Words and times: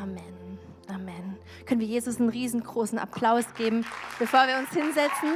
Amen. 0.00 0.58
Amen. 0.88 1.38
Können 1.66 1.80
wir 1.80 1.86
Jesus 1.86 2.18
einen 2.18 2.30
riesengroßen 2.30 2.98
Applaus 2.98 3.44
geben, 3.54 3.84
bevor 4.18 4.46
wir 4.46 4.58
uns 4.58 4.70
hinsetzen? 4.70 5.28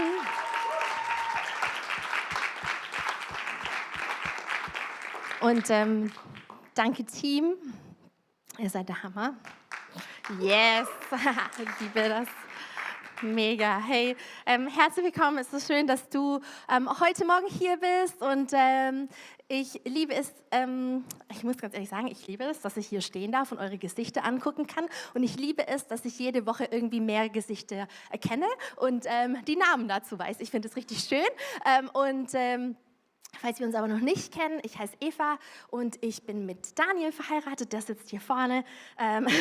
Und 5.40 5.69
ähm, 5.69 6.11
danke, 6.74 7.04
Team. 7.04 7.54
Ihr 8.58 8.71
seid 8.71 8.88
der 8.88 9.03
Hammer. 9.03 9.35
Yes, 10.40 10.88
ich 11.58 11.81
liebe 11.81 12.08
das. 12.08 12.28
Mega. 13.22 13.78
Hey, 13.78 14.17
ähm, 14.44 14.67
herzlich 14.67 15.04
willkommen. 15.04 15.38
Es 15.38 15.53
ist 15.53 15.69
schön, 15.69 15.87
dass 15.87 16.09
du 16.09 16.41
ähm, 16.69 16.88
heute 17.01 17.24
Morgen 17.24 17.46
hier 17.46 17.77
bist. 17.77 18.20
Und 18.20 18.51
ähm, 18.52 19.09
ich 19.46 19.80
liebe 19.84 20.14
es, 20.14 20.33
ähm, 20.51 21.05
ich 21.30 21.45
muss 21.45 21.56
ganz 21.56 21.74
ehrlich 21.74 21.88
sagen, 21.88 22.09
ich 22.09 22.27
liebe 22.27 22.45
es, 22.45 22.60
dass 22.60 22.77
ich 22.77 22.88
hier 22.88 23.00
stehen 23.00 23.30
darf 23.30 23.52
und 23.52 23.59
eure 23.59 23.78
Gesichter 23.78 24.24
angucken 24.24 24.66
kann. 24.66 24.87
Und 25.14 25.23
ich 25.23 25.37
liebe 25.37 25.66
es, 25.69 25.87
dass 25.87 26.05
ich 26.05 26.18
jede 26.18 26.45
Woche 26.46 26.64
irgendwie 26.70 27.00
mehr 27.00 27.28
Gesichter 27.28 27.87
erkenne 28.10 28.46
und 28.77 29.04
ähm, 29.06 29.38
die 29.46 29.56
Namen 29.56 29.87
dazu 29.87 30.18
weiß. 30.18 30.40
Ich 30.40 30.51
finde 30.51 30.68
es 30.68 30.76
richtig 30.76 30.98
schön. 31.01 31.24
Ähm, 31.66 31.90
und 31.90 32.30
Falls 33.40 33.59
wir 33.59 33.66
uns 33.66 33.74
aber 33.74 33.88
noch 33.88 33.98
nicht 33.98 34.32
kennen, 34.32 34.60
ich 34.62 34.78
heiße 34.78 34.95
Eva 35.01 35.38
und 35.68 35.98
ich 36.02 36.24
bin 36.24 36.46
mit 36.46 36.78
Daniel 36.78 37.10
verheiratet, 37.10 37.73
der 37.73 37.82
sitzt 37.82 38.10
hier 38.10 38.20
vorne. 38.20 38.65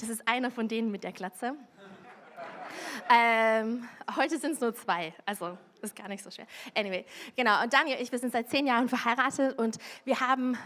Das 0.00 0.08
ist 0.08 0.26
einer 0.26 0.50
von 0.50 0.66
denen 0.66 0.90
mit 0.90 1.04
der 1.04 1.12
Glatze. 1.12 1.56
Ähm, 3.10 3.88
heute 4.16 4.38
sind 4.38 4.52
es 4.52 4.60
nur 4.60 4.74
zwei, 4.74 5.14
also 5.26 5.56
ist 5.82 5.94
gar 5.94 6.08
nicht 6.08 6.24
so 6.24 6.30
schwer. 6.30 6.46
Anyway, 6.74 7.04
genau. 7.36 7.62
Und 7.62 7.72
Daniel 7.72 7.96
und 7.96 8.02
ich, 8.02 8.10
wir 8.10 8.18
sind 8.18 8.32
seit 8.32 8.48
zehn 8.48 8.66
Jahren 8.66 8.88
verheiratet 8.88 9.58
und 9.58 9.78
wir 10.04 10.20
haben 10.20 10.56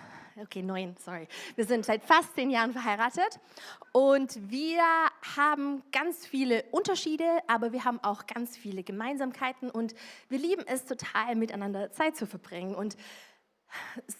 okay, 0.40 0.62
neun, 0.62 0.96
sorry. 0.98 1.26
Wir 1.56 1.64
sind 1.64 1.84
seit 1.84 2.02
fast 2.04 2.34
zehn 2.34 2.50
Jahren 2.50 2.72
verheiratet 2.72 3.40
und 3.92 4.50
wir 4.50 4.84
haben 5.36 5.82
ganz 5.92 6.26
viele 6.26 6.64
Unterschiede, 6.70 7.24
aber 7.46 7.72
wir 7.72 7.84
haben 7.84 7.98
auch 8.02 8.26
ganz 8.26 8.56
viele 8.56 8.82
Gemeinsamkeiten 8.82 9.70
und 9.70 9.94
wir 10.28 10.38
lieben 10.38 10.64
es 10.66 10.84
total, 10.84 11.34
miteinander 11.34 11.90
Zeit 11.92 12.16
zu 12.16 12.26
verbringen. 12.26 12.74
Und 12.74 12.96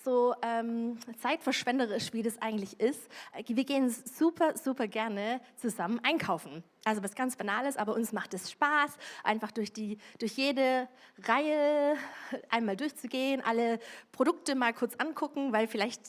so 0.05 0.35
ähm, 0.43 0.99
zeitverschwenderisch, 1.21 2.13
wie 2.13 2.23
das 2.23 2.41
eigentlich 2.41 2.79
ist, 2.81 3.09
äh, 3.35 3.43
wir 3.47 3.65
gehen 3.65 3.91
super, 3.91 4.57
super 4.57 4.89
gerne 4.89 5.41
zusammen 5.57 6.01
einkaufen. 6.03 6.63
Also 6.85 7.03
was 7.03 7.15
ganz 7.15 7.37
Banales, 7.37 7.77
aber 7.77 7.95
uns 7.95 8.13
macht 8.13 8.35
es 8.35 8.51
Spaß, 8.51 8.97
einfach 9.25 9.51
durch, 9.51 9.73
die, 9.73 9.99
durch 10.19 10.33
jede 10.33 10.89
Reihe 11.25 11.97
einmal 12.49 12.77
durchzugehen, 12.77 13.43
alle 13.45 13.79
Produkte 14.13 14.55
mal 14.55 14.73
kurz 14.73 14.95
angucken, 14.97 15.53
weil 15.53 15.67
vielleicht 15.67 16.01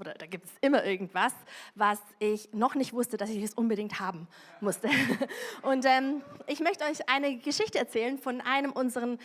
oder 0.00 0.14
da 0.14 0.26
gibt 0.26 0.46
es 0.46 0.52
immer 0.60 0.84
irgendwas, 0.84 1.34
was 1.74 1.98
ich 2.18 2.48
noch 2.52 2.74
nicht 2.74 2.92
wusste, 2.92 3.16
dass 3.16 3.30
ich 3.30 3.42
es 3.42 3.54
unbedingt 3.54 4.00
haben 4.00 4.26
musste. 4.60 4.88
Und 5.62 5.84
ähm, 5.84 6.22
ich 6.46 6.60
möchte 6.60 6.84
euch 6.84 7.08
eine 7.08 7.36
Geschichte 7.36 7.78
erzählen 7.78 8.18
von 8.18 8.40
einem 8.40 8.72
unserer 8.72 9.18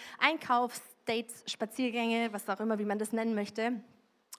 Einkaufsdates, 1.07 1.43
Spaziergänge, 1.47 2.31
was 2.33 2.47
auch 2.49 2.59
immer, 2.59 2.79
wie 2.79 2.85
man 2.85 2.99
das 2.99 3.11
nennen 3.11 3.35
möchte. 3.35 3.73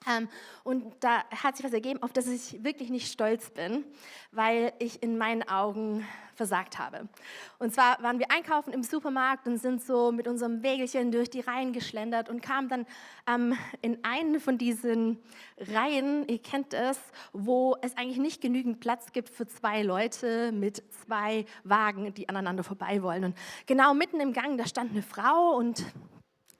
Ähm, 0.07 0.29
und 0.63 0.93
da 1.01 1.25
hat 1.29 1.57
sich 1.57 1.65
was 1.65 1.73
ergeben, 1.73 2.01
auf 2.01 2.13
das 2.13 2.27
ich 2.27 2.63
wirklich 2.63 2.89
nicht 2.89 3.11
stolz 3.11 3.49
bin, 3.49 3.83
weil 4.31 4.71
ich 4.79 5.03
in 5.03 5.17
meinen 5.17 5.43
Augen 5.43 6.07
versagt 6.35 6.79
habe. 6.79 7.09
Und 7.57 7.73
zwar 7.73 8.01
waren 8.01 8.17
wir 8.17 8.31
einkaufen 8.31 8.71
im 8.71 8.81
Supermarkt 8.81 9.45
und 9.45 9.57
sind 9.57 9.83
so 9.83 10.13
mit 10.13 10.25
unserem 10.25 10.63
Wägelchen 10.63 11.11
durch 11.11 11.29
die 11.29 11.41
Reihen 11.41 11.73
geschlendert 11.73 12.29
und 12.29 12.41
kamen 12.41 12.69
dann 12.69 12.85
ähm, 13.27 13.57
in 13.81 14.01
eine 14.05 14.39
von 14.39 14.57
diesen 14.57 15.21
Reihen, 15.57 16.25
ihr 16.29 16.41
kennt 16.41 16.73
es, 16.73 16.97
wo 17.33 17.75
es 17.81 17.97
eigentlich 17.97 18.19
nicht 18.19 18.39
genügend 18.41 18.79
Platz 18.79 19.11
gibt 19.11 19.27
für 19.27 19.47
zwei 19.47 19.81
Leute 19.83 20.53
mit 20.53 20.81
zwei 21.03 21.43
Wagen, 21.65 22.13
die 22.13 22.29
aneinander 22.29 22.63
vorbei 22.63 23.03
wollen. 23.03 23.25
Und 23.25 23.37
genau 23.65 23.93
mitten 23.93 24.21
im 24.21 24.31
Gang, 24.31 24.57
da 24.57 24.65
stand 24.65 24.91
eine 24.91 25.03
Frau 25.03 25.57
und 25.57 25.83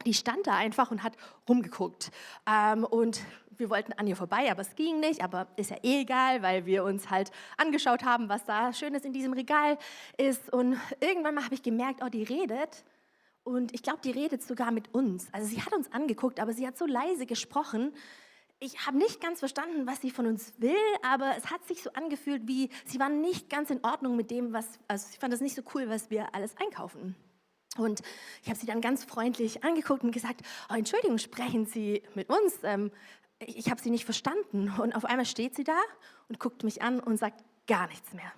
die 0.05 0.13
stand 0.13 0.47
da 0.47 0.55
einfach 0.55 0.91
und 0.91 1.03
hat 1.03 1.13
rumgeguckt. 1.47 2.11
Ähm, 2.49 2.83
und 2.83 3.21
wir 3.57 3.69
wollten 3.69 3.93
an 3.93 4.07
ihr 4.07 4.15
vorbei, 4.15 4.49
aber 4.49 4.61
es 4.61 4.75
ging 4.75 4.99
nicht. 4.99 5.23
Aber 5.23 5.47
ist 5.57 5.71
ja 5.71 5.77
eh 5.83 6.01
egal, 6.01 6.41
weil 6.41 6.65
wir 6.65 6.83
uns 6.83 7.09
halt 7.09 7.31
angeschaut 7.57 8.03
haben, 8.03 8.29
was 8.29 8.45
da 8.45 8.73
Schönes 8.73 9.03
in 9.03 9.13
diesem 9.13 9.33
Regal 9.33 9.77
ist. 10.17 10.51
Und 10.51 10.77
irgendwann 11.01 11.35
mal 11.35 11.43
habe 11.43 11.55
ich 11.55 11.63
gemerkt, 11.63 12.01
oh, 12.03 12.09
die 12.09 12.23
redet. 12.23 12.83
Und 13.43 13.73
ich 13.73 13.83
glaube, 13.83 13.99
die 14.03 14.11
redet 14.11 14.43
sogar 14.43 14.71
mit 14.71 14.93
uns. 14.93 15.27
Also 15.33 15.47
sie 15.47 15.61
hat 15.61 15.73
uns 15.73 15.91
angeguckt, 15.91 16.39
aber 16.39 16.53
sie 16.53 16.65
hat 16.67 16.77
so 16.77 16.85
leise 16.85 17.25
gesprochen. 17.25 17.93
Ich 18.59 18.85
habe 18.85 18.97
nicht 18.97 19.21
ganz 19.21 19.39
verstanden, 19.39 19.87
was 19.87 20.01
sie 20.01 20.11
von 20.11 20.25
uns 20.25 20.53
will, 20.57 20.75
aber 21.01 21.33
es 21.37 21.49
hat 21.49 21.65
sich 21.65 21.81
so 21.81 21.91
angefühlt, 21.93 22.45
wie 22.45 22.69
sie 22.85 22.99
war 22.99 23.09
nicht 23.09 23.49
ganz 23.49 23.69
in 23.69 23.83
Ordnung 23.83 24.17
mit 24.17 24.31
dem, 24.31 24.51
was, 24.51 24.67
also 24.87 25.07
ich 25.11 25.17
fand 25.17 25.31
das 25.31 25.39
nicht 25.39 25.55
so 25.55 25.61
cool, 25.73 25.89
was 25.89 26.09
wir 26.09 26.35
alles 26.35 26.55
einkaufen. 26.57 27.15
Und 27.77 28.01
ich 28.41 28.49
habe 28.49 28.59
sie 28.59 28.65
dann 28.65 28.81
ganz 28.81 29.03
freundlich 29.03 29.63
angeguckt 29.63 30.03
und 30.03 30.11
gesagt, 30.11 30.41
oh, 30.69 30.75
Entschuldigung, 30.75 31.17
sprechen 31.17 31.65
Sie 31.65 32.01
mit 32.15 32.29
uns? 32.29 32.55
Ähm, 32.63 32.91
ich 33.39 33.69
habe 33.69 33.81
sie 33.81 33.89
nicht 33.89 34.05
verstanden. 34.05 34.73
Und 34.79 34.95
auf 34.95 35.05
einmal 35.05 35.25
steht 35.25 35.55
sie 35.55 35.63
da 35.63 35.79
und 36.27 36.39
guckt 36.39 36.63
mich 36.63 36.81
an 36.81 36.99
und 36.99 37.17
sagt 37.17 37.43
gar 37.67 37.87
nichts 37.87 38.13
mehr. 38.13 38.31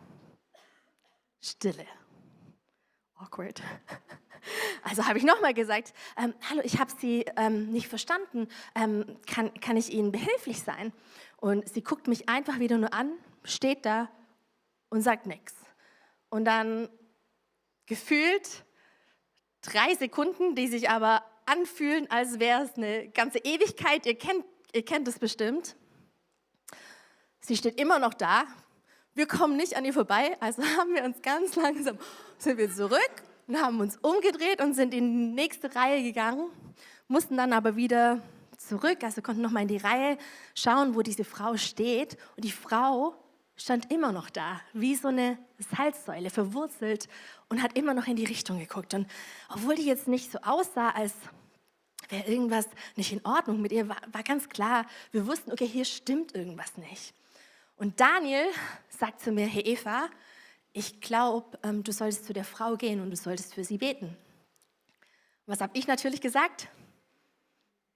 Stille. 1.42 1.86
Awkward. 3.16 3.62
Also 4.84 5.06
habe 5.06 5.20
ich 5.20 5.24
nochmal 5.24 5.54
gesagt, 5.54 5.94
ähm, 6.18 6.34
hallo, 6.50 6.62
ich 6.64 6.80
habe 6.80 6.92
Sie 6.98 7.26
ähm, 7.38 7.72
nicht 7.72 7.88
verstanden. 7.88 8.48
Ähm, 8.74 9.20
kann, 9.28 9.54
kann 9.62 9.78
ich 9.78 9.94
Ihnen 9.94 10.12
behilflich 10.12 10.64
sein? 10.64 10.92
Und 11.38 11.70
sie 11.70 11.84
guckt 11.84 12.08
mich 12.08 12.28
einfach 12.28 12.58
wieder 12.58 12.80
nur 12.80 12.92
an, 12.92 13.12
steht 13.44 13.86
da 13.86 14.10
und 14.90 15.04
sagt 15.04 15.28
nichts. 15.28 15.54
Und 16.30 16.46
dann 16.46 16.90
gefühlt 17.86 18.66
drei 19.62 19.96
Sekunden, 19.96 20.56
die 20.56 20.68
sich 20.68 20.90
aber 20.90 21.24
anfühlen, 21.46 22.10
als 22.10 22.40
wäre 22.40 22.64
es 22.64 22.76
eine 22.76 23.10
ganze 23.10 23.40
Ewigkeit. 23.40 24.06
Ihr 24.06 24.18
kennt, 24.18 24.46
ihr 24.74 24.86
kennt 24.86 25.08
es 25.08 25.20
bestimmt. 25.20 25.76
Sie 27.42 27.58
steht 27.58 27.80
immer 27.80 28.00
noch 28.00 28.14
da. 28.14 28.44
Wir 29.14 29.28
kommen 29.28 29.58
nicht 29.58 29.76
an 29.76 29.84
ihr 29.84 29.94
vorbei, 29.94 30.38
also 30.40 30.64
haben 30.78 30.94
wir 30.94 31.04
uns 31.04 31.22
ganz 31.22 31.56
langsam 31.56 31.98
sind 32.38 32.58
wir 32.58 32.74
zurück 32.74 33.12
und 33.48 33.62
haben 33.62 33.80
uns 33.80 33.98
umgedreht 33.98 34.62
und 34.62 34.74
sind 34.74 34.94
in 34.94 35.12
die 35.12 35.42
nächste 35.42 35.76
Reihe 35.76 36.02
gegangen, 36.02 36.50
mussten 37.08 37.38
dann 37.38 37.54
aber 37.54 37.76
wieder 37.76 38.22
zurück, 38.58 39.04
also 39.04 39.22
konnten 39.22 39.42
noch 39.42 39.52
mal 39.52 39.64
in 39.64 39.68
die 39.68 39.78
Reihe 39.78 40.18
schauen, 40.56 40.96
wo 40.96 41.02
diese 41.02 41.24
Frau 41.24 41.58
steht. 41.58 42.18
Und 42.36 42.46
die 42.46 42.52
Frau 42.52 43.16
stand 43.62 43.92
immer 43.92 44.12
noch 44.12 44.30
da, 44.30 44.60
wie 44.74 44.96
so 44.96 45.10
eine 45.10 45.38
Salzsäule, 45.60 46.32
verwurzelt 46.32 47.08
und 47.48 47.62
hat 47.62 47.78
immer 47.78 47.94
noch 47.94 48.08
in 48.08 48.16
die 48.16 48.26
Richtung 48.26 48.60
geguckt. 48.60 48.94
Und 48.94 49.08
obwohl 49.50 49.76
die 49.76 49.86
jetzt 49.86 50.08
nicht 50.08 50.32
so 50.32 50.40
aussah, 50.40 50.90
als 50.90 51.14
wäre 52.10 52.28
irgendwas 52.28 52.68
nicht 52.96 53.12
in 53.12 53.24
Ordnung 53.24 53.62
mit 53.62 53.72
ihr, 53.72 53.88
war, 53.88 54.02
war 54.12 54.24
ganz 54.24 54.50
klar, 54.50 54.86
wir 55.12 55.28
wussten, 55.28 55.52
okay, 55.52 55.68
hier 55.68 55.86
stimmt 55.86 56.34
irgendwas 56.34 56.76
nicht. 56.78 57.14
Und 57.76 58.00
Daniel 58.00 58.46
sagt 58.90 59.22
zu 59.22 59.32
mir, 59.32 59.46
hey 59.46 59.62
Eva, 59.62 60.10
ich 60.74 61.00
glaube, 61.00 61.60
ähm, 61.64 61.84
du 61.84 61.92
solltest 61.92 62.26
zu 62.26 62.34
der 62.34 62.46
Frau 62.46 62.78
gehen 62.78 63.00
und 63.00 63.12
du 63.12 63.16
solltest 63.16 63.54
für 63.54 63.64
sie 63.64 63.78
beten. 63.78 64.18
Was 65.46 65.62
habe 65.62 65.78
ich 65.78 65.88
natürlich 65.88 66.22
gesagt? 66.22 66.68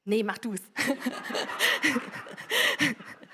Nee, 0.03 0.23
mach 0.23 0.37
du 0.37 0.53
es. 0.53 0.61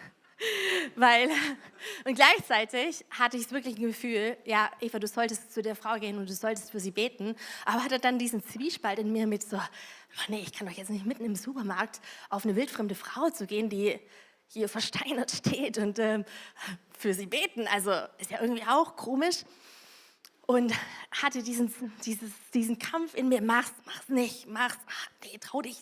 Weil, 0.96 1.30
und 2.06 2.16
gleichzeitig 2.16 3.06
hatte 3.10 3.38
ich 3.38 3.52
wirklich 3.52 3.78
ein 3.78 3.88
Gefühl, 3.88 4.38
ja, 4.46 4.70
Eva, 4.80 5.00
du 5.00 5.08
solltest 5.08 5.54
zu 5.54 5.62
der 5.62 5.76
Frau 5.76 5.96
gehen 6.00 6.18
und 6.18 6.30
du 6.30 6.34
solltest 6.34 6.72
für 6.72 6.80
sie 6.80 6.92
beten. 6.92 7.36
Aber 7.66 7.84
hatte 7.84 8.00
dann 8.00 8.20
diesen 8.20 8.44
Zwiespalt 8.44 9.00
in 9.00 9.12
mir 9.12 9.28
mit 9.28 9.44
so, 9.44 9.58
oh 9.58 10.24
nee, 10.28 10.42
ich 10.42 10.54
kann 10.54 10.68
doch 10.68 10.76
jetzt 10.76 10.90
nicht 10.90 11.06
mitten 11.06 11.26
im 11.26 11.36
Supermarkt 11.36 12.02
auf 12.30 12.46
eine 12.46 12.56
wildfremde 12.56 12.96
Frau 12.96 13.30
zu 13.30 13.46
gehen, 13.46 13.70
die 13.70 14.00
hier 14.48 14.68
versteinert 14.68 15.32
steht 15.32 15.78
und 15.78 16.00
äh, 16.00 16.24
für 16.98 17.14
sie 17.14 17.26
beten. 17.26 17.68
Also 17.68 17.92
ist 18.18 18.32
ja 18.32 18.42
irgendwie 18.42 18.64
auch 18.68 18.96
komisch 18.96 19.44
und 20.52 20.74
hatte 21.12 21.44
diesen, 21.44 21.74
dieses, 22.06 22.32
diesen 22.54 22.78
Kampf 22.78 23.14
in 23.16 23.30
mir, 23.30 23.42
mach's, 23.42 23.74
mach's 23.86 24.10
nicht, 24.10 24.48
mach's, 24.48 24.78
ach, 24.88 25.08
nee, 25.24 25.38
trau 25.38 25.62
dich. 25.62 25.78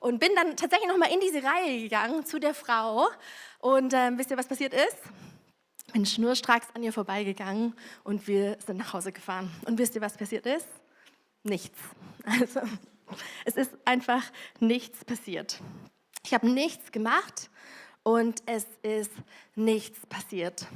Und 0.00 0.18
bin 0.18 0.30
dann 0.34 0.56
tatsächlich 0.56 0.88
nochmal 0.88 1.12
in 1.12 1.20
diese 1.20 1.42
Reihe 1.42 1.82
gegangen 1.82 2.24
zu 2.24 2.38
der 2.38 2.54
Frau. 2.54 3.08
Und 3.66 3.92
äh, 3.94 4.16
wisst 4.16 4.30
ihr, 4.30 4.36
was 4.36 4.46
passiert 4.46 4.72
ist? 4.72 4.96
Bin 5.92 6.06
schnurstracks 6.06 6.68
an 6.74 6.84
ihr 6.84 6.92
vorbeigegangen 6.92 7.74
und 8.04 8.28
wir 8.28 8.58
sind 8.64 8.76
nach 8.76 8.92
Hause 8.92 9.10
gefahren. 9.10 9.50
Und 9.64 9.76
wisst 9.76 9.96
ihr, 9.96 10.00
was 10.00 10.16
passiert 10.16 10.46
ist? 10.46 10.68
Nichts. 11.42 11.76
Also, 12.40 12.60
es 13.44 13.56
ist 13.56 13.76
einfach 13.84 14.22
nichts 14.60 15.04
passiert. 15.04 15.60
Ich 16.24 16.32
habe 16.32 16.48
nichts 16.48 16.92
gemacht 16.92 17.50
und 18.04 18.40
es 18.46 18.66
ist 18.82 19.10
nichts 19.56 19.98
passiert. 20.06 20.66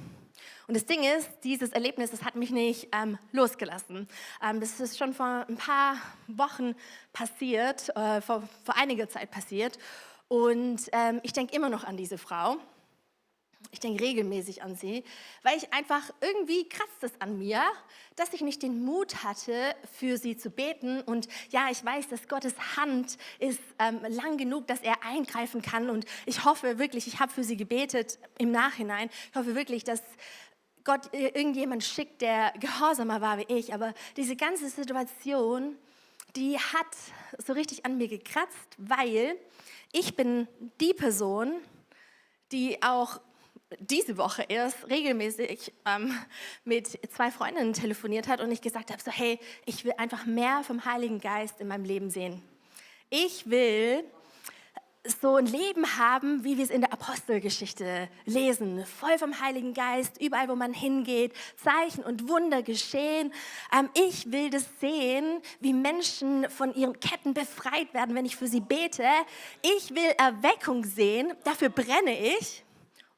Und 0.66 0.74
das 0.74 0.86
Ding 0.86 1.04
ist, 1.04 1.28
dieses 1.44 1.70
Erlebnis, 1.70 2.10
das 2.10 2.24
hat 2.24 2.34
mich 2.34 2.50
nicht 2.50 2.88
ähm, 2.92 3.18
losgelassen. 3.30 4.08
Ähm, 4.42 4.58
das 4.58 4.80
ist 4.80 4.98
schon 4.98 5.14
vor 5.14 5.44
ein 5.48 5.56
paar 5.56 5.96
Wochen 6.26 6.74
passiert, 7.12 7.88
äh, 7.96 8.20
vor, 8.20 8.48
vor 8.64 8.76
einiger 8.76 9.08
Zeit 9.08 9.30
passiert. 9.30 9.78
Und 10.26 10.88
ähm, 10.92 11.20
ich 11.24 11.32
denke 11.32 11.54
immer 11.54 11.68
noch 11.68 11.82
an 11.82 11.96
diese 11.96 12.18
Frau. 12.18 12.58
Ich 13.72 13.80
denke 13.80 14.02
regelmäßig 14.02 14.62
an 14.62 14.74
sie, 14.74 15.04
weil 15.42 15.56
ich 15.56 15.72
einfach 15.72 16.10
irgendwie 16.20 16.68
kratzt 16.68 17.02
es 17.02 17.12
an 17.20 17.38
mir, 17.38 17.62
dass 18.16 18.32
ich 18.32 18.40
nicht 18.40 18.62
den 18.62 18.84
Mut 18.84 19.22
hatte, 19.22 19.74
für 19.92 20.16
sie 20.16 20.36
zu 20.36 20.50
beten. 20.50 21.00
Und 21.02 21.28
ja, 21.50 21.68
ich 21.70 21.84
weiß, 21.84 22.08
dass 22.08 22.26
Gottes 22.26 22.54
Hand 22.76 23.16
ist 23.38 23.60
ähm, 23.78 24.00
lang 24.08 24.38
genug, 24.38 24.66
dass 24.66 24.80
er 24.80 25.04
eingreifen 25.04 25.62
kann. 25.62 25.88
Und 25.88 26.04
ich 26.26 26.44
hoffe 26.44 26.78
wirklich, 26.78 27.06
ich 27.06 27.20
habe 27.20 27.32
für 27.32 27.44
sie 27.44 27.56
gebetet 27.56 28.18
im 28.38 28.50
Nachhinein. 28.50 29.08
Ich 29.30 29.36
hoffe 29.36 29.54
wirklich, 29.54 29.84
dass 29.84 30.02
Gott 30.84 31.12
irgendjemand 31.12 31.84
schickt, 31.84 32.22
der 32.22 32.52
gehorsamer 32.58 33.20
war 33.20 33.38
wie 33.38 33.54
ich. 33.54 33.72
Aber 33.72 33.94
diese 34.16 34.34
ganze 34.34 34.68
Situation, 34.68 35.76
die 36.34 36.58
hat 36.58 36.96
so 37.38 37.52
richtig 37.52 37.84
an 37.84 37.98
mir 37.98 38.08
gekratzt, 38.08 38.76
weil 38.78 39.36
ich 39.92 40.16
bin 40.16 40.48
die 40.80 40.94
Person, 40.94 41.52
die 42.52 42.82
auch 42.82 43.20
diese 43.78 44.16
Woche 44.16 44.44
erst 44.48 44.88
regelmäßig 44.88 45.72
ähm, 45.86 46.14
mit 46.64 46.98
zwei 47.12 47.30
Freundinnen 47.30 47.72
telefoniert 47.72 48.28
hat 48.28 48.40
und 48.40 48.50
ich 48.50 48.60
gesagt 48.60 48.90
habe, 48.90 49.00
so 49.02 49.10
hey, 49.10 49.38
ich 49.64 49.84
will 49.84 49.92
einfach 49.96 50.26
mehr 50.26 50.62
vom 50.64 50.84
Heiligen 50.84 51.20
Geist 51.20 51.60
in 51.60 51.68
meinem 51.68 51.84
Leben 51.84 52.10
sehen. 52.10 52.42
Ich 53.10 53.48
will 53.48 54.04
so 55.04 55.36
ein 55.36 55.46
Leben 55.46 55.96
haben, 55.96 56.44
wie 56.44 56.58
wir 56.58 56.64
es 56.64 56.70
in 56.70 56.82
der 56.82 56.92
Apostelgeschichte 56.92 58.08
lesen. 58.26 58.84
Voll 58.84 59.16
vom 59.18 59.40
Heiligen 59.40 59.72
Geist, 59.72 60.20
überall, 60.20 60.48
wo 60.48 60.56
man 60.56 60.74
hingeht, 60.74 61.32
Zeichen 61.56 62.04
und 62.04 62.28
Wunder 62.28 62.62
geschehen. 62.62 63.32
Ähm, 63.76 63.88
ich 63.94 64.30
will 64.30 64.50
das 64.50 64.66
sehen, 64.80 65.40
wie 65.60 65.72
Menschen 65.72 66.50
von 66.50 66.74
ihren 66.74 67.00
Ketten 67.00 67.32
befreit 67.32 67.94
werden, 67.94 68.14
wenn 68.14 68.26
ich 68.26 68.36
für 68.36 68.46
sie 68.46 68.60
bete. 68.60 69.06
Ich 69.62 69.94
will 69.94 70.12
Erweckung 70.18 70.84
sehen, 70.84 71.32
dafür 71.44 71.70
brenne 71.70 72.18
ich. 72.36 72.62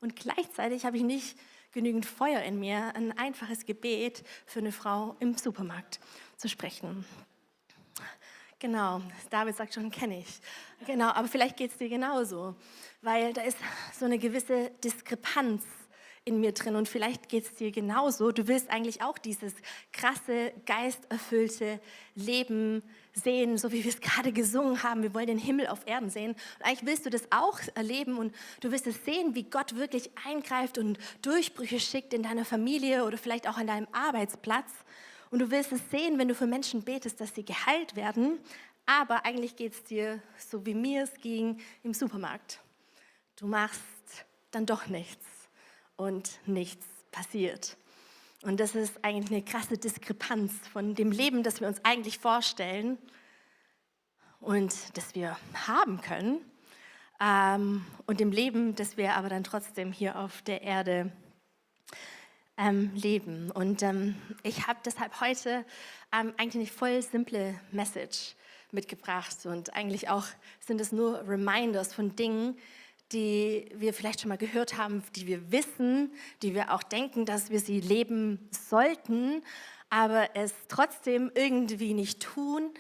Und 0.03 0.17
gleichzeitig 0.17 0.85
habe 0.85 0.97
ich 0.97 1.05
nicht 1.05 1.39
genügend 1.71 2.05
Feuer 2.05 2.41
in 2.43 2.59
mir, 2.59 2.95
ein 2.95 3.17
einfaches 3.17 3.65
Gebet 3.65 4.25
für 4.45 4.59
eine 4.59 4.73
Frau 4.73 5.17
im 5.21 5.39
Supermarkt 5.39 6.01
zu 6.37 6.49
sprechen. 6.49 7.05
Genau, 8.59 9.01
David 9.31 9.57
sagt 9.57 9.75
schon, 9.75 9.91
kenne 9.91 10.19
ich. 10.19 10.41
Genau, 10.87 11.09
aber 11.11 11.29
vielleicht 11.29 11.57
geht 11.57 11.71
es 11.71 11.79
dir 11.79 11.89
genauso, 11.89 12.57
weil 13.01 13.33
da 13.33 13.43
ist 13.43 13.59
so 13.99 14.05
eine 14.05 14.19
gewisse 14.19 14.71
Diskrepanz 14.85 15.63
in 16.25 16.41
mir 16.41 16.53
drin 16.53 16.77
und 16.77 16.89
vielleicht 16.89 17.29
geht 17.29 17.45
es 17.45 17.55
dir 17.55 17.73
genauso. 17.73 18.31
Du 18.31 18.47
willst 18.47 18.71
eigentlich 18.71 19.03
auch 19.03 19.19
dieses 19.19 19.55
krasse, 19.93 20.53
geisterfüllte 20.67 21.81
Leben 22.15 22.83
sehen, 23.13 23.59
so 23.59 23.73
wie 23.73 23.83
wir 23.83 23.91
es 23.91 24.01
gerade 24.01 24.33
gesungen 24.33 24.85
haben. 24.85 25.03
Wir 25.03 25.15
wollen 25.15 25.27
den 25.27 25.39
Himmel 25.39 25.67
auf 25.67 25.85
Erden 25.87 26.11
sehen. 26.11 26.33
Und 26.33 26.65
eigentlich 26.65 26.87
willst 26.87 27.07
du 27.07 27.11
das 27.11 27.25
auch 27.31 27.59
erleben 27.75 28.19
und 28.19 28.33
du 28.61 28.71
willst 28.71 28.87
es 28.87 29.05
sehen, 29.05 29.35
wie 29.35 29.43
Gott 29.43 29.75
wirklich 29.75 30.11
eingreift 30.25 30.79
und 30.79 30.99
Durchbrüche 31.23 31.81
schickt 31.81 32.15
in 32.15 32.23
deiner 32.23 32.45
Familie 32.45 33.05
oder 33.05 33.19
vielleicht 33.19 33.49
auch 33.49 33.57
an 33.57 33.67
deinem 33.67 33.89
Arbeitsplatz. 33.91 34.71
Und 35.31 35.41
du 35.41 35.51
willst 35.51 35.73
es 35.73 35.81
sehen, 35.91 36.19
wenn 36.19 36.29
du 36.29 36.35
für 36.37 36.47
Menschen 36.47 36.83
betest, 36.83 37.21
dass 37.21 37.35
sie 37.35 37.45
geheilt 37.45 37.97
werden. 37.97 38.39
Aber 38.87 39.25
eigentlich 39.25 39.57
geht 39.57 39.73
es 39.73 39.83
dir 39.83 40.23
so, 40.39 40.65
wie 40.67 40.75
mir 40.75 41.03
es 41.03 41.15
ging 41.15 41.61
im 41.83 41.95
Supermarkt. 41.95 42.61
Du 43.37 43.47
machst 43.47 43.81
dann 44.53 44.67
doch 44.67 44.87
nichts 44.87 45.32
und 45.97 46.39
nichts 46.47 46.87
passiert. 47.11 47.77
Und 48.43 48.59
das 48.59 48.75
ist 48.75 49.05
eigentlich 49.05 49.31
eine 49.31 49.43
krasse 49.43 49.79
Diskrepanz 49.79 50.53
von 50.73 50.95
dem 50.95 51.13
Leben, 51.13 51.43
das 51.43 51.61
wir 51.61 51.69
uns 51.69 51.85
eigentlich 51.85 52.19
vorstellen 52.19 52.99
und 54.41 54.75
das 54.97 55.15
wir 55.15 55.37
haben 55.67 56.01
können 56.01 56.41
ähm, 57.21 57.85
und 58.07 58.19
dem 58.19 58.33
Leben, 58.33 58.75
das 58.75 58.97
wir 58.97 59.15
aber 59.15 59.29
dann 59.29 59.45
trotzdem 59.45 59.93
hier 59.93 60.19
auf 60.19 60.43
der 60.43 60.63
Erde 60.63 61.13
ähm, 62.57 62.91
leben. 62.95 63.51
Und 63.53 63.83
ähm, 63.83 64.17
ich 64.43 64.67
habe 64.67 64.81
deshalb 64.85 65.21
heute 65.21 65.65
ähm, 66.13 66.35
eigentlich 66.37 66.57
eine 66.57 66.67
voll 66.67 67.03
simple 67.03 67.59
Message 67.71 68.35
mitgebracht. 68.73 69.47
Und 69.47 69.75
eigentlich 69.75 70.09
auch 70.09 70.27
sind 70.61 70.81
es 70.81 70.91
nur 70.93 71.27
Reminders 71.29 71.95
von 71.95 72.17
Dingen, 72.17 72.59
die 73.13 73.69
wir 73.75 73.95
vielleicht 73.95 74.21
schon 74.21 74.29
mal 74.29 74.39
gehört 74.39 74.77
haben, 74.77 75.03
die 75.17 75.27
wir 75.27 75.53
wissen, 75.53 76.13
die 76.43 76.55
wir 76.55 76.73
auch 76.73 76.83
denken, 76.83 77.25
dass 77.27 77.51
wir 77.51 77.61
sie 77.61 77.81
leben 77.81 78.49
sollten, 78.51 79.43
aber 79.91 80.35
es 80.35 80.53
trotzdem 80.69 81.31
irgendwie 81.35 81.95
nicht 81.95 82.21
tun. 82.21 82.71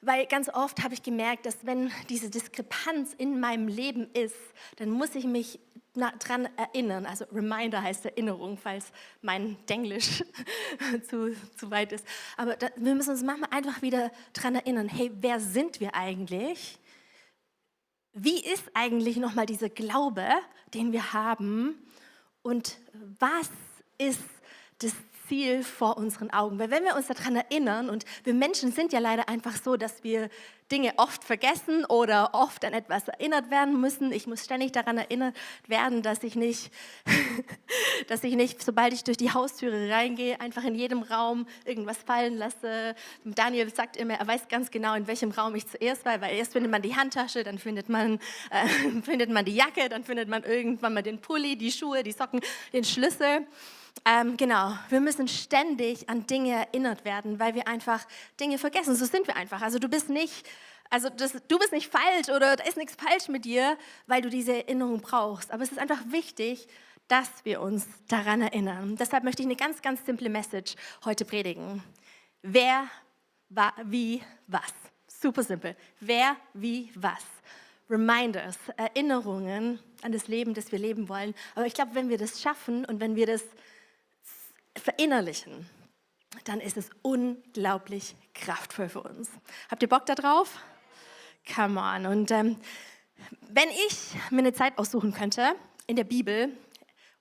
Weil 0.00 0.26
ganz 0.26 0.50
oft 0.50 0.82
habe 0.82 0.94
ich 0.94 1.02
gemerkt, 1.02 1.46
dass 1.46 1.64
wenn 1.64 1.90
diese 2.10 2.28
Diskrepanz 2.28 3.14
in 3.16 3.40
meinem 3.40 3.68
Leben 3.68 4.08
ist, 4.12 4.36
dann 4.76 4.90
muss 4.90 5.14
ich 5.14 5.24
mich 5.24 5.60
daran 5.94 6.48
erinnern. 6.56 7.06
Also 7.06 7.24
Reminder 7.32 7.82
heißt 7.82 8.04
Erinnerung, 8.04 8.58
falls 8.58 8.86
mein 9.22 9.56
Denglisch 9.68 10.22
zu, 11.08 11.34
zu 11.56 11.70
weit 11.70 11.92
ist. 11.92 12.04
Aber 12.36 12.56
da, 12.56 12.68
wir 12.76 12.94
müssen 12.94 13.10
uns 13.10 13.22
manchmal 13.22 13.50
einfach 13.50 13.80
wieder 13.80 14.10
daran 14.32 14.56
erinnern, 14.56 14.88
hey, 14.88 15.10
wer 15.20 15.40
sind 15.40 15.80
wir 15.80 15.94
eigentlich? 15.94 16.78
Wie 18.14 18.40
ist 18.40 18.64
eigentlich 18.74 19.16
nochmal 19.16 19.46
dieser 19.46 19.68
Glaube, 19.68 20.24
den 20.72 20.92
wir 20.92 21.12
haben? 21.12 21.74
Und 22.42 22.78
was 23.18 23.50
ist 23.98 24.20
das 24.78 24.92
Ziel 25.28 25.62
vor 25.62 25.96
unseren 25.96 26.30
Augen. 26.30 26.58
Weil 26.58 26.70
wenn 26.70 26.84
wir 26.84 26.96
uns 26.96 27.06
daran 27.06 27.36
erinnern, 27.36 27.90
und 27.90 28.04
wir 28.24 28.34
Menschen 28.34 28.72
sind 28.72 28.92
ja 28.92 28.98
leider 28.98 29.28
einfach 29.28 29.56
so, 29.62 29.76
dass 29.76 30.04
wir 30.04 30.28
Dinge 30.72 30.94
oft 30.96 31.22
vergessen 31.22 31.84
oder 31.84 32.30
oft 32.32 32.64
an 32.64 32.72
etwas 32.72 33.08
erinnert 33.08 33.50
werden 33.50 33.80
müssen. 33.80 34.12
Ich 34.12 34.26
muss 34.26 34.44
ständig 34.44 34.72
daran 34.72 34.96
erinnert 34.96 35.36
werden, 35.66 36.02
dass 36.02 36.22
ich 36.22 36.36
nicht, 36.36 36.72
dass 38.08 38.24
ich 38.24 38.34
nicht, 38.34 38.62
sobald 38.62 38.94
ich 38.94 39.04
durch 39.04 39.18
die 39.18 39.32
Haustüre 39.32 39.90
reingehe, 39.90 40.40
einfach 40.40 40.64
in 40.64 40.74
jedem 40.74 41.02
Raum 41.02 41.46
irgendwas 41.64 41.98
fallen 41.98 42.38
lasse. 42.38 42.94
Daniel 43.24 43.72
sagt 43.74 43.96
immer, 43.96 44.14
er 44.14 44.26
weiß 44.26 44.48
ganz 44.48 44.70
genau, 44.70 44.94
in 44.94 45.06
welchem 45.06 45.32
Raum 45.32 45.54
ich 45.54 45.66
zuerst 45.66 46.04
war, 46.04 46.20
weil 46.20 46.36
erst 46.36 46.52
findet 46.52 46.70
man 46.70 46.82
die 46.82 46.96
Handtasche, 46.96 47.44
dann 47.44 47.58
findet 47.58 47.88
man, 47.88 48.18
äh, 48.50 49.00
findet 49.02 49.30
man 49.30 49.44
die 49.44 49.54
Jacke, 49.54 49.88
dann 49.90 50.02
findet 50.02 50.28
man 50.28 50.44
irgendwann 50.44 50.94
mal 50.94 51.02
den 51.02 51.20
Pulli, 51.20 51.56
die 51.56 51.72
Schuhe, 51.72 52.02
die 52.02 52.12
Socken, 52.12 52.40
den 52.72 52.84
Schlüssel. 52.84 53.46
Ähm, 54.06 54.36
genau, 54.36 54.76
wir 54.90 55.00
müssen 55.00 55.28
ständig 55.28 56.08
an 56.08 56.26
Dinge 56.26 56.52
erinnert 56.52 57.04
werden, 57.04 57.38
weil 57.38 57.54
wir 57.54 57.66
einfach 57.68 58.06
Dinge 58.38 58.58
vergessen. 58.58 58.94
So 58.96 59.06
sind 59.06 59.26
wir 59.26 59.36
einfach. 59.36 59.62
Also 59.62 59.78
du 59.78 59.88
bist 59.88 60.10
nicht, 60.10 60.46
also 60.90 61.08
das, 61.08 61.32
du 61.48 61.58
bist 61.58 61.72
nicht 61.72 61.90
falsch 61.90 62.28
oder 62.28 62.56
da 62.56 62.64
ist 62.64 62.76
nichts 62.76 62.96
falsch 62.96 63.28
mit 63.28 63.44
dir, 63.44 63.78
weil 64.06 64.20
du 64.20 64.28
diese 64.28 64.52
Erinnerung 64.52 65.00
brauchst. 65.00 65.52
Aber 65.52 65.62
es 65.62 65.72
ist 65.72 65.78
einfach 65.78 66.00
wichtig, 66.08 66.68
dass 67.08 67.28
wir 67.44 67.60
uns 67.60 67.86
daran 68.08 68.42
erinnern. 68.42 68.96
Deshalb 68.96 69.24
möchte 69.24 69.42
ich 69.42 69.46
eine 69.46 69.56
ganz, 69.56 69.80
ganz 69.82 70.04
simple 70.04 70.28
Message 70.28 70.74
heute 71.04 71.24
predigen. 71.24 71.82
Wer, 72.42 72.88
wa, 73.48 73.72
wie, 73.84 74.22
was. 74.46 74.72
Super 75.06 75.42
simpel. 75.42 75.76
Wer, 76.00 76.36
wie, 76.52 76.90
was. 76.94 77.22
Reminders, 77.88 78.56
Erinnerungen 78.76 79.78
an 80.02 80.12
das 80.12 80.28
Leben, 80.28 80.54
das 80.54 80.72
wir 80.72 80.78
leben 80.78 81.08
wollen. 81.08 81.34
Aber 81.54 81.66
ich 81.66 81.74
glaube, 81.74 81.94
wenn 81.94 82.08
wir 82.08 82.18
das 82.18 82.40
schaffen 82.40 82.84
und 82.86 83.00
wenn 83.00 83.14
wir 83.14 83.26
das 83.26 83.42
verinnerlichen, 84.76 85.68
dann 86.44 86.60
ist 86.60 86.76
es 86.76 86.90
unglaublich 87.02 88.16
kraftvoll 88.34 88.88
für 88.88 89.02
uns. 89.02 89.30
Habt 89.70 89.82
ihr 89.82 89.88
Bock 89.88 90.06
darauf? 90.06 90.58
Come 91.54 91.80
on. 91.80 92.06
Und 92.06 92.30
ähm, 92.30 92.56
wenn 93.48 93.68
ich 93.68 94.14
mir 94.30 94.38
eine 94.38 94.52
Zeit 94.52 94.78
aussuchen 94.78 95.12
könnte 95.12 95.54
in 95.86 95.96
der 95.96 96.04
Bibel, 96.04 96.50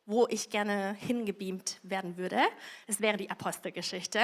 wo 0.06 0.28
ich 0.30 0.50
gerne 0.50 0.98
hingebeamt 1.00 1.80
werden 1.82 2.18
würde. 2.18 2.40
Es 2.88 3.00
wäre 3.00 3.16
die 3.16 3.30
Apostelgeschichte. 3.32 4.20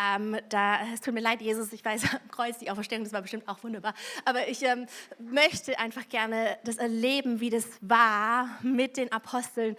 Ähm, 0.00 0.38
da, 0.48 0.78
es 0.92 1.02
tut 1.02 1.12
mir 1.12 1.20
leid, 1.20 1.42
Jesus, 1.42 1.72
ich 1.72 1.84
weiß, 1.84 2.02
Kreuz, 2.30 2.58
die 2.58 2.70
Auferstehung, 2.70 3.04
das 3.04 3.12
war 3.12 3.20
bestimmt 3.20 3.46
auch 3.46 3.62
wunderbar. 3.62 3.92
Aber 4.24 4.48
ich 4.48 4.62
ähm, 4.62 4.86
möchte 5.18 5.78
einfach 5.78 6.08
gerne 6.08 6.58
das 6.64 6.76
erleben, 6.76 7.40
wie 7.40 7.50
das 7.50 7.66
war 7.82 8.58
mit 8.62 8.96
den 8.96 9.12
Aposteln, 9.12 9.76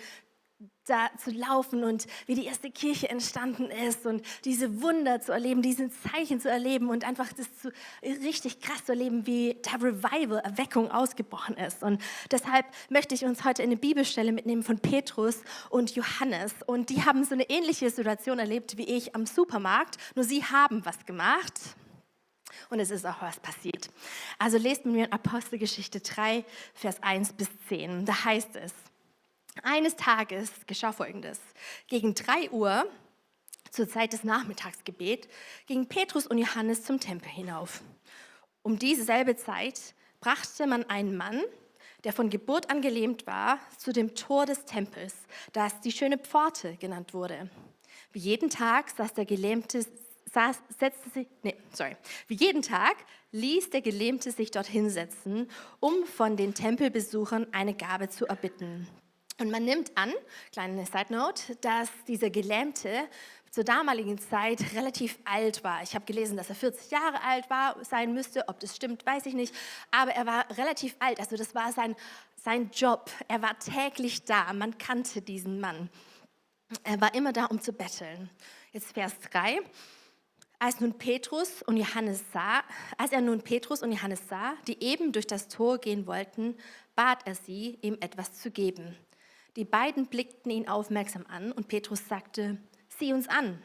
da 0.89 1.09
zu 1.23 1.31
laufen 1.31 1.83
und 1.83 2.07
wie 2.25 2.35
die 2.35 2.45
erste 2.45 2.71
Kirche 2.71 3.09
entstanden 3.09 3.69
ist 3.87 4.05
und 4.05 4.25
diese 4.45 4.81
Wunder 4.81 5.21
zu 5.21 5.31
erleben, 5.31 5.61
diese 5.61 5.89
Zeichen 5.89 6.39
zu 6.39 6.49
erleben 6.49 6.89
und 6.89 7.03
einfach 7.03 7.31
das 7.33 7.47
zu, 7.61 7.71
richtig 8.03 8.61
krass 8.61 8.85
zu 8.85 8.93
erleben, 8.93 9.25
wie 9.25 9.55
der 9.65 9.81
Revival, 9.81 10.39
Erweckung 10.39 10.91
ausgebrochen 10.91 11.57
ist. 11.57 11.83
Und 11.83 12.01
deshalb 12.31 12.65
möchte 12.89 13.15
ich 13.15 13.25
uns 13.25 13.43
heute 13.43 13.63
eine 13.63 13.77
Bibelstelle 13.77 14.31
mitnehmen 14.31 14.63
von 14.63 14.79
Petrus 14.79 15.41
und 15.69 15.95
Johannes. 15.95 16.53
Und 16.65 16.89
die 16.89 17.03
haben 17.03 17.23
so 17.23 17.33
eine 17.33 17.49
ähnliche 17.49 17.89
Situation 17.89 18.39
erlebt 18.39 18.77
wie 18.77 18.85
ich 18.85 19.15
am 19.15 19.25
Supermarkt, 19.25 19.97
nur 20.15 20.25
sie 20.25 20.43
haben 20.43 20.85
was 20.85 21.05
gemacht. 21.05 21.53
Und 22.69 22.79
es 22.79 22.91
ist 22.91 23.05
auch 23.05 23.21
was 23.21 23.39
passiert. 23.39 23.89
Also 24.37 24.57
lest 24.57 24.85
mit 24.85 24.95
mir 24.95 25.05
in 25.05 25.11
Apostelgeschichte 25.11 26.01
3, 26.01 26.43
Vers 26.73 27.01
1 27.01 27.33
bis 27.33 27.47
10. 27.67 28.05
Da 28.05 28.25
heißt 28.25 28.55
es, 28.55 28.73
eines 29.63 29.95
Tages 29.95 30.51
geschah 30.67 30.91
Folgendes. 30.91 31.39
Gegen 31.87 32.15
drei 32.15 32.49
Uhr, 32.51 32.85
zur 33.71 33.87
Zeit 33.87 34.13
des 34.13 34.23
Nachmittagsgebets, 34.23 35.27
gingen 35.67 35.87
Petrus 35.87 36.27
und 36.27 36.37
Johannes 36.37 36.83
zum 36.83 36.99
Tempel 36.99 37.29
hinauf. 37.29 37.81
Um 38.61 38.77
dieselbe 38.79 39.35
Zeit 39.35 39.93
brachte 40.19 40.67
man 40.67 40.83
einen 40.89 41.15
Mann, 41.15 41.41
der 42.03 42.13
von 42.13 42.29
Geburt 42.29 42.69
an 42.69 42.81
gelähmt 42.81 43.27
war, 43.27 43.59
zu 43.77 43.91
dem 43.91 44.15
Tor 44.15 44.45
des 44.45 44.65
Tempels, 44.65 45.15
das 45.53 45.81
die 45.81 45.91
schöne 45.91 46.17
Pforte 46.17 46.75
genannt 46.77 47.13
wurde. 47.13 47.49
Wie 48.11 48.19
jeden 48.19 48.49
Tag 48.49 48.89
saß 48.89 49.13
der 49.13 49.25
Gelähmte, 49.25 49.85
saß, 50.33 50.61
setzte 50.77 51.09
sich, 51.09 51.27
nee, 51.43 51.55
sorry, 51.73 51.95
wie 52.27 52.35
jeden 52.35 52.61
Tag 52.61 52.95
ließ 53.31 53.69
der 53.69 53.81
Gelähmte 53.81 54.31
sich 54.31 54.51
dort 54.51 54.67
hinsetzen, 54.67 55.49
um 55.79 56.05
von 56.05 56.37
den 56.37 56.53
Tempelbesuchern 56.53 57.47
eine 57.51 57.73
Gabe 57.73 58.09
zu 58.09 58.25
erbitten. 58.25 58.87
Und 59.39 59.51
man 59.51 59.63
nimmt 59.63 59.97
an, 59.97 60.13
kleine 60.51 60.85
Side 60.85 61.07
Note, 61.09 61.55
dass 61.61 61.89
dieser 62.07 62.29
Gelähmte 62.29 63.07
zur 63.51 63.63
damaligen 63.63 64.19
Zeit 64.19 64.73
relativ 64.75 65.17
alt 65.23 65.63
war. 65.63 65.81
Ich 65.81 65.95
habe 65.95 66.05
gelesen, 66.05 66.37
dass 66.37 66.49
er 66.49 66.55
40 66.55 66.91
Jahre 66.91 67.23
alt 67.23 67.49
war, 67.49 67.83
sein 67.83 68.13
müsste. 68.13 68.47
Ob 68.47 68.59
das 68.59 68.75
stimmt, 68.75 69.05
weiß 69.05 69.25
ich 69.25 69.33
nicht. 69.33 69.55
Aber 69.91 70.11
er 70.11 70.25
war 70.25 70.45
relativ 70.57 70.95
alt. 70.99 71.19
Also 71.19 71.35
das 71.37 71.55
war 71.55 71.71
sein, 71.71 71.95
sein 72.35 72.69
Job. 72.73 73.09
Er 73.27 73.41
war 73.41 73.57
täglich 73.57 74.25
da. 74.25 74.51
Man 74.53 74.77
kannte 74.77 75.21
diesen 75.21 75.59
Mann. 75.59 75.89
Er 76.83 77.01
war 77.01 77.15
immer 77.15 77.33
da, 77.33 77.45
um 77.45 77.61
zu 77.61 77.73
betteln. 77.73 78.29
Jetzt 78.71 78.93
Vers 78.93 79.13
3. 79.31 79.61
Als 80.59 80.81
nun 80.81 80.97
Petrus 80.97 81.63
und 81.63 81.77
Johannes 81.77 82.21
sah, 82.33 82.61
als 82.97 83.13
er 83.13 83.21
nun 83.21 83.41
Petrus 83.41 83.81
und 83.81 83.93
Johannes 83.93 84.27
sah, 84.27 84.55
die 84.67 84.83
eben 84.83 85.13
durch 85.13 85.25
das 85.25 85.47
Tor 85.47 85.77
gehen 85.77 86.05
wollten, 86.05 86.57
bat 86.95 87.25
er 87.25 87.33
sie, 87.33 87.79
ihm 87.81 87.97
etwas 88.01 88.33
zu 88.33 88.51
geben. 88.51 88.97
Die 89.55 89.65
beiden 89.65 90.07
blickten 90.07 90.51
ihn 90.51 90.67
aufmerksam 90.67 91.25
an 91.27 91.51
und 91.51 91.67
Petrus 91.67 92.07
sagte, 92.07 92.57
sieh 92.87 93.13
uns 93.13 93.27
an. 93.27 93.61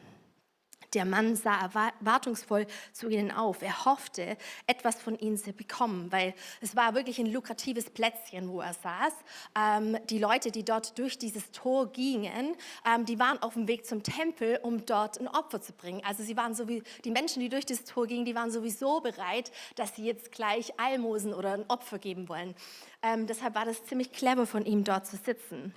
Der 0.95 1.05
Mann 1.05 1.35
sah 1.35 1.59
erwartungsvoll 1.61 2.65
zu 2.93 3.09
ihnen 3.09 3.29
auf. 3.31 3.61
Er 3.61 3.85
hoffte, 3.85 4.37
etwas 4.65 5.01
von 5.01 5.19
ihnen 5.19 5.37
zu 5.37 5.51
bekommen, 5.51 6.11
weil 6.11 6.33
es 6.61 6.75
war 6.75 6.95
wirklich 6.95 7.19
ein 7.19 7.25
lukratives 7.25 7.89
Plätzchen, 7.89 8.49
wo 8.49 8.61
er 8.61 8.73
saß. 8.73 9.13
Ähm, 9.59 9.97
die 10.09 10.19
Leute, 10.19 10.51
die 10.51 10.63
dort 10.63 10.97
durch 10.97 11.17
dieses 11.17 11.51
Tor 11.51 11.91
gingen, 11.91 12.55
ähm, 12.85 13.05
die 13.05 13.19
waren 13.19 13.41
auf 13.41 13.53
dem 13.53 13.67
Weg 13.67 13.85
zum 13.85 14.03
Tempel, 14.03 14.59
um 14.63 14.85
dort 14.85 15.19
ein 15.19 15.27
Opfer 15.27 15.61
zu 15.61 15.73
bringen. 15.73 16.01
Also 16.05 16.23
sie 16.23 16.37
waren 16.37 16.55
so 16.55 16.69
wie 16.69 16.81
die 17.03 17.11
Menschen, 17.11 17.41
die 17.41 17.49
durch 17.49 17.65
das 17.65 17.83
Tor 17.83 18.07
gingen, 18.07 18.23
die 18.23 18.35
waren 18.35 18.49
sowieso 18.49 19.01
bereit, 19.01 19.51
dass 19.75 19.95
sie 19.95 20.05
jetzt 20.05 20.31
gleich 20.31 20.79
Almosen 20.79 21.33
oder 21.33 21.53
ein 21.53 21.65
Opfer 21.67 21.99
geben 21.99 22.29
wollen. 22.29 22.55
Ähm, 23.01 23.27
deshalb 23.27 23.53
war 23.55 23.65
das 23.65 23.85
ziemlich 23.85 24.13
clever 24.13 24.47
von 24.47 24.65
ihm, 24.65 24.85
dort 24.85 25.05
zu 25.05 25.17
sitzen. 25.17 25.73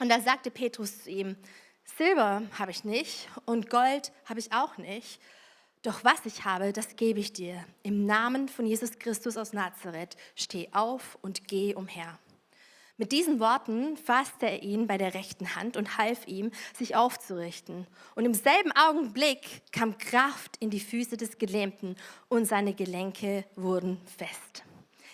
Und 0.00 0.10
da 0.10 0.20
sagte 0.20 0.50
Petrus 0.50 1.04
zu 1.04 1.10
ihm, 1.10 1.36
Silber 1.96 2.42
habe 2.58 2.70
ich 2.70 2.84
nicht 2.84 3.28
und 3.46 3.70
Gold 3.70 4.12
habe 4.24 4.40
ich 4.40 4.52
auch 4.52 4.76
nicht. 4.78 5.20
Doch 5.82 6.04
was 6.04 6.26
ich 6.26 6.44
habe, 6.44 6.72
das 6.72 6.96
gebe 6.96 7.20
ich 7.20 7.32
dir. 7.32 7.64
Im 7.82 8.04
Namen 8.04 8.48
von 8.48 8.66
Jesus 8.66 8.98
Christus 8.98 9.36
aus 9.36 9.52
Nazareth, 9.52 10.16
steh 10.34 10.68
auf 10.72 11.18
und 11.22 11.48
geh 11.48 11.74
umher. 11.74 12.18
Mit 12.98 13.12
diesen 13.12 13.40
Worten 13.40 13.96
fasste 13.96 14.44
er 14.44 14.62
ihn 14.62 14.86
bei 14.86 14.98
der 14.98 15.14
rechten 15.14 15.56
Hand 15.56 15.78
und 15.78 15.96
half 15.96 16.26
ihm, 16.26 16.50
sich 16.76 16.96
aufzurichten. 16.96 17.86
Und 18.14 18.26
im 18.26 18.34
selben 18.34 18.72
Augenblick 18.72 19.62
kam 19.72 19.96
Kraft 19.96 20.58
in 20.58 20.68
die 20.68 20.80
Füße 20.80 21.16
des 21.16 21.38
Gelähmten 21.38 21.96
und 22.28 22.44
seine 22.44 22.74
Gelenke 22.74 23.46
wurden 23.56 23.98
fest. 24.18 24.64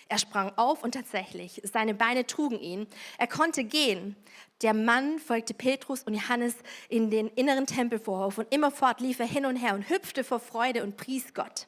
Er 0.09 0.19
sprang 0.19 0.51
auf 0.55 0.83
und 0.83 0.93
tatsächlich, 0.93 1.61
seine 1.65 1.93
Beine 1.93 2.25
trugen 2.25 2.59
ihn. 2.59 2.87
Er 3.17 3.27
konnte 3.27 3.63
gehen. 3.63 4.15
Der 4.61 4.73
Mann 4.73 5.19
folgte 5.19 5.53
Petrus 5.53 6.03
und 6.03 6.13
Johannes 6.13 6.55
in 6.89 7.09
den 7.09 7.27
inneren 7.27 7.65
Tempelvorhof 7.65 8.37
und 8.37 8.53
immerfort 8.53 9.01
lief 9.01 9.19
er 9.19 9.27
hin 9.27 9.45
und 9.45 9.57
her 9.57 9.75
und 9.75 9.89
hüpfte 9.89 10.23
vor 10.23 10.39
Freude 10.39 10.83
und 10.83 10.97
pries 10.97 11.33
Gott. 11.33 11.67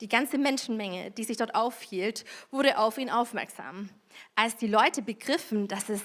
Die 0.00 0.08
ganze 0.08 0.36
Menschenmenge, 0.36 1.12
die 1.12 1.24
sich 1.24 1.36
dort 1.36 1.54
aufhielt, 1.54 2.24
wurde 2.50 2.78
auf 2.78 2.98
ihn 2.98 3.08
aufmerksam. 3.08 3.88
Als 4.34 4.56
die 4.56 4.66
Leute 4.66 5.00
begriffen, 5.00 5.68
dass 5.68 5.88
es 5.88 6.02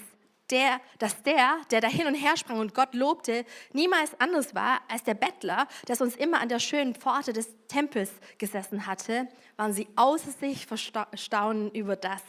der, 0.51 0.82
dass 0.98 1.22
der, 1.24 1.58
der 1.72 1.82
da 1.82 1.88
hin 1.88 2.08
und 2.08 2.15
her 2.15 2.38
sprang 2.38 2.60
und 2.60 2.74
Gott 2.74 2.94
lobte, 2.94 3.46
niemals 3.74 4.12
anders 4.20 4.56
war 4.56 4.82
als 4.88 5.03
der 5.03 5.13
Bettler, 5.13 5.68
der 5.88 5.96
sonst 5.96 6.18
immer 6.18 6.39
an 6.39 6.50
der 6.50 6.60
schönen 6.60 6.96
Pforte 6.96 7.34
des 7.34 7.50
Tempels 7.68 8.12
gesessen 8.38 8.86
hatte, 8.86 9.27
waren 9.58 9.74
sie 9.74 9.88
außer 9.96 10.32
sich 10.32 10.65
verstaunen 10.65 11.72
über 11.72 11.96
das, 11.96 12.22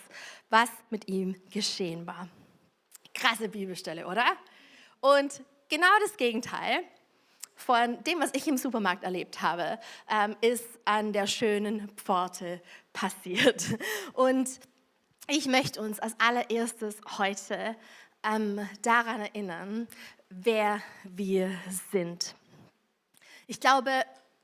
was 0.51 0.71
mit 0.91 1.09
ihm 1.09 1.37
geschehen 1.51 2.07
war. 2.07 2.29
Krasse 3.15 3.49
Bibelstelle, 3.49 4.07
oder? 4.07 4.25
Und 5.01 5.43
genau 5.69 5.89
das 6.03 6.17
Gegenteil 6.17 6.85
von 7.61 8.03
dem, 8.05 8.21
was 8.21 8.31
ich 8.35 8.49
im 8.49 8.57
Supermarkt 8.57 9.05
erlebt 9.05 9.43
habe, 9.43 9.79
ähm, 10.09 10.37
ist 10.41 10.65
an 10.85 11.13
der 11.13 11.27
schönen 11.27 11.89
Pforte 11.91 12.63
passiert. 12.93 13.65
Und 14.15 14.49
ich 15.29 15.47
möchte 15.47 15.81
uns 15.81 16.01
als 16.01 16.15
allererstes 16.19 16.97
heute 17.19 17.77
ähm, 18.23 18.69
daran 18.83 19.21
erinnern, 19.21 19.89
wer 20.29 20.81
wir 21.05 21.51
sind. 21.91 22.35
Ich 23.47 23.61
glaube, 23.61 23.91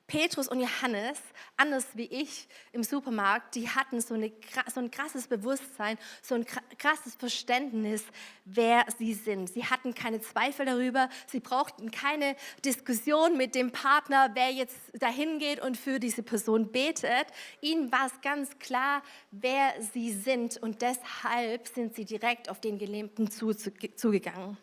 Petrus 0.06 0.46
und 0.46 0.60
Johannes, 0.60 1.18
anders 1.56 1.84
wie 1.94 2.04
ich 2.04 2.46
im 2.70 2.84
Supermarkt, 2.84 3.56
die 3.56 3.68
hatten 3.68 4.00
so, 4.00 4.14
eine, 4.14 4.30
so, 4.72 4.80
ein 4.80 4.90
krasses 4.92 5.26
Bewusstsein, 5.26 5.98
so 6.22 6.36
ein 6.36 6.46
krasses 6.78 7.16
Verständnis, 7.16 8.04
wer 8.44 8.84
sie 8.98 9.14
sind. 9.14 9.50
Sie 9.50 9.64
hatten 9.64 9.94
keine 9.94 10.20
Zweifel 10.20 10.64
darüber, 10.64 11.08
sie 11.26 11.40
brauchten 11.40 11.90
keine 11.90 12.36
Diskussion 12.64 13.36
mit 13.36 13.56
dem 13.56 13.72
Partner, 13.72 14.30
wer 14.34 14.50
jetzt 14.50 14.76
dahin 14.94 15.40
geht 15.40 15.60
und 15.60 15.76
für 15.76 15.98
diese 15.98 16.22
Person 16.22 16.70
betet. 16.70 17.26
Ihnen 17.60 17.90
war 17.90 18.06
es 18.06 18.20
ganz 18.20 18.60
klar, 18.60 19.02
wer 19.32 19.74
sie 19.92 20.12
sind 20.12 20.56
und 20.58 20.82
deshalb 20.82 21.66
sind 21.66 21.96
sie 21.96 22.04
direkt 22.04 22.48
auf 22.48 22.60
den 22.60 22.78
Gelähmten 22.78 23.28
zugegangen. 23.30 24.56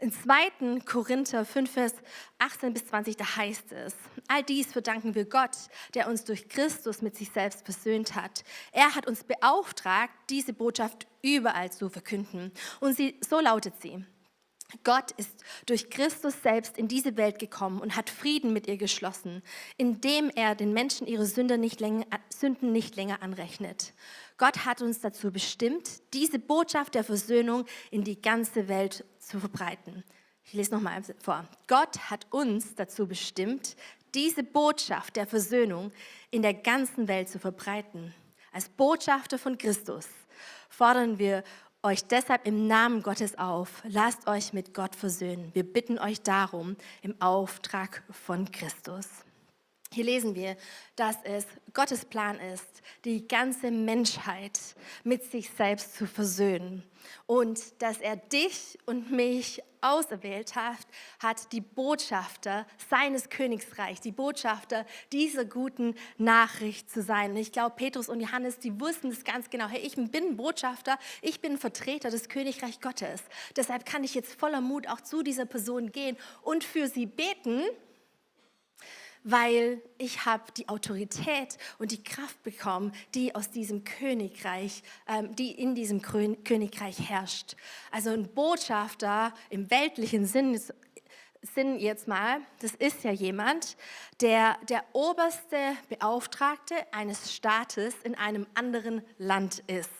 In 0.00 0.12
2. 0.12 0.80
Korinther 0.86 1.44
5, 1.44 1.72
Vers 1.72 1.92
18 2.38 2.72
bis 2.72 2.86
20, 2.86 3.16
da 3.16 3.36
heißt 3.36 3.72
es, 3.72 3.96
all 4.28 4.44
dies 4.44 4.72
verdanken 4.72 5.16
wir 5.16 5.24
Gott, 5.24 5.56
der 5.94 6.08
uns 6.08 6.22
durch 6.22 6.48
Christus 6.48 7.02
mit 7.02 7.16
sich 7.16 7.30
selbst 7.30 7.64
versöhnt 7.64 8.14
hat. 8.14 8.44
Er 8.70 8.94
hat 8.94 9.08
uns 9.08 9.24
beauftragt, 9.24 10.12
diese 10.30 10.52
Botschaft 10.52 11.08
überall 11.20 11.72
zu 11.72 11.88
verkünden. 11.88 12.52
Und 12.78 12.96
sie, 12.96 13.18
so 13.28 13.40
lautet 13.40 13.74
sie. 13.82 14.04
Gott 14.84 15.12
ist 15.12 15.44
durch 15.64 15.88
Christus 15.88 16.42
selbst 16.42 16.76
in 16.76 16.88
diese 16.88 17.16
Welt 17.16 17.38
gekommen 17.38 17.80
und 17.80 17.96
hat 17.96 18.10
Frieden 18.10 18.52
mit 18.52 18.66
ihr 18.66 18.76
geschlossen, 18.76 19.42
indem 19.78 20.30
er 20.34 20.54
den 20.54 20.74
Menschen 20.74 21.06
ihre 21.06 21.24
Sünden 21.24 21.60
nicht 21.60 21.80
länger, 21.80 22.04
Sünden 22.28 22.70
nicht 22.70 22.94
länger 22.94 23.22
anrechnet. 23.22 23.94
Gott 24.36 24.66
hat 24.66 24.82
uns 24.82 25.00
dazu 25.00 25.32
bestimmt, 25.32 26.02
diese 26.12 26.38
Botschaft 26.38 26.94
der 26.94 27.04
Versöhnung 27.04 27.64
in 27.90 28.04
die 28.04 28.20
ganze 28.20 28.68
Welt 28.68 29.06
zu 29.18 29.40
verbreiten. 29.40 30.04
Ich 30.44 30.52
lese 30.52 30.72
nochmal 30.72 31.02
vor. 31.18 31.46
Gott 31.66 32.10
hat 32.10 32.26
uns 32.30 32.74
dazu 32.74 33.06
bestimmt, 33.06 33.74
diese 34.14 34.42
Botschaft 34.42 35.16
der 35.16 35.26
Versöhnung 35.26 35.92
in 36.30 36.42
der 36.42 36.54
ganzen 36.54 37.08
Welt 37.08 37.30
zu 37.30 37.38
verbreiten. 37.38 38.14
Als 38.52 38.68
Botschafter 38.68 39.38
von 39.38 39.56
Christus 39.56 40.08
fordern 40.68 41.18
wir 41.18 41.42
euch 41.88 42.04
deshalb 42.04 42.46
im 42.46 42.66
Namen 42.66 43.02
Gottes 43.02 43.38
auf, 43.38 43.82
lasst 43.88 44.28
euch 44.28 44.52
mit 44.52 44.74
Gott 44.74 44.94
versöhnen. 44.94 45.50
Wir 45.54 45.64
bitten 45.64 45.98
euch 45.98 46.20
darum 46.20 46.76
im 47.00 47.18
Auftrag 47.20 48.02
von 48.10 48.50
Christus. 48.52 49.08
Hier 49.92 50.04
lesen 50.04 50.34
wir, 50.34 50.56
dass 50.96 51.16
es 51.24 51.46
Gottes 51.72 52.04
Plan 52.04 52.38
ist, 52.38 52.82
die 53.04 53.26
ganze 53.26 53.70
Menschheit 53.70 54.60
mit 55.02 55.24
sich 55.24 55.50
selbst 55.50 55.96
zu 55.96 56.06
versöhnen 56.06 56.82
und 57.26 57.80
dass 57.80 57.98
er 57.98 58.16
dich 58.16 58.78
und 58.84 59.10
mich 59.10 59.62
auserwählt 59.80 60.56
hat, 60.56 60.78
hat 61.20 61.52
die 61.52 61.60
Botschafter 61.60 62.66
seines 62.90 63.30
Königsreichs, 63.30 64.00
die 64.00 64.12
Botschafter 64.12 64.84
dieser 65.12 65.44
guten 65.44 65.94
Nachricht 66.18 66.90
zu 66.90 67.00
sein. 67.00 67.30
Und 67.30 67.36
ich 67.36 67.52
glaube, 67.52 67.76
Petrus 67.76 68.08
und 68.08 68.20
Johannes, 68.20 68.58
die 68.58 68.78
wussten 68.80 69.08
es 69.08 69.24
ganz 69.24 69.48
genau. 69.50 69.68
Hey, 69.68 69.80
ich 69.80 69.94
bin 69.94 70.36
Botschafter, 70.36 70.98
ich 71.22 71.40
bin 71.40 71.58
Vertreter 71.58 72.10
des 72.10 72.28
Königreich 72.28 72.80
Gottes. 72.80 73.22
Deshalb 73.56 73.86
kann 73.86 74.04
ich 74.04 74.14
jetzt 74.14 74.38
voller 74.38 74.60
Mut 74.60 74.88
auch 74.88 75.00
zu 75.00 75.22
dieser 75.22 75.46
Person 75.46 75.92
gehen 75.92 76.16
und 76.42 76.64
für 76.64 76.88
sie 76.88 77.06
beten 77.06 77.62
weil 79.30 79.82
ich 79.98 80.24
habe 80.24 80.44
die 80.56 80.68
Autorität 80.68 81.58
und 81.78 81.92
die 81.92 82.02
Kraft 82.02 82.42
bekommen, 82.42 82.92
die 83.14 83.34
aus 83.34 83.50
diesem 83.50 83.84
Königreich, 83.84 84.82
ähm, 85.06 85.34
die 85.36 85.50
in 85.52 85.74
diesem 85.74 86.00
Königreich 86.00 87.10
herrscht. 87.10 87.56
Also 87.90 88.10
ein 88.10 88.32
Botschafter 88.32 89.34
im 89.50 89.70
weltlichen 89.70 90.24
Sinn, 90.24 90.58
Sinn 91.42 91.78
jetzt 91.78 92.08
mal, 92.08 92.40
das 92.60 92.74
ist 92.74 93.04
ja 93.04 93.12
jemand, 93.12 93.76
der 94.20 94.56
der 94.68 94.82
oberste 94.92 95.76
Beauftragte 95.88 96.74
eines 96.92 97.32
Staates 97.32 97.94
in 98.02 98.14
einem 98.16 98.46
anderen 98.54 99.02
Land 99.18 99.62
ist. 99.66 99.90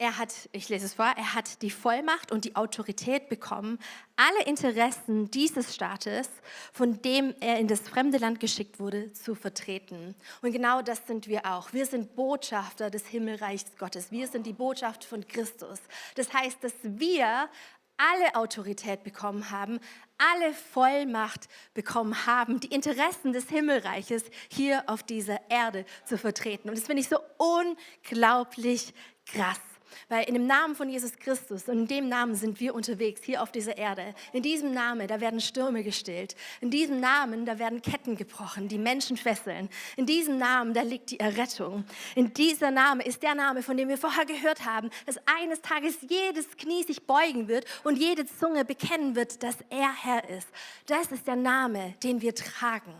Er 0.00 0.16
hat, 0.16 0.48
ich 0.52 0.70
lese 0.70 0.86
es 0.86 0.94
vor, 0.94 1.04
er 1.04 1.34
hat 1.34 1.60
die 1.60 1.70
Vollmacht 1.70 2.32
und 2.32 2.46
die 2.46 2.56
Autorität 2.56 3.28
bekommen, 3.28 3.78
alle 4.16 4.44
Interessen 4.46 5.30
dieses 5.30 5.74
Staates, 5.74 6.30
von 6.72 7.02
dem 7.02 7.34
er 7.40 7.58
in 7.58 7.68
das 7.68 7.80
fremde 7.80 8.16
Land 8.16 8.40
geschickt 8.40 8.80
wurde, 8.80 9.12
zu 9.12 9.34
vertreten. 9.34 10.14
Und 10.40 10.52
genau 10.52 10.80
das 10.80 11.06
sind 11.06 11.28
wir 11.28 11.44
auch. 11.44 11.74
Wir 11.74 11.84
sind 11.84 12.16
Botschafter 12.16 12.88
des 12.88 13.06
Himmelreichs 13.08 13.76
Gottes. 13.78 14.10
Wir 14.10 14.26
sind 14.26 14.46
die 14.46 14.54
Botschaft 14.54 15.04
von 15.04 15.28
Christus. 15.28 15.80
Das 16.14 16.32
heißt, 16.32 16.64
dass 16.64 16.72
wir 16.82 17.50
alle 17.98 18.34
Autorität 18.36 19.04
bekommen 19.04 19.50
haben, 19.50 19.80
alle 20.16 20.54
Vollmacht 20.54 21.48
bekommen 21.74 22.24
haben, 22.24 22.58
die 22.58 22.68
Interessen 22.68 23.34
des 23.34 23.50
Himmelreiches 23.50 24.24
hier 24.48 24.82
auf 24.86 25.02
dieser 25.02 25.50
Erde 25.50 25.84
zu 26.06 26.16
vertreten. 26.16 26.70
Und 26.70 26.78
das 26.78 26.86
finde 26.86 27.02
ich 27.02 27.08
so 27.10 27.18
unglaublich 27.36 28.94
krass. 29.26 29.60
Weil 30.08 30.28
in 30.28 30.34
dem 30.34 30.46
Namen 30.46 30.74
von 30.74 30.88
Jesus 30.88 31.16
Christus 31.18 31.68
und 31.68 31.78
in 31.78 31.86
dem 31.86 32.08
Namen 32.08 32.34
sind 32.34 32.60
wir 32.60 32.74
unterwegs 32.74 33.22
hier 33.22 33.42
auf 33.42 33.52
dieser 33.52 33.76
Erde. 33.76 34.14
In 34.32 34.42
diesem 34.42 34.72
Namen, 34.72 35.06
da 35.06 35.20
werden 35.20 35.40
Stürme 35.40 35.82
gestillt. 35.82 36.36
In 36.60 36.70
diesem 36.70 37.00
Namen, 37.00 37.46
da 37.46 37.58
werden 37.58 37.82
Ketten 37.82 38.16
gebrochen, 38.16 38.68
die 38.68 38.78
Menschen 38.78 39.16
fesseln. 39.16 39.68
In 39.96 40.06
diesem 40.06 40.38
Namen, 40.38 40.74
da 40.74 40.82
liegt 40.82 41.10
die 41.10 41.20
Errettung. 41.20 41.84
In 42.14 42.32
dieser 42.34 42.70
Name 42.70 43.04
ist 43.04 43.22
der 43.22 43.34
Name, 43.34 43.62
von 43.62 43.76
dem 43.76 43.88
wir 43.88 43.98
vorher 43.98 44.26
gehört 44.26 44.64
haben, 44.64 44.90
dass 45.06 45.18
eines 45.26 45.60
Tages 45.62 45.96
jedes 46.08 46.56
Knie 46.56 46.82
sich 46.84 47.06
beugen 47.06 47.48
wird 47.48 47.64
und 47.84 47.96
jede 47.96 48.26
Zunge 48.26 48.64
bekennen 48.64 49.14
wird, 49.16 49.42
dass 49.42 49.56
er 49.70 49.92
Herr 49.92 50.28
ist. 50.28 50.48
Das 50.86 51.12
ist 51.12 51.26
der 51.26 51.36
Name, 51.36 51.94
den 52.02 52.20
wir 52.20 52.34
tragen. 52.34 52.94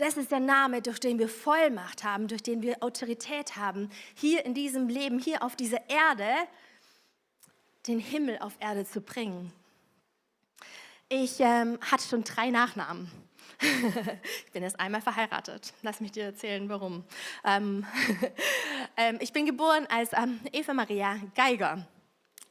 Das 0.00 0.16
ist 0.16 0.30
der 0.30 0.40
Name, 0.40 0.80
durch 0.80 0.98
den 0.98 1.18
wir 1.18 1.28
Vollmacht 1.28 2.04
haben, 2.04 2.26
durch 2.26 2.42
den 2.42 2.62
wir 2.62 2.82
Autorität 2.82 3.56
haben, 3.56 3.90
hier 4.14 4.46
in 4.46 4.54
diesem 4.54 4.88
Leben, 4.88 5.18
hier 5.18 5.42
auf 5.42 5.56
dieser 5.56 5.90
Erde, 5.90 6.26
den 7.86 7.98
Himmel 7.98 8.38
auf 8.38 8.54
Erde 8.60 8.86
zu 8.86 9.02
bringen. 9.02 9.52
Ich 11.10 11.38
ähm, 11.40 11.78
hatte 11.82 12.08
schon 12.08 12.24
drei 12.24 12.48
Nachnamen. 12.48 13.10
ich 14.46 14.52
bin 14.52 14.62
erst 14.62 14.80
einmal 14.80 15.02
verheiratet. 15.02 15.74
Lass 15.82 16.00
mich 16.00 16.12
dir 16.12 16.24
erzählen, 16.24 16.66
warum. 16.70 17.04
Ähm, 17.44 17.84
ähm, 18.96 19.18
ich 19.20 19.34
bin 19.34 19.44
geboren 19.44 19.86
als 19.90 20.14
ähm, 20.14 20.40
Eva 20.50 20.72
Maria 20.72 21.20
Geiger. 21.34 21.86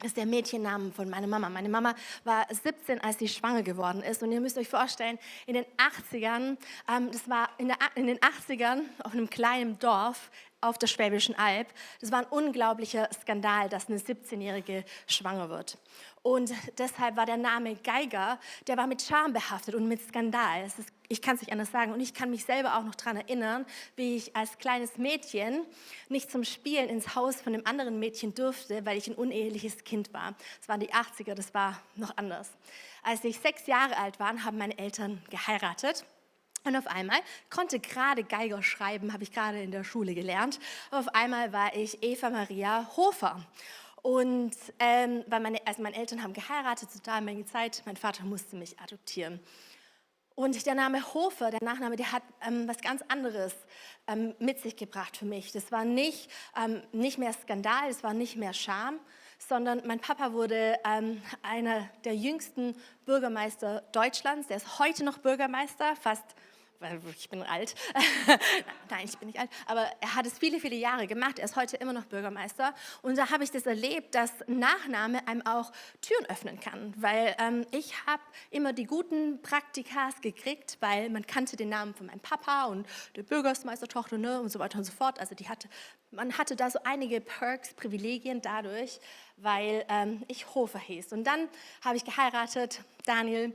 Ist 0.01 0.15
der 0.15 0.25
Mädchenname 0.25 0.91
von 0.91 1.10
meiner 1.10 1.27
Mama. 1.27 1.50
Meine 1.50 1.68
Mama 1.68 1.94
war 2.24 2.48
17, 2.50 3.01
als 3.01 3.20
sie 3.20 3.27
schwanger 3.27 3.63
geworden 3.63 4.01
ist. 4.01 4.24
Und 4.24 4.32
ihr 4.32 4.39
müsst 4.39 4.58
euch 4.58 4.70
vorstellen, 4.70 5.20
in 5.46 5.56
den 5.56 5.65
80ern, 6.12 6.58
ähm, 6.88 7.12
das 7.12 7.29
war 7.29 7.50
in, 7.58 7.68
der, 7.68 7.77
in, 7.96 8.08
den 8.08 8.18
80ern 8.20 8.82
auf 9.03 9.12
einem 9.12 9.29
kleinen 9.29 9.77
Dorf 9.79 10.32
auf 10.61 10.77
der 10.77 10.87
Schwäbischen 10.87 11.37
Alb. 11.37 11.67
Das 12.01 12.11
war 12.11 12.19
ein 12.19 12.25
unglaublicher 12.25 13.09
Skandal, 13.21 13.69
dass 13.69 13.89
eine 13.89 13.97
17-Jährige 13.97 14.83
schwanger 15.07 15.49
wird. 15.49 15.77
Und 16.21 16.51
deshalb 16.77 17.15
war 17.15 17.25
der 17.25 17.37
Name 17.37 17.75
Geiger, 17.75 18.39
der 18.67 18.75
war 18.75 18.87
mit 18.87 19.01
Scham 19.01 19.31
behaftet 19.31 19.75
und 19.75 19.87
mit 19.87 20.05
Skandal. 20.05 20.65
Ist, 20.65 20.75
ich 21.07 21.21
kann 21.21 21.35
es 21.35 21.41
nicht 21.41 21.51
anders 21.51 21.71
sagen. 21.71 21.93
Und 21.93 22.01
ich 22.01 22.13
kann 22.13 22.29
mich 22.29 22.43
selber 22.43 22.77
auch 22.77 22.83
noch 22.83 22.95
daran 22.95 23.17
erinnern, 23.17 23.65
wie 23.95 24.17
ich 24.17 24.35
als 24.35 24.57
kleines 24.57 24.97
Mädchen 24.97 25.65
nicht 26.09 26.29
zum 26.29 26.43
Spielen 26.43 26.89
ins 26.89 27.15
Haus 27.15 27.39
von 27.39 27.53
einem 27.53 27.65
anderen 27.65 27.99
Mädchen 27.99 28.35
durfte, 28.35 28.85
weil 28.85 28.97
ich 28.97 29.07
ein 29.07 29.15
uneheliches 29.15 29.85
Kind 29.85 30.13
war. 30.13 30.35
Das 30.59 30.67
waren 30.67 30.81
die 30.81 30.93
80er, 30.93 31.35
das 31.35 31.53
war 31.53 31.81
noch 31.95 32.17
anders. 32.17 32.51
Als 33.01 33.23
ich 33.23 33.39
sechs 33.39 33.65
Jahre 33.67 33.97
alt 33.97 34.19
war, 34.19 34.43
haben 34.43 34.57
meine 34.57 34.77
Eltern 34.77 35.21
geheiratet. 35.29 36.05
Und 36.63 36.75
auf 36.75 36.87
einmal 36.87 37.19
konnte 37.49 37.79
gerade 37.79 38.23
Geiger 38.23 38.61
schreiben, 38.61 39.13
habe 39.13 39.23
ich 39.23 39.31
gerade 39.31 39.61
in 39.61 39.71
der 39.71 39.83
Schule 39.83 40.13
gelernt. 40.13 40.59
auf 40.91 41.07
einmal 41.09 41.53
war 41.53 41.75
ich 41.75 42.03
Eva 42.03 42.29
Maria 42.29 42.89
Hofer. 42.95 43.45
Und 44.01 44.55
ähm, 44.79 45.23
weil 45.27 45.39
meine, 45.39 45.65
also 45.65 45.81
meine 45.81 45.95
Eltern 45.95 46.23
haben 46.23 46.33
geheiratet 46.33 46.91
zur 46.91 47.01
damaligen 47.01 47.45
Zeit, 47.45 47.81
mein 47.85 47.97
Vater 47.97 48.23
musste 48.23 48.55
mich 48.55 48.79
adoptieren. 48.79 49.39
Und 50.35 50.65
der 50.65 50.75
Name 50.75 51.03
Hofer, 51.13 51.51
der 51.51 51.59
Nachname, 51.61 51.97
der 51.97 52.13
hat 52.13 52.23
ähm, 52.47 52.65
was 52.65 52.77
ganz 52.77 53.01
anderes 53.09 53.53
ähm, 54.07 54.33
mit 54.39 54.61
sich 54.61 54.77
gebracht 54.77 55.17
für 55.17 55.25
mich. 55.25 55.51
Das 55.51 55.69
war 55.69 55.83
nicht, 55.83 56.31
ähm, 56.55 56.81
nicht 56.93 57.17
mehr 57.17 57.33
Skandal, 57.33 57.89
es 57.89 58.03
war 58.03 58.13
nicht 58.13 58.37
mehr 58.37 58.53
Scham, 58.53 58.99
sondern 59.39 59.81
mein 59.88 60.00
Papa 60.00 60.34
wurde 60.34 60.77
ähm, 60.86 61.22
einer 61.41 61.89
der 62.03 62.15
jüngsten 62.15 62.75
Bürgermeister 63.05 63.81
Deutschlands. 63.91 64.48
Der 64.48 64.58
ist 64.58 64.79
heute 64.79 65.03
noch 65.03 65.17
Bürgermeister, 65.17 65.96
fast 65.96 66.25
weil 66.79 67.00
ich 67.17 67.29
bin 67.29 67.43
alt. 67.43 67.75
Nein, 68.89 69.05
ich 69.05 69.18
bin 69.18 69.27
nicht 69.27 69.39
alt. 69.39 69.50
Aber 69.65 69.89
er 70.00 70.15
hat 70.15 70.25
es 70.25 70.37
viele, 70.37 70.59
viele 70.59 70.75
Jahre 70.75 71.07
gemacht. 71.07 71.39
Er 71.39 71.46
ist 71.46 71.55
heute 71.55 71.77
immer 71.77 71.94
noch 71.94 72.05
Bürgermeister. 72.05 72.74
Und 73.01 73.18
da 73.18 73.29
habe 73.29 73.44
ich 73.44 73.51
das 73.51 73.65
erlebt, 73.65 74.15
dass 74.15 74.31
Nachname 74.48 75.27
einem 75.27 75.46
auch 75.46 75.72
Türen 76.01 76.25
öffnen 76.27 76.59
kann. 76.59 76.94
Weil 76.98 77.35
ähm, 77.39 77.65
ich 77.72 78.05
habe 78.05 78.24
immer 78.50 78.74
die 78.74 78.85
guten 78.85 79.42
Praktikas 79.42 80.22
gekriegt, 80.22 80.77
weil 80.79 81.09
man 81.09 81.27
kannte 81.27 81.57
den 81.57 81.70
Namen 81.70 81.94
von 81.94 82.07
meinem 82.07 82.22
Papa 82.22 82.65
und 82.65 82.87
der 83.15 83.24
Bürgermeistertochter 83.24 84.18
ne, 84.18 84.39
und 84.39 84.50
so 84.50 84.59
weiter 84.59 84.77
und 84.77 84.85
so 84.85 84.94
fort. 84.94 85.20
Also 85.20 85.35
die 85.35 85.50
hatte, 85.50 85.68
man 86.11 86.37
hatte 86.37 86.55
da 86.55 86.70
so 86.70 86.79
einige 86.83 87.20
Perks, 87.20 87.74
Privilegien 87.74 88.42
dadurch, 88.42 89.00
weil 89.37 89.85
ähm, 89.89 90.24
ich 90.27 90.55
Hofer 90.55 90.79
hieß. 90.79 91.11
Und 91.11 91.25
dann 91.25 91.50
habe 91.83 91.98
ich 91.98 92.05
geheiratet, 92.05 92.81
Daniel 93.05 93.53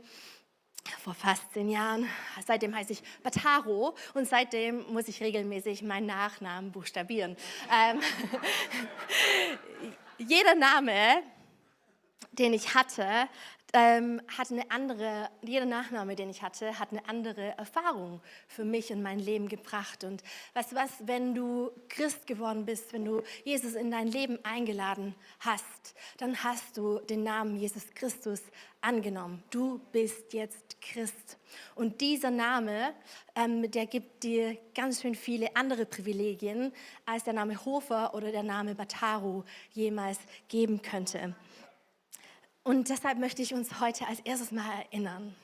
vor 1.03 1.15
fast 1.15 1.53
zehn 1.53 1.69
Jahren. 1.69 2.09
Seitdem 2.47 2.75
heiße 2.75 2.93
ich 2.93 3.03
Bataro 3.23 3.95
und 4.15 4.29
seitdem 4.29 4.85
muss 4.93 5.09
ich 5.09 5.21
regelmäßig 5.21 5.83
meinen 5.83 6.07
Nachnamen 6.07 6.73
buchstabieren. 6.73 7.37
Ähm, 7.73 8.01
jeder 10.19 10.55
Name, 10.55 11.23
den 12.33 12.53
ich 12.53 12.75
hatte, 12.75 13.29
ähm, 13.75 14.23
hat 14.39 14.53
eine 14.53 14.71
andere, 14.71 15.29
jeder 15.43 15.67
Nachname, 15.67 16.15
den 16.15 16.31
ich 16.31 16.43
hatte, 16.43 16.79
hat 16.79 16.93
eine 16.93 17.07
andere 17.09 17.59
Erfahrung 17.59 18.21
für 18.47 18.65
mich 18.65 18.93
und 18.93 19.03
mein 19.03 19.19
Leben 19.19 19.49
gebracht. 19.49 20.05
Und 20.05 20.23
weißt 20.55 20.73
du 20.73 20.77
was, 20.77 20.91
wenn 21.01 21.35
du 21.35 21.73
Christ 21.89 22.27
geworden 22.29 22.65
bist, 22.65 22.93
wenn 22.93 23.05
du 23.05 23.23
Jesus 23.45 23.75
in 23.75 23.91
dein 23.91 24.07
Leben 24.07 24.39
eingeladen 24.45 25.17
hast, 25.41 25.95
dann 26.19 26.43
hast 26.45 26.77
du 26.77 27.01
den 27.01 27.25
Namen 27.25 27.57
Jesus 27.57 27.83
Christus 27.95 28.41
angenommen. 28.81 29.43
Du 29.51 29.81
bist 29.91 30.33
jetzt 30.33 30.81
Christ. 30.81 31.39
Und 31.75 32.01
dieser 32.01 32.31
Name, 32.31 32.95
ähm, 33.35 33.69
der 33.71 33.87
gibt 33.87 34.23
dir 34.23 34.57
ganz 34.75 35.03
schön 35.03 35.17
viele 35.17 35.57
andere 35.57 35.85
Privilegien, 35.85 36.73
als 37.07 37.25
der 37.25 37.33
Name 37.33 37.65
Hofer 37.65 38.15
oder 38.15 38.31
der 38.31 38.43
Name 38.45 38.77
Bataru 38.77 39.43
jemals 39.73 40.19
geben 40.49 40.81
könnte. 40.81 41.35
Und 42.67 42.89
deshalb 42.89 43.19
möchte 43.19 43.43
ich 43.43 43.53
uns 43.53 43.79
heute 43.79 44.09
als 44.09 44.21
erstes 44.21 44.51
mal 44.51 44.65
erinnern, 44.91 45.35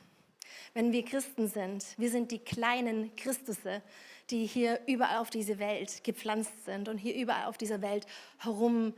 wenn 0.72 0.90
wir 0.90 1.04
Christen 1.04 1.48
sind, 1.48 1.84
wir 1.98 2.10
sind 2.10 2.30
die 2.30 2.38
kleinen 2.38 3.14
Christusse, 3.14 3.82
die 4.30 4.46
hier 4.46 4.80
überall 4.86 5.18
auf 5.18 5.28
diese 5.28 5.58
Welt 5.58 6.02
gepflanzt 6.02 6.64
sind 6.64 6.88
und 6.88 6.96
hier 6.96 7.14
überall 7.14 7.44
auf 7.44 7.58
dieser 7.58 7.82
Welt 7.82 8.06
herum, 8.38 8.94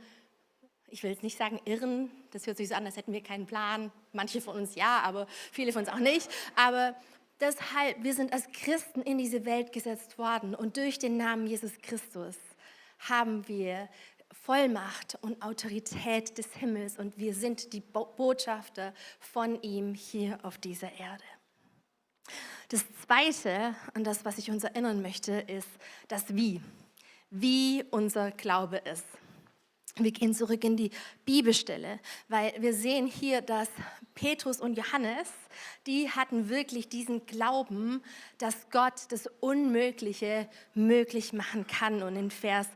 ich 0.87 1.03
will 1.03 1.11
jetzt 1.11 1.23
nicht 1.23 1.37
sagen 1.37 1.59
irren, 1.65 2.11
das 2.31 2.47
hört 2.47 2.55
sich 2.55 2.69
so 2.69 2.75
an, 2.75 2.85
als 2.85 2.95
hätten 2.95 3.11
wir 3.11 3.21
keinen 3.21 3.45
Plan, 3.45 3.91
manche 4.13 4.39
von 4.39 4.55
uns 4.55 4.75
ja, 4.75 5.01
aber 5.01 5.27
viele 5.51 5.73
von 5.73 5.81
uns 5.81 5.89
auch 5.89 5.99
nicht, 5.99 6.29
aber 6.55 6.95
deshalb, 7.41 8.03
wir 8.03 8.13
sind 8.13 8.31
als 8.31 8.49
Christen 8.53 9.01
in 9.01 9.17
diese 9.17 9.43
Welt 9.43 9.73
gesetzt 9.73 10.17
worden 10.17 10.55
und 10.55 10.77
durch 10.77 10.97
den 10.97 11.17
Namen 11.17 11.45
Jesus 11.45 11.73
Christus 11.81 12.37
haben 12.99 13.45
wir 13.49 13.89
Vollmacht 14.33 15.17
und 15.21 15.41
Autorität 15.41 16.37
des 16.37 16.51
Himmels 16.53 16.97
und 16.97 17.17
wir 17.17 17.33
sind 17.33 17.71
die 17.73 17.81
Botschafter 17.81 18.93
von 19.19 19.61
ihm 19.61 19.93
hier 19.93 20.39
auf 20.43 20.57
dieser 20.57 20.91
Erde. 20.99 21.23
Das 22.69 22.83
Zweite, 23.05 23.75
an 23.93 24.03
das, 24.03 24.25
was 24.25 24.37
ich 24.37 24.49
uns 24.49 24.63
erinnern 24.63 25.01
möchte, 25.01 25.33
ist 25.33 25.69
das 26.07 26.35
Wie. 26.35 26.61
Wie 27.29 27.83
unser 27.91 28.31
Glaube 28.31 28.77
ist. 28.77 29.05
Wir 29.97 30.11
gehen 30.11 30.33
zurück 30.33 30.63
in 30.63 30.75
die 30.75 30.89
Bibelstelle, 31.23 31.99
weil 32.27 32.51
wir 32.57 32.73
sehen 32.73 33.05
hier, 33.05 33.41
dass 33.41 33.69
Petrus 34.15 34.59
und 34.59 34.75
Johannes, 34.75 35.29
die 35.85 36.09
hatten 36.09 36.49
wirklich 36.49 36.89
diesen 36.89 37.27
Glauben, 37.27 38.01
dass 38.39 38.71
Gott 38.71 38.93
das 39.09 39.27
Unmögliche 39.39 40.49
möglich 40.73 41.31
machen 41.31 41.67
kann. 41.67 42.01
Und 42.01 42.15
in 42.15 42.31
Vers 42.31 42.67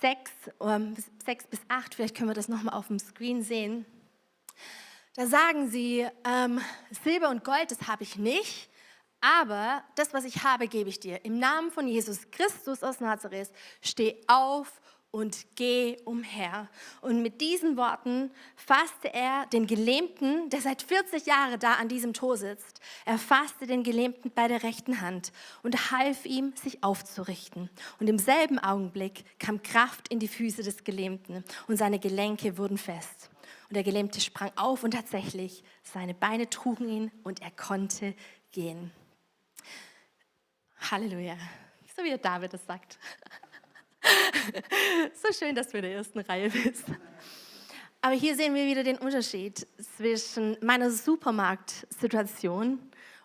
6, 0.00 0.30
6 1.24 1.46
bis 1.46 1.60
8, 1.68 1.94
vielleicht 1.94 2.16
können 2.16 2.30
wir 2.30 2.34
das 2.34 2.48
nochmal 2.48 2.74
auf 2.74 2.88
dem 2.88 2.98
Screen 2.98 3.42
sehen, 3.42 3.86
da 5.16 5.26
sagen 5.26 5.68
sie, 5.68 6.06
ähm, 6.24 6.60
Silber 7.04 7.30
und 7.30 7.44
Gold, 7.44 7.70
das 7.70 7.88
habe 7.88 8.04
ich 8.04 8.16
nicht, 8.16 8.70
aber 9.20 9.82
das, 9.96 10.14
was 10.14 10.24
ich 10.24 10.44
habe, 10.44 10.68
gebe 10.68 10.88
ich 10.88 11.00
dir. 11.00 11.24
Im 11.24 11.38
Namen 11.38 11.70
von 11.70 11.86
Jesus 11.86 12.30
Christus 12.30 12.82
aus 12.82 13.00
Nazareth, 13.00 13.50
steh 13.82 14.22
auf 14.28 14.80
und 15.10 15.44
geh 15.56 15.96
umher. 16.04 16.68
Und 17.00 17.22
mit 17.22 17.40
diesen 17.40 17.76
Worten 17.76 18.30
fasste 18.56 19.12
er 19.12 19.46
den 19.46 19.66
Gelähmten, 19.66 20.48
der 20.50 20.60
seit 20.60 20.82
40 20.82 21.26
Jahren 21.26 21.58
da 21.58 21.74
an 21.74 21.88
diesem 21.88 22.12
Tor 22.12 22.36
sitzt, 22.36 22.80
er 23.04 23.18
fasste 23.18 23.66
den 23.66 23.82
Gelähmten 23.82 24.30
bei 24.30 24.46
der 24.46 24.62
rechten 24.62 25.00
Hand 25.00 25.32
und 25.62 25.90
half 25.90 26.26
ihm, 26.26 26.52
sich 26.56 26.84
aufzurichten. 26.84 27.70
Und 27.98 28.08
im 28.08 28.18
selben 28.18 28.58
Augenblick 28.58 29.24
kam 29.38 29.62
Kraft 29.62 30.08
in 30.08 30.20
die 30.20 30.28
Füße 30.28 30.62
des 30.62 30.84
Gelähmten 30.84 31.44
und 31.66 31.76
seine 31.76 31.98
Gelenke 31.98 32.56
wurden 32.56 32.78
fest. 32.78 33.30
Und 33.68 33.74
der 33.74 33.84
Gelähmte 33.84 34.20
sprang 34.20 34.50
auf 34.56 34.84
und 34.84 34.92
tatsächlich, 34.92 35.64
seine 35.82 36.14
Beine 36.14 36.48
trugen 36.50 36.88
ihn 36.88 37.12
und 37.22 37.42
er 37.42 37.50
konnte 37.50 38.14
gehen. 38.52 38.92
Halleluja. 40.90 41.36
So 41.96 42.04
wie 42.04 42.16
David 42.16 42.54
es 42.54 42.64
sagt. 42.66 42.98
so 45.14 45.32
schön, 45.32 45.54
dass 45.54 45.68
du 45.68 45.78
in 45.78 45.82
der 45.82 45.92
ersten 45.92 46.20
Reihe 46.20 46.50
bist. 46.50 46.84
Aber 48.02 48.14
hier 48.14 48.34
sehen 48.34 48.54
wir 48.54 48.66
wieder 48.66 48.82
den 48.82 48.96
Unterschied 48.98 49.66
zwischen 49.96 50.56
meiner 50.62 50.90
Supermarktsituation 50.90 52.78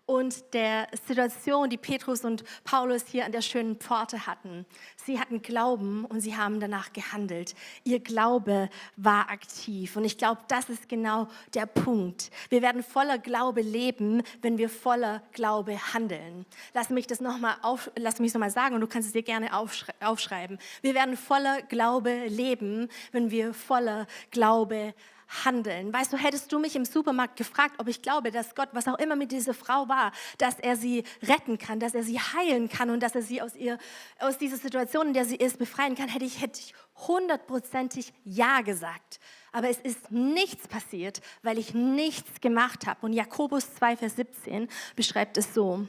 und 0.06 0.54
der 0.54 0.88
Situation, 1.08 1.70
die 1.70 1.78
Petrus 1.78 2.24
und 2.24 2.44
Paulus 2.64 3.06
hier 3.08 3.26
an 3.26 3.32
der 3.32 3.42
schönen 3.42 3.78
Pforte 3.78 4.28
hatten. 4.28 4.66
Sie 4.96 5.20
hatten 5.20 5.42
Glauben 5.42 6.06
und 6.06 6.20
sie 6.20 6.38
haben 6.38 6.60
danach 6.60 6.94
gehandelt. 6.94 7.56
Ihr 7.84 8.00
Glaube 8.00 8.70
war 8.96 9.30
aktiv. 9.30 9.96
Und 9.96 10.06
ich 10.06 10.18
glaube, 10.18 10.42
das 10.48 10.70
ist 10.70 10.88
genau 10.90 11.28
der 11.54 11.66
Punkt. 11.66 12.30
Wir 12.50 12.62
werden 12.62 12.84
voller 12.84 13.18
Glaube 13.18 13.62
leben, 13.62 14.22
wenn 14.42 14.58
wir 14.58 14.70
voller 14.70 15.24
Glaube 15.32 15.78
handeln. 15.94 16.46
Lass 16.74 16.90
mich 16.90 17.08
das 17.08 17.20
nochmal 17.20 17.56
auf, 17.64 17.92
lass 17.96 18.20
mich 18.20 18.34
noch 18.34 18.50
sagen 18.50 18.76
und 18.76 18.82
du 18.82 18.88
kannst 18.88 19.08
es 19.08 19.14
dir 19.14 19.24
gerne 19.24 19.50
aufschreiben. 19.56 20.60
Wir 20.82 20.94
werden 20.94 21.18
voller 21.18 21.62
Glaube 21.64 22.28
leben, 22.28 22.90
wenn 23.12 23.32
wir 23.32 23.54
voller 23.54 24.06
Glaube 24.30 24.76
handeln 24.76 25.15
handeln. 25.44 25.92
Weißt 25.92 26.14
du, 26.14 26.18
hättest 26.18 26.52
du 26.52 26.60
mich 26.60 26.76
im 26.76 26.86
Supermarkt 26.86 27.36
gefragt, 27.36 27.76
ob 27.80 27.88
ich 27.88 28.02
glaube, 28.02 28.32
dass 28.32 28.56
Gott, 28.56 28.70
was 28.72 28.88
auch 28.88 28.98
immer 29.00 29.16
mit 29.16 29.32
dieser 29.32 29.54
Frau 29.54 29.90
war, 29.90 30.12
dass 30.38 30.60
er 30.60 30.78
sie 30.78 31.04
retten 31.24 31.58
kann, 31.58 31.80
dass 31.80 31.96
er 31.96 32.04
sie 32.04 32.20
heilen 32.20 32.70
kann 32.70 32.90
und 32.90 33.02
dass 33.02 33.16
er 33.16 33.22
sie 33.22 33.42
aus, 33.42 33.56
ihr, 33.56 33.78
aus 34.20 34.38
dieser 34.38 34.58
Situation, 34.58 35.08
in 35.08 35.14
der 35.14 35.26
sie 35.26 35.36
ist, 35.36 35.58
befreien 35.58 35.96
kann, 35.96 36.08
hätte 36.08 36.26
ich, 36.26 36.42
hätte 36.42 36.60
ich 36.60 36.74
hundertprozentig 37.08 38.14
Ja 38.24 38.62
gesagt. 38.62 39.20
Aber 39.52 39.70
es 39.70 39.78
ist 39.80 40.12
nichts 40.12 40.68
passiert, 40.68 41.22
weil 41.44 41.58
ich 41.58 41.74
nichts 41.74 42.42
gemacht 42.42 42.86
habe. 42.88 43.06
Und 43.06 43.14
Jakobus 43.14 43.74
2, 43.76 43.98
Vers 43.98 44.16
17 44.16 44.70
beschreibt 44.96 45.38
es 45.38 45.54
so. 45.54 45.88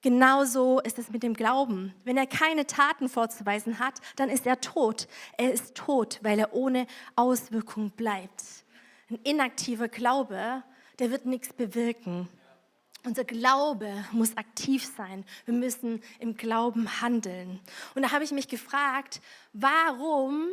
Genauso 0.00 0.78
ist 0.80 0.98
es 0.98 1.10
mit 1.10 1.24
dem 1.24 1.34
Glauben. 1.34 1.92
Wenn 2.04 2.16
er 2.16 2.26
keine 2.26 2.66
Taten 2.66 3.08
vorzuweisen 3.08 3.80
hat, 3.80 3.94
dann 4.16 4.28
ist 4.28 4.46
er 4.46 4.60
tot. 4.60 5.08
Er 5.36 5.52
ist 5.52 5.74
tot, 5.74 6.20
weil 6.22 6.38
er 6.38 6.54
ohne 6.54 6.86
Auswirkung 7.16 7.90
bleibt. 7.90 8.44
Ein 9.10 9.18
inaktiver 9.24 9.88
Glaube, 9.88 10.62
der 11.00 11.10
wird 11.10 11.26
nichts 11.26 11.52
bewirken. 11.52 12.28
Unser 13.08 13.24
Glaube 13.24 14.04
muss 14.12 14.36
aktiv 14.36 14.86
sein. 14.94 15.24
Wir 15.46 15.54
müssen 15.54 16.02
im 16.18 16.36
Glauben 16.36 17.00
handeln. 17.00 17.58
Und 17.94 18.02
da 18.02 18.12
habe 18.12 18.22
ich 18.22 18.32
mich 18.32 18.48
gefragt, 18.48 19.22
warum 19.54 20.46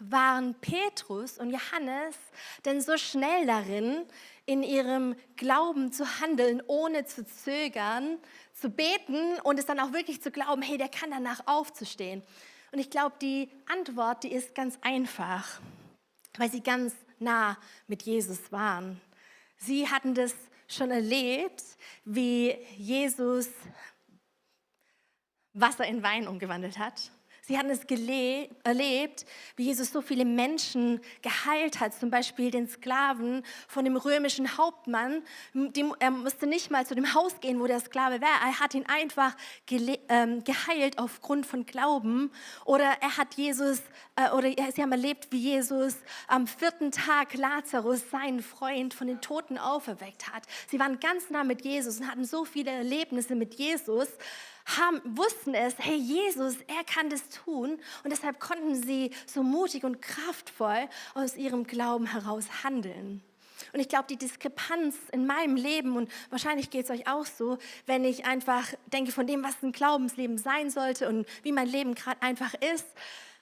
waren 0.00 0.54
Petrus 0.54 1.36
und 1.36 1.50
Johannes 1.50 2.16
denn 2.64 2.80
so 2.80 2.96
schnell 2.96 3.44
darin, 3.44 4.06
in 4.46 4.62
ihrem 4.62 5.16
Glauben 5.36 5.92
zu 5.92 6.06
handeln, 6.22 6.62
ohne 6.66 7.04
zu 7.04 7.26
zögern, 7.26 8.16
zu 8.54 8.70
beten 8.70 9.38
und 9.42 9.58
es 9.58 9.66
dann 9.66 9.78
auch 9.78 9.92
wirklich 9.92 10.22
zu 10.22 10.30
glauben, 10.30 10.62
hey, 10.62 10.78
der 10.78 10.88
kann 10.88 11.10
danach 11.10 11.46
aufzustehen. 11.46 12.22
Und 12.72 12.78
ich 12.78 12.88
glaube, 12.88 13.16
die 13.20 13.50
Antwort, 13.66 14.24
die 14.24 14.32
ist 14.32 14.54
ganz 14.54 14.78
einfach, 14.80 15.60
weil 16.38 16.50
sie 16.50 16.62
ganz 16.62 16.94
nah 17.18 17.58
mit 17.86 18.04
Jesus 18.04 18.50
waren. 18.50 18.98
Sie 19.58 19.90
hatten 19.90 20.14
das 20.14 20.32
schon 20.68 20.90
erlebt, 20.90 21.62
wie 22.04 22.56
Jesus 22.76 23.48
Wasser 25.52 25.86
in 25.86 26.02
Wein 26.02 26.28
umgewandelt 26.28 26.78
hat. 26.78 27.10
Sie 27.48 27.56
hatten 27.56 27.70
es 27.70 27.80
erlebt, 28.62 29.24
wie 29.56 29.64
Jesus 29.64 29.90
so 29.90 30.02
viele 30.02 30.26
Menschen 30.26 31.00
geheilt 31.22 31.80
hat, 31.80 31.98
zum 31.98 32.10
Beispiel 32.10 32.50
den 32.50 32.68
Sklaven 32.68 33.42
von 33.66 33.86
dem 33.86 33.96
römischen 33.96 34.58
Hauptmann. 34.58 35.22
er 35.98 36.10
musste 36.10 36.46
nicht 36.46 36.70
mal 36.70 36.86
zu 36.86 36.94
dem 36.94 37.14
Haus 37.14 37.40
gehen, 37.40 37.58
wo 37.58 37.66
der 37.66 37.80
Sklave 37.80 38.20
war. 38.20 38.28
Er 38.46 38.60
hat 38.60 38.74
ihn 38.74 38.84
einfach 38.84 39.34
ähm, 40.10 40.44
geheilt 40.44 40.98
aufgrund 40.98 41.46
von 41.46 41.64
Glauben. 41.64 42.30
Oder 42.66 42.98
er 43.00 43.16
hat 43.16 43.32
Jesus, 43.36 43.80
äh, 44.16 44.28
oder 44.32 44.50
sie 44.70 44.82
haben 44.82 44.92
erlebt, 44.92 45.28
wie 45.30 45.38
Jesus 45.38 45.96
am 46.26 46.46
vierten 46.46 46.90
Tag 46.90 47.32
Lazarus, 47.32 48.10
seinen 48.10 48.42
Freund, 48.42 48.92
von 48.92 49.06
den 49.06 49.22
Toten 49.22 49.56
auferweckt 49.56 50.28
hat. 50.30 50.42
Sie 50.70 50.78
waren 50.78 51.00
ganz 51.00 51.30
nah 51.30 51.44
mit 51.44 51.64
Jesus 51.64 51.98
und 51.98 52.08
hatten 52.08 52.26
so 52.26 52.44
viele 52.44 52.72
Erlebnisse 52.72 53.34
mit 53.34 53.54
Jesus 53.54 54.08
haben, 54.76 55.00
wussten 55.16 55.54
es, 55.54 55.74
hey 55.78 55.96
Jesus, 55.96 56.56
er 56.66 56.84
kann 56.84 57.10
das 57.10 57.28
tun. 57.28 57.78
Und 58.04 58.10
deshalb 58.10 58.38
konnten 58.40 58.74
sie 58.82 59.10
so 59.26 59.42
mutig 59.42 59.84
und 59.84 60.02
kraftvoll 60.02 60.88
aus 61.14 61.36
ihrem 61.36 61.64
Glauben 61.64 62.06
heraus 62.06 62.44
handeln. 62.62 63.22
Und 63.72 63.80
ich 63.80 63.88
glaube, 63.88 64.06
die 64.08 64.16
Diskrepanz 64.16 64.96
in 65.12 65.26
meinem 65.26 65.56
Leben, 65.56 65.96
und 65.96 66.10
wahrscheinlich 66.30 66.70
geht 66.70 66.84
es 66.84 66.90
euch 66.90 67.08
auch 67.08 67.26
so, 67.26 67.58
wenn 67.86 68.04
ich 68.04 68.24
einfach 68.24 68.66
denke 68.92 69.12
von 69.12 69.26
dem, 69.26 69.42
was 69.42 69.62
ein 69.62 69.72
Glaubensleben 69.72 70.38
sein 70.38 70.70
sollte 70.70 71.08
und 71.08 71.26
wie 71.42 71.52
mein 71.52 71.66
Leben 71.66 71.94
gerade 71.94 72.22
einfach 72.22 72.54
ist, 72.54 72.86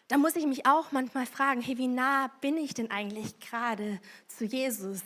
da 0.08 0.18
muss 0.18 0.36
ich 0.36 0.46
mich 0.46 0.66
auch 0.66 0.92
manchmal 0.92 1.26
fragen, 1.26 1.60
hey, 1.60 1.78
wie 1.78 1.88
nah 1.88 2.28
bin 2.40 2.56
ich 2.56 2.74
denn 2.74 2.90
eigentlich 2.90 3.38
gerade 3.40 4.00
zu 4.28 4.44
Jesus? 4.44 5.00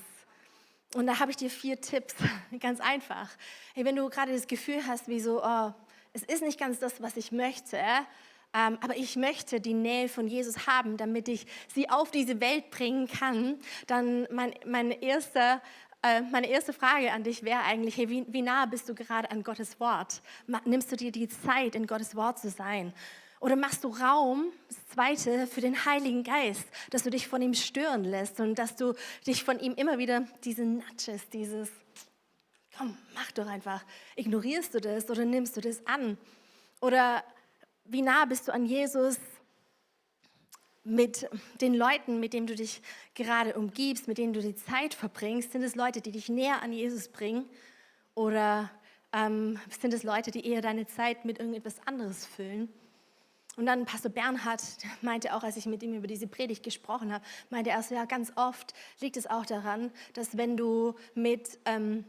Und 0.95 1.07
da 1.07 1.19
habe 1.21 1.31
ich 1.31 1.37
dir 1.37 1.51
vier 1.51 1.81
Tipps, 1.81 2.15
ganz 2.61 2.81
einfach. 2.81 3.31
Hey, 3.75 3.85
wenn 3.85 3.97
du 3.97 4.09
gerade 4.11 4.33
das 4.33 4.47
Gefühl 4.47 4.87
hast, 4.87 5.09
wie 5.09 5.21
so, 5.21 5.43
oh, 5.43 5.73
es 6.13 6.23
ist 6.23 6.43
nicht 6.43 6.59
ganz 6.59 6.79
das, 6.79 7.01
was 7.01 7.17
ich 7.17 7.33
möchte, 7.33 7.77
ähm, 8.53 8.79
aber 8.81 8.97
ich 8.97 9.17
möchte 9.17 9.61
die 9.61 9.75
Nähe 9.75 10.09
von 10.09 10.27
Jesus 10.27 10.67
haben, 10.67 10.97
damit 10.97 11.29
ich 11.29 11.47
sie 11.73 11.89
auf 11.89 12.11
diese 12.11 12.41
Welt 12.41 12.71
bringen 12.71 13.07
kann, 13.07 13.59
dann 13.87 14.27
mein, 14.31 14.55
mein 14.67 14.91
erster 14.91 15.63
äh, 16.03 16.23
meine 16.23 16.49
erste 16.49 16.73
Frage 16.73 17.13
an 17.13 17.25
dich 17.25 17.43
wäre 17.43 17.61
eigentlich, 17.61 17.97
hey, 17.99 18.09
wie, 18.09 18.25
wie 18.29 18.43
nah 18.43 18.65
bist 18.65 18.89
du 18.89 18.95
gerade 18.95 19.31
an 19.31 19.43
Gottes 19.43 19.79
Wort? 19.81 20.23
Nimmst 20.65 20.91
du 20.91 20.97
dir 20.97 21.13
die 21.13 21.29
Zeit, 21.29 21.75
in 21.75 21.87
Gottes 21.87 22.17
Wort 22.17 22.39
zu 22.39 22.49
sein? 22.49 22.95
Oder 23.39 23.57
machst 23.57 23.85
du 23.85 23.89
Raum, 23.89 24.47
das 24.69 24.79
Zweite, 24.89 25.47
für 25.47 25.61
den 25.61 25.85
Heiligen 25.85 26.25
Geist, 26.25 26.65
dass 26.91 27.03
du 27.03 27.11
dich 27.11 27.29
von 27.29 27.41
ihm 27.43 27.55
stören 27.55 28.05
lässt 28.05 28.41
und 28.41 28.59
dass 28.59 28.77
du 28.77 28.95
dich 29.27 29.45
von 29.45 29.59
ihm 29.59 29.75
immer 29.75 29.99
wieder 29.99 30.27
diese 30.45 30.65
Nudges, 30.65 31.29
dieses 31.31 31.71
komm, 32.81 32.97
mach 33.15 33.31
doch 33.33 33.47
einfach. 33.47 33.85
Ignorierst 34.17 34.75
du 34.75 34.81
das 34.81 35.11
oder 35.11 35.25
nimmst 35.25 35.57
du 35.57 35.61
das 35.61 35.87
an? 35.87 36.17
Oder 36.81 37.23
wie 37.85 38.01
nah 38.01 38.25
bist 38.25 38.49
du 38.49 38.55
an 38.55 38.65
Jesus 38.65 39.19
mit 40.83 41.29
den 41.61 41.75
Leuten, 41.75 42.21
mit 42.21 42.33
denen 42.33 42.47
du 42.47 42.55
dich 42.55 42.81
gerade 43.15 43.55
umgibst, 43.55 44.09
mit 44.09 44.17
denen 44.17 44.33
du 44.33 44.41
die 44.41 44.57
Zeit 44.57 44.95
verbringst? 44.95 45.53
Sind 45.53 45.63
es 45.63 45.75
Leute, 45.75 46.01
die 46.01 46.11
dich 46.11 46.31
näher 46.31 46.63
an 46.63 46.73
Jesus 46.73 47.09
bringen? 47.09 47.45
Oder 48.15 48.71
ähm, 49.13 49.61
sind 49.79 49.93
es 49.93 50.03
Leute, 50.03 50.31
die 50.31 50.47
eher 50.47 50.63
deine 50.63 50.87
Zeit 50.87 51.27
mit 51.27 51.39
irgendetwas 51.39 51.87
anderes 51.87 52.25
füllen? 52.25 52.71
Und 53.59 53.67
dann 53.67 53.85
Pastor 53.85 54.11
Bernhard 54.11 54.63
meinte 55.03 55.35
auch, 55.35 55.43
als 55.43 55.59
ich 55.59 55.67
mit 55.67 55.83
ihm 55.83 55.93
über 55.93 56.07
diese 56.07 56.27
Predigt 56.27 56.63
gesprochen 56.63 57.13
habe, 57.13 57.25
meinte 57.51 57.69
er 57.69 57.83
so, 57.83 57.95
ja, 57.95 58.07
ganz 58.07 58.33
oft 58.37 58.73
liegt 59.01 59.19
es 59.19 59.27
auch 59.27 59.45
daran, 59.45 59.91
dass 60.15 60.39
wenn 60.39 60.57
du 60.57 60.95
mit... 61.15 61.59
Ähm, 61.67 62.07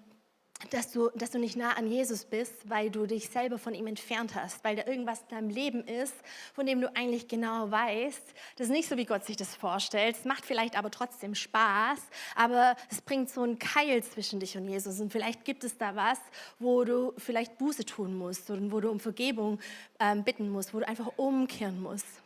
dass 0.69 0.91
du, 0.91 1.09
dass 1.15 1.31
du 1.31 1.39
nicht 1.39 1.57
nah 1.57 1.73
an 1.73 1.87
Jesus 1.87 2.25
bist, 2.25 2.53
weil 2.69 2.89
du 2.89 3.05
dich 3.05 3.29
selber 3.29 3.57
von 3.57 3.73
ihm 3.73 3.87
entfernt 3.87 4.35
hast, 4.35 4.63
weil 4.63 4.75
da 4.75 4.85
irgendwas 4.85 5.21
in 5.21 5.35
deinem 5.35 5.49
Leben 5.49 5.83
ist, 5.85 6.13
von 6.53 6.65
dem 6.65 6.81
du 6.81 6.95
eigentlich 6.95 7.27
genau 7.27 7.69
weißt, 7.71 8.21
das 8.57 8.67
ist 8.67 8.71
nicht 8.71 8.87
so, 8.87 8.97
wie 8.97 9.05
Gott 9.05 9.25
sich 9.25 9.37
das 9.37 9.55
vorstellt. 9.55 10.15
Es 10.17 10.25
macht 10.25 10.45
vielleicht 10.45 10.77
aber 10.77 10.91
trotzdem 10.91 11.35
Spaß, 11.35 11.99
aber 12.35 12.75
es 12.89 13.01
bringt 13.01 13.29
so 13.29 13.41
einen 13.41 13.59
Keil 13.59 14.03
zwischen 14.03 14.39
dich 14.39 14.55
und 14.57 14.67
Jesus. 14.67 14.99
Und 14.99 15.11
vielleicht 15.11 15.43
gibt 15.45 15.63
es 15.63 15.77
da 15.77 15.95
was, 15.95 16.19
wo 16.59 16.83
du 16.83 17.13
vielleicht 17.17 17.57
Buße 17.57 17.85
tun 17.85 18.17
musst 18.17 18.49
und 18.49 18.71
wo 18.71 18.79
du 18.79 18.89
um 18.89 18.99
Vergebung 18.99 19.59
ähm, 19.99 20.23
bitten 20.23 20.49
musst, 20.49 20.73
wo 20.73 20.79
du 20.79 20.87
einfach 20.87 21.11
umkehren 21.17 21.81
musst. 21.81 22.20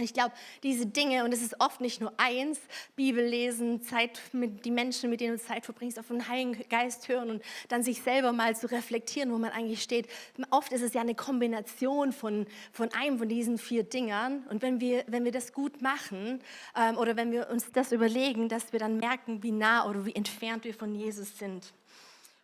Ich 0.00 0.12
glaube, 0.12 0.34
diese 0.64 0.86
Dinge, 0.86 1.24
und 1.24 1.32
es 1.32 1.40
ist 1.40 1.60
oft 1.60 1.80
nicht 1.80 2.00
nur 2.00 2.12
eins, 2.16 2.58
Bibel 2.96 3.24
lesen, 3.24 3.80
Zeit 3.82 4.20
mit 4.32 4.64
die 4.64 4.72
Menschen, 4.72 5.08
mit 5.08 5.20
denen 5.20 5.36
du 5.36 5.42
Zeit 5.42 5.64
verbringst, 5.64 6.00
auf 6.00 6.08
den 6.08 6.26
Heiligen 6.28 6.68
Geist 6.68 7.06
hören 7.08 7.30
und 7.30 7.44
dann 7.68 7.84
sich 7.84 8.02
selber 8.02 8.32
mal 8.32 8.56
zu 8.56 8.68
reflektieren, 8.68 9.30
wo 9.30 9.38
man 9.38 9.52
eigentlich 9.52 9.82
steht. 9.82 10.08
Oft 10.50 10.72
ist 10.72 10.82
es 10.82 10.94
ja 10.94 11.00
eine 11.00 11.14
Kombination 11.14 12.12
von, 12.12 12.46
von 12.72 12.92
einem 12.92 13.18
von 13.18 13.28
diesen 13.28 13.56
vier 13.56 13.84
Dingern. 13.84 14.44
Und 14.48 14.62
wenn 14.62 14.80
wir, 14.80 15.04
wenn 15.06 15.24
wir 15.24 15.30
das 15.30 15.52
gut 15.52 15.80
machen 15.80 16.40
ähm, 16.76 16.96
oder 16.96 17.14
wenn 17.16 17.30
wir 17.30 17.48
uns 17.50 17.70
das 17.70 17.92
überlegen, 17.92 18.48
dass 18.48 18.72
wir 18.72 18.80
dann 18.80 18.96
merken, 18.96 19.44
wie 19.44 19.52
nah 19.52 19.88
oder 19.88 20.04
wie 20.06 20.14
entfernt 20.14 20.64
wir 20.64 20.74
von 20.74 20.96
Jesus 20.96 21.38
sind. 21.38 21.72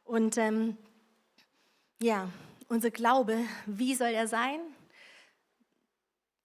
Und 0.04 0.38
ähm, 0.38 0.76
ja, 2.00 2.28
unser 2.68 2.92
Glaube, 2.92 3.38
wie 3.66 3.96
soll 3.96 4.10
er 4.10 4.28
sein? 4.28 4.60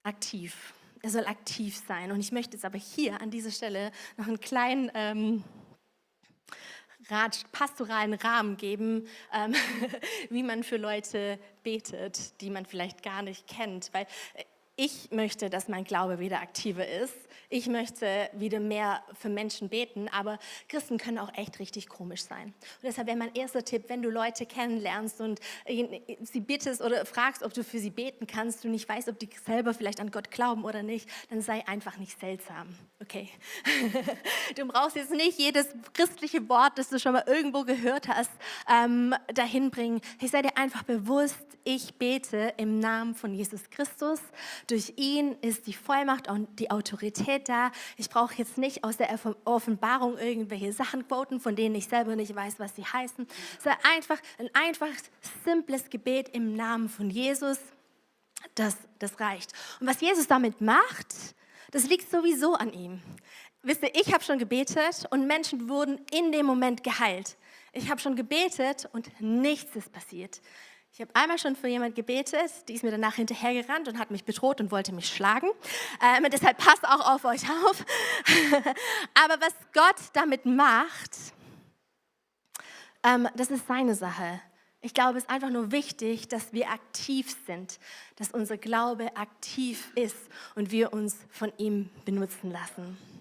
Aktiv 0.01 0.74
er 1.05 1.11
soll 1.11 1.27
aktiv 1.27 1.79
sein. 1.87 2.11
Und 2.11 2.19
ich 2.19 2.31
möchte 2.31 2.57
jetzt 2.57 2.65
aber 2.65 2.79
hier 2.79 3.21
an 3.21 3.29
dieser 3.29 3.51
Stelle 3.51 3.91
noch 4.17 4.27
einen 4.27 4.39
kleinen 4.39 4.91
ähm, 4.95 5.43
Rat, 7.09 7.45
pastoralen 7.51 8.15
Rahmen 8.15 8.57
geben, 8.57 9.07
ähm, 9.31 9.53
wie 10.31 10.41
man 10.41 10.63
für 10.63 10.77
Leute 10.77 11.37
betet, 11.61 12.41
die 12.41 12.49
man 12.49 12.65
vielleicht 12.65 13.03
gar 13.03 13.21
nicht 13.21 13.45
kennt. 13.45 13.93
Weil 13.93 14.07
ich 14.77 15.09
möchte, 15.11 15.49
dass 15.49 15.67
mein 15.67 15.85
Glaube 15.85 16.19
wieder 16.19 16.41
aktiver 16.41 16.85
ist. 16.85 17.15
Ich 17.49 17.67
möchte 17.67 18.29
wieder 18.33 18.59
mehr 18.59 19.03
für 19.13 19.29
Menschen 19.29 19.69
beten, 19.69 20.09
aber 20.09 20.39
Christen 20.67 20.97
können 20.97 21.19
auch 21.19 21.31
echt 21.35 21.59
richtig 21.59 21.87
komisch 21.87 22.23
sein. 22.23 22.47
Und 22.47 22.83
deshalb 22.83 23.07
wäre 23.07 23.17
mein 23.17 23.33
erster 23.35 23.63
Tipp, 23.63 23.85
wenn 23.87 24.01
du 24.01 24.09
Leute 24.09 24.45
kennenlernst 24.45 25.21
und 25.21 25.39
sie 26.23 26.39
bittest 26.41 26.81
oder 26.81 27.05
fragst, 27.05 27.43
ob 27.43 27.53
du 27.53 27.63
für 27.63 27.79
sie 27.79 27.91
beten 27.91 28.27
kannst, 28.27 28.63
du 28.63 28.67
nicht 28.67 28.89
weißt, 28.89 29.07
ob 29.07 29.19
die 29.19 29.29
selber 29.45 29.73
vielleicht 29.73 29.99
an 29.99 30.11
Gott 30.11 30.31
glauben 30.31 30.65
oder 30.65 30.83
nicht, 30.83 31.07
dann 31.29 31.41
sei 31.41 31.65
einfach 31.67 31.97
nicht 31.97 32.19
seltsam. 32.19 32.75
Okay? 33.01 33.29
Du 34.55 34.65
brauchst 34.65 34.95
jetzt 34.95 35.11
nicht 35.11 35.37
jedes 35.37 35.67
christliche 35.93 36.47
Wort, 36.49 36.77
das 36.77 36.89
du 36.89 36.99
schon 36.99 37.13
mal 37.13 37.23
irgendwo 37.25 37.63
gehört 37.63 38.07
hast, 38.07 38.31
ähm, 38.71 39.13
dahin 39.33 39.69
bringen. 39.69 40.01
Ich 40.21 40.31
sei 40.31 40.41
dir 40.41 40.55
einfach 40.57 40.83
bewusst, 40.83 41.35
ich 41.63 41.95
bete 41.95 42.53
im 42.57 42.79
Namen 42.79 43.15
von 43.15 43.33
Jesus 43.33 43.69
Christus. 43.69 44.19
Durch 44.67 44.93
ihn 44.95 45.33
ist 45.41 45.67
die 45.67 45.73
Vollmacht 45.73 46.27
und 46.27 46.59
die 46.59 46.71
Autorität 46.71 47.49
da. 47.49 47.71
Ich 47.97 48.09
brauche 48.09 48.33
jetzt 48.35 48.57
nicht 48.57 48.83
aus 48.83 48.97
der 48.97 49.09
Offenbarung 49.43 50.17
irgendwelche 50.17 50.73
Sachen 50.73 51.07
quoten, 51.07 51.39
von 51.39 51.55
denen 51.55 51.75
ich 51.75 51.87
selber 51.87 52.15
nicht 52.15 52.35
weiß, 52.35 52.59
was 52.59 52.75
sie 52.75 52.85
heißen. 52.85 53.27
Ist 53.57 53.67
einfach 53.67 54.19
ein 54.39 54.49
einfach 54.53 54.87
simples 55.43 55.89
Gebet 55.89 56.29
im 56.29 56.55
Namen 56.55 56.89
von 56.89 57.09
Jesus. 57.09 57.59
Das, 58.55 58.77
das 58.99 59.19
reicht. 59.19 59.53
Und 59.79 59.87
was 59.87 60.01
Jesus 60.01 60.27
damit 60.27 60.61
macht, 60.61 61.15
das 61.71 61.87
liegt 61.87 62.09
sowieso 62.09 62.53
an 62.53 62.73
ihm. 62.73 63.01
Wisst 63.61 63.83
ihr, 63.83 63.93
ich 63.95 64.13
habe 64.13 64.23
schon 64.23 64.37
gebetet 64.37 65.05
und 65.09 65.25
Menschen 65.25 65.69
wurden 65.69 65.99
in 66.11 66.31
dem 66.31 66.45
Moment 66.45 66.83
geheilt. 66.83 67.35
Ich 67.73 67.89
habe 67.89 67.99
schon 67.99 68.15
gebetet 68.15 68.87
und 68.93 69.09
nichts 69.19 69.75
ist 69.75 69.91
passiert. 69.91 70.39
Ich 70.95 71.01
habe 71.01 71.13
einmal 71.13 71.37
schon 71.37 71.57
für 71.57 71.67
jemand 71.67 71.93
gebetet, 71.93 72.49
die 72.69 72.73
ist 72.73 72.85
mir 72.85 72.89
danach 72.89 73.15
hinterhergerannt 73.15 73.89
und 73.89 73.99
hat 73.99 74.11
mich 74.11 74.23
bedroht 74.23 74.61
und 74.61 74.71
wollte 74.71 74.93
mich 74.93 75.09
schlagen. 75.09 75.49
Ähm, 76.01 76.25
deshalb 76.31 76.57
passt 76.57 76.87
auch 76.87 77.13
auf 77.13 77.25
euch 77.25 77.43
auf. 77.43 77.85
Aber 79.13 79.41
was 79.41 79.53
Gott 79.73 79.97
damit 80.13 80.45
macht, 80.45 81.11
ähm, 83.03 83.27
das 83.35 83.51
ist 83.51 83.67
seine 83.67 83.93
Sache. 83.93 84.39
Ich 84.79 84.93
glaube, 84.93 85.17
es 85.17 85.25
ist 85.25 85.29
einfach 85.29 85.49
nur 85.49 85.73
wichtig, 85.73 86.29
dass 86.29 86.53
wir 86.53 86.69
aktiv 86.69 87.35
sind, 87.45 87.77
dass 88.15 88.31
unser 88.31 88.55
Glaube 88.55 89.17
aktiv 89.17 89.91
ist 89.95 90.15
und 90.55 90.71
wir 90.71 90.93
uns 90.93 91.17
von 91.29 91.51
ihm 91.57 91.89
benutzen 92.05 92.51
lassen. 92.51 93.14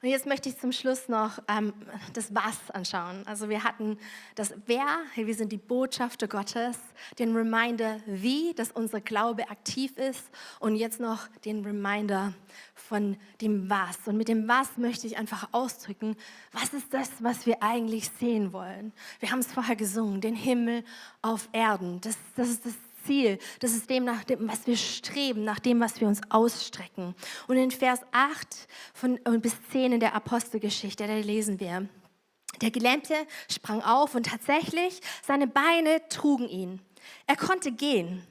Und 0.00 0.10
jetzt 0.10 0.26
möchte 0.26 0.48
ich 0.48 0.56
zum 0.58 0.70
Schluss 0.70 1.08
noch 1.08 1.40
ähm, 1.48 1.72
das 2.12 2.32
Was 2.32 2.70
anschauen. 2.70 3.26
Also 3.26 3.48
wir 3.48 3.64
hatten 3.64 3.98
das 4.36 4.54
Wer, 4.66 4.86
wir 5.16 5.34
sind 5.34 5.50
die 5.50 5.56
Botschafter 5.56 6.28
Gottes, 6.28 6.78
den 7.18 7.34
Reminder 7.34 7.98
Wie, 8.06 8.54
dass 8.54 8.70
unser 8.70 9.00
Glaube 9.00 9.50
aktiv 9.50 9.96
ist 9.96 10.22
und 10.60 10.76
jetzt 10.76 11.00
noch 11.00 11.26
den 11.44 11.64
Reminder 11.64 12.32
von 12.74 13.16
dem 13.40 13.68
Was. 13.68 13.98
Und 14.06 14.16
mit 14.16 14.28
dem 14.28 14.46
Was 14.46 14.76
möchte 14.76 15.08
ich 15.08 15.18
einfach 15.18 15.48
ausdrücken, 15.50 16.16
was 16.52 16.72
ist 16.72 16.94
das, 16.94 17.10
was 17.18 17.44
wir 17.46 17.60
eigentlich 17.60 18.08
sehen 18.20 18.52
wollen. 18.52 18.92
Wir 19.18 19.32
haben 19.32 19.40
es 19.40 19.52
vorher 19.52 19.76
gesungen, 19.76 20.20
den 20.20 20.36
Himmel 20.36 20.84
auf 21.22 21.48
Erden. 21.52 22.00
Das, 22.02 22.16
das 22.36 22.50
ist 22.50 22.64
das 22.64 22.74
Ziel. 23.08 23.38
Das 23.60 23.72
ist 23.72 23.88
dem, 23.88 24.04
nach 24.04 24.22
dem, 24.24 24.48
was 24.48 24.66
wir 24.66 24.76
streben, 24.76 25.42
nach 25.44 25.58
dem, 25.58 25.80
was 25.80 26.00
wir 26.00 26.06
uns 26.06 26.20
ausstrecken. 26.28 27.14
Und 27.48 27.56
in 27.56 27.70
Vers 27.70 28.00
8 28.12 28.68
von, 28.92 29.18
bis 29.40 29.54
10 29.72 29.94
in 29.94 30.00
der 30.00 30.14
Apostelgeschichte, 30.14 31.06
da 31.06 31.14
lesen 31.14 31.58
wir, 31.58 31.88
der 32.60 32.70
Gelähmte 32.70 33.14
sprang 33.50 33.82
auf 33.82 34.14
und 34.14 34.26
tatsächlich, 34.26 35.00
seine 35.26 35.46
Beine 35.46 36.06
trugen 36.08 36.48
ihn. 36.48 36.80
Er 37.26 37.36
konnte 37.36 37.72
gehen. 37.72 38.22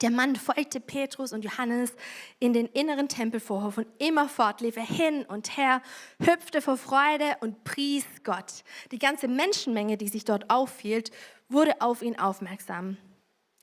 Der 0.00 0.10
Mann 0.10 0.36
folgte 0.36 0.78
Petrus 0.78 1.32
und 1.32 1.44
Johannes 1.44 1.92
in 2.38 2.52
den 2.52 2.66
inneren 2.66 3.08
Tempelvorhof 3.08 3.78
und 3.78 3.88
immerfort 3.98 4.60
lief 4.60 4.76
er 4.76 4.86
hin 4.86 5.24
und 5.26 5.56
her, 5.56 5.82
hüpfte 6.20 6.62
vor 6.62 6.76
Freude 6.76 7.36
und 7.40 7.64
pries 7.64 8.04
Gott. 8.22 8.62
Die 8.92 9.00
ganze 9.00 9.26
Menschenmenge, 9.26 9.96
die 9.96 10.06
sich 10.06 10.24
dort 10.24 10.50
aufhielt, 10.50 11.10
wurde 11.48 11.80
auf 11.80 12.02
ihn 12.02 12.16
aufmerksam. 12.16 12.96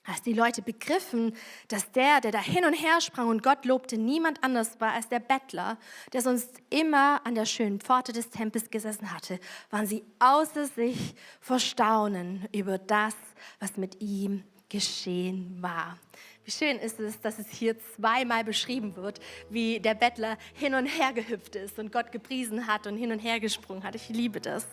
Als 0.06 0.22
die 0.22 0.34
Leute 0.34 0.62
begriffen, 0.62 1.36
dass 1.68 1.92
der, 1.92 2.22
der 2.22 2.32
da 2.32 2.40
hin 2.40 2.64
und 2.64 2.74
her 2.74 3.02
sprang 3.02 3.28
und 3.28 3.42
Gott 3.42 3.66
lobte, 3.66 3.98
niemand 3.98 4.44
anders 4.44 4.80
war 4.80 4.94
als 4.94 5.10
der 5.10 5.20
Bettler, 5.20 5.78
der 6.14 6.22
sonst 6.22 6.62
immer 6.70 7.26
an 7.26 7.34
der 7.34 7.46
schönen 7.46 7.80
Pforte 7.80 8.14
des 8.14 8.30
Tempels 8.30 8.70
gesessen 8.70 9.12
hatte, 9.12 9.40
waren 9.72 9.88
sie 9.88 10.04
außer 10.20 10.68
sich 10.68 11.16
vor 11.40 11.60
Staunen 11.60 12.48
über 12.54 12.78
das, 12.78 13.16
was 13.60 13.78
mit 13.78 14.00
ihm 14.00 14.44
geschehen 14.70 15.58
war. 15.62 15.98
Wie 16.44 16.52
schön 16.52 16.78
ist 16.78 17.00
es, 17.00 17.20
dass 17.22 17.40
es 17.40 17.50
hier 17.50 17.76
zweimal 17.80 18.44
beschrieben 18.44 18.96
wird, 18.96 19.20
wie 19.50 19.80
der 19.80 19.96
Bettler 19.96 20.38
hin 20.54 20.76
und 20.76 20.86
her 20.86 21.12
gehüpft 21.14 21.56
ist 21.56 21.80
und 21.80 21.92
Gott 21.92 22.12
gepriesen 22.12 22.68
hat 22.68 22.86
und 22.86 22.98
hin 22.98 23.12
und 23.12 23.18
her 23.18 23.40
gesprungen 23.40 23.84
hat. 23.84 23.96
Ich 23.96 24.10
liebe 24.10 24.40
das. 24.40 24.68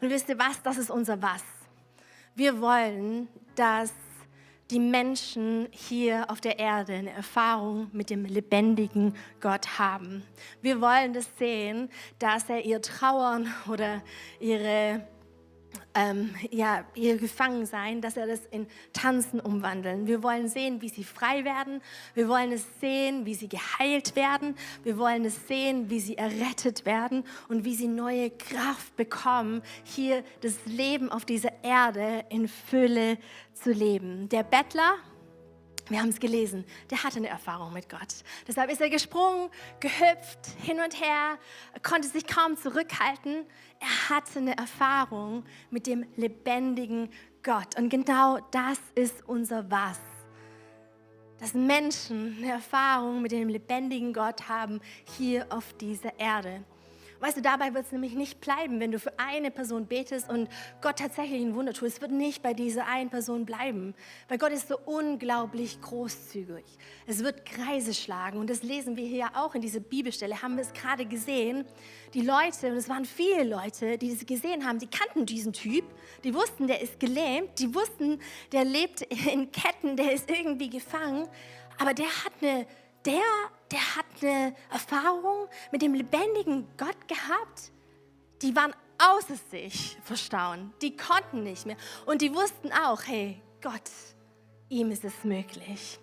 Und 0.00 0.10
wisst 0.10 0.28
ihr 0.28 0.38
was? 0.38 0.62
Das 0.62 0.78
ist 0.78 0.90
unser 0.90 1.20
Was. 1.20 1.42
Wir 2.36 2.60
wollen, 2.60 3.28
dass 3.56 3.92
die 4.70 4.80
Menschen 4.80 5.68
hier 5.70 6.30
auf 6.30 6.40
der 6.40 6.58
Erde 6.58 6.94
eine 6.94 7.10
Erfahrung 7.10 7.88
mit 7.92 8.10
dem 8.10 8.24
lebendigen 8.24 9.14
Gott 9.40 9.78
haben. 9.78 10.22
Wir 10.62 10.80
wollen 10.80 11.12
das 11.12 11.28
sehen, 11.38 11.90
dass 12.18 12.48
er 12.48 12.64
ihr 12.64 12.80
Trauern 12.80 13.52
oder 13.68 14.02
ihre 14.40 15.06
ähm, 15.94 16.34
ja, 16.50 16.84
ihr 16.94 17.16
Gefangensein, 17.16 18.00
dass 18.00 18.16
er 18.16 18.26
das 18.26 18.40
in 18.50 18.66
Tanzen 18.92 19.40
umwandeln. 19.40 20.06
Wir 20.06 20.22
wollen 20.22 20.48
sehen, 20.48 20.82
wie 20.82 20.88
sie 20.88 21.04
frei 21.04 21.44
werden. 21.44 21.80
Wir 22.14 22.28
wollen 22.28 22.52
es 22.52 22.66
sehen, 22.80 23.26
wie 23.26 23.34
sie 23.34 23.48
geheilt 23.48 24.16
werden. 24.16 24.56
Wir 24.82 24.98
wollen 24.98 25.24
es 25.24 25.46
sehen, 25.46 25.90
wie 25.90 26.00
sie 26.00 26.18
errettet 26.18 26.84
werden 26.84 27.24
und 27.48 27.64
wie 27.64 27.74
sie 27.74 27.88
neue 27.88 28.30
Kraft 28.30 28.96
bekommen, 28.96 29.62
hier 29.84 30.24
das 30.40 30.54
Leben 30.66 31.10
auf 31.10 31.24
dieser 31.24 31.52
Erde 31.62 32.24
in 32.28 32.48
Fülle 32.48 33.18
zu 33.52 33.70
leben. 33.70 34.28
Der 34.28 34.42
Bettler, 34.42 34.96
wir 35.88 36.00
haben 36.00 36.08
es 36.08 36.18
gelesen, 36.18 36.64
der 36.90 37.02
hatte 37.02 37.18
eine 37.18 37.28
Erfahrung 37.28 37.72
mit 37.72 37.88
Gott. 37.90 38.24
Deshalb 38.48 38.70
ist 38.70 38.80
er 38.80 38.88
gesprungen, 38.88 39.50
gehüpft, 39.80 40.46
hin 40.62 40.80
und 40.80 40.98
her, 41.00 41.38
konnte 41.82 42.08
sich 42.08 42.26
kaum 42.26 42.56
zurückhalten. 42.56 43.44
Er 43.80 44.08
hatte 44.16 44.38
eine 44.38 44.56
Erfahrung 44.56 45.44
mit 45.70 45.86
dem 45.86 46.06
lebendigen 46.16 47.10
Gott. 47.42 47.76
Und 47.76 47.90
genau 47.90 48.38
das 48.50 48.78
ist 48.94 49.22
unser 49.26 49.70
Was. 49.70 50.00
Dass 51.38 51.52
Menschen 51.52 52.36
eine 52.38 52.52
Erfahrung 52.52 53.20
mit 53.20 53.32
dem 53.32 53.48
lebendigen 53.48 54.14
Gott 54.14 54.48
haben 54.48 54.80
hier 55.18 55.46
auf 55.50 55.74
dieser 55.74 56.18
Erde. 56.18 56.64
Weißt 57.24 57.38
du, 57.38 57.40
dabei 57.40 57.72
wird 57.72 57.86
es 57.86 57.92
nämlich 57.92 58.12
nicht 58.12 58.42
bleiben, 58.42 58.80
wenn 58.80 58.92
du 58.92 58.98
für 58.98 59.18
eine 59.18 59.50
Person 59.50 59.86
betest 59.86 60.28
und 60.28 60.46
Gott 60.82 60.98
tatsächlich 60.98 61.40
ein 61.40 61.54
Wunder 61.54 61.72
tut. 61.72 61.88
Es 61.88 62.02
wird 62.02 62.10
nicht 62.10 62.42
bei 62.42 62.52
dieser 62.52 62.86
einen 62.86 63.08
Person 63.08 63.46
bleiben, 63.46 63.94
weil 64.28 64.36
Gott 64.36 64.52
ist 64.52 64.68
so 64.68 64.78
unglaublich 64.84 65.80
großzügig. 65.80 66.66
Es 67.06 67.24
wird 67.24 67.46
Kreise 67.46 67.94
schlagen 67.94 68.36
und 68.36 68.50
das 68.50 68.62
lesen 68.62 68.98
wir 68.98 69.06
hier 69.06 69.30
auch 69.36 69.54
in 69.54 69.62
dieser 69.62 69.80
Bibelstelle, 69.80 70.42
haben 70.42 70.56
wir 70.56 70.64
es 70.64 70.74
gerade 70.74 71.06
gesehen. 71.06 71.64
Die 72.12 72.20
Leute, 72.20 72.66
und 72.66 72.76
es 72.76 72.90
waren 72.90 73.06
viele 73.06 73.44
Leute, 73.44 73.96
die 73.96 74.14
das 74.14 74.26
gesehen 74.26 74.66
haben, 74.66 74.78
die 74.78 74.88
kannten 74.88 75.24
diesen 75.24 75.54
Typ, 75.54 75.86
die 76.24 76.34
wussten, 76.34 76.66
der 76.66 76.82
ist 76.82 77.00
gelähmt, 77.00 77.58
die 77.58 77.74
wussten, 77.74 78.20
der 78.52 78.66
lebt 78.66 79.00
in 79.00 79.50
Ketten, 79.50 79.96
der 79.96 80.12
ist 80.12 80.30
irgendwie 80.30 80.68
gefangen, 80.68 81.26
aber 81.78 81.94
der 81.94 82.04
hat 82.04 82.32
eine 82.42 82.66
der, 83.04 83.22
der 83.70 83.96
hat 83.96 84.06
eine 84.20 84.54
Erfahrung 84.70 85.48
mit 85.72 85.82
dem 85.82 85.94
lebendigen 85.94 86.66
Gott 86.76 87.08
gehabt. 87.08 87.72
Die 88.42 88.54
waren 88.54 88.74
außer 88.98 89.36
sich 89.50 89.96
verstaunt. 90.04 90.72
Die 90.82 90.96
konnten 90.96 91.42
nicht 91.42 91.66
mehr. 91.66 91.76
Und 92.06 92.22
die 92.22 92.34
wussten 92.34 92.72
auch, 92.72 93.02
hey, 93.06 93.40
Gott, 93.60 93.90
ihm 94.68 94.90
ist 94.90 95.04
es 95.04 95.24
möglich. 95.24 95.98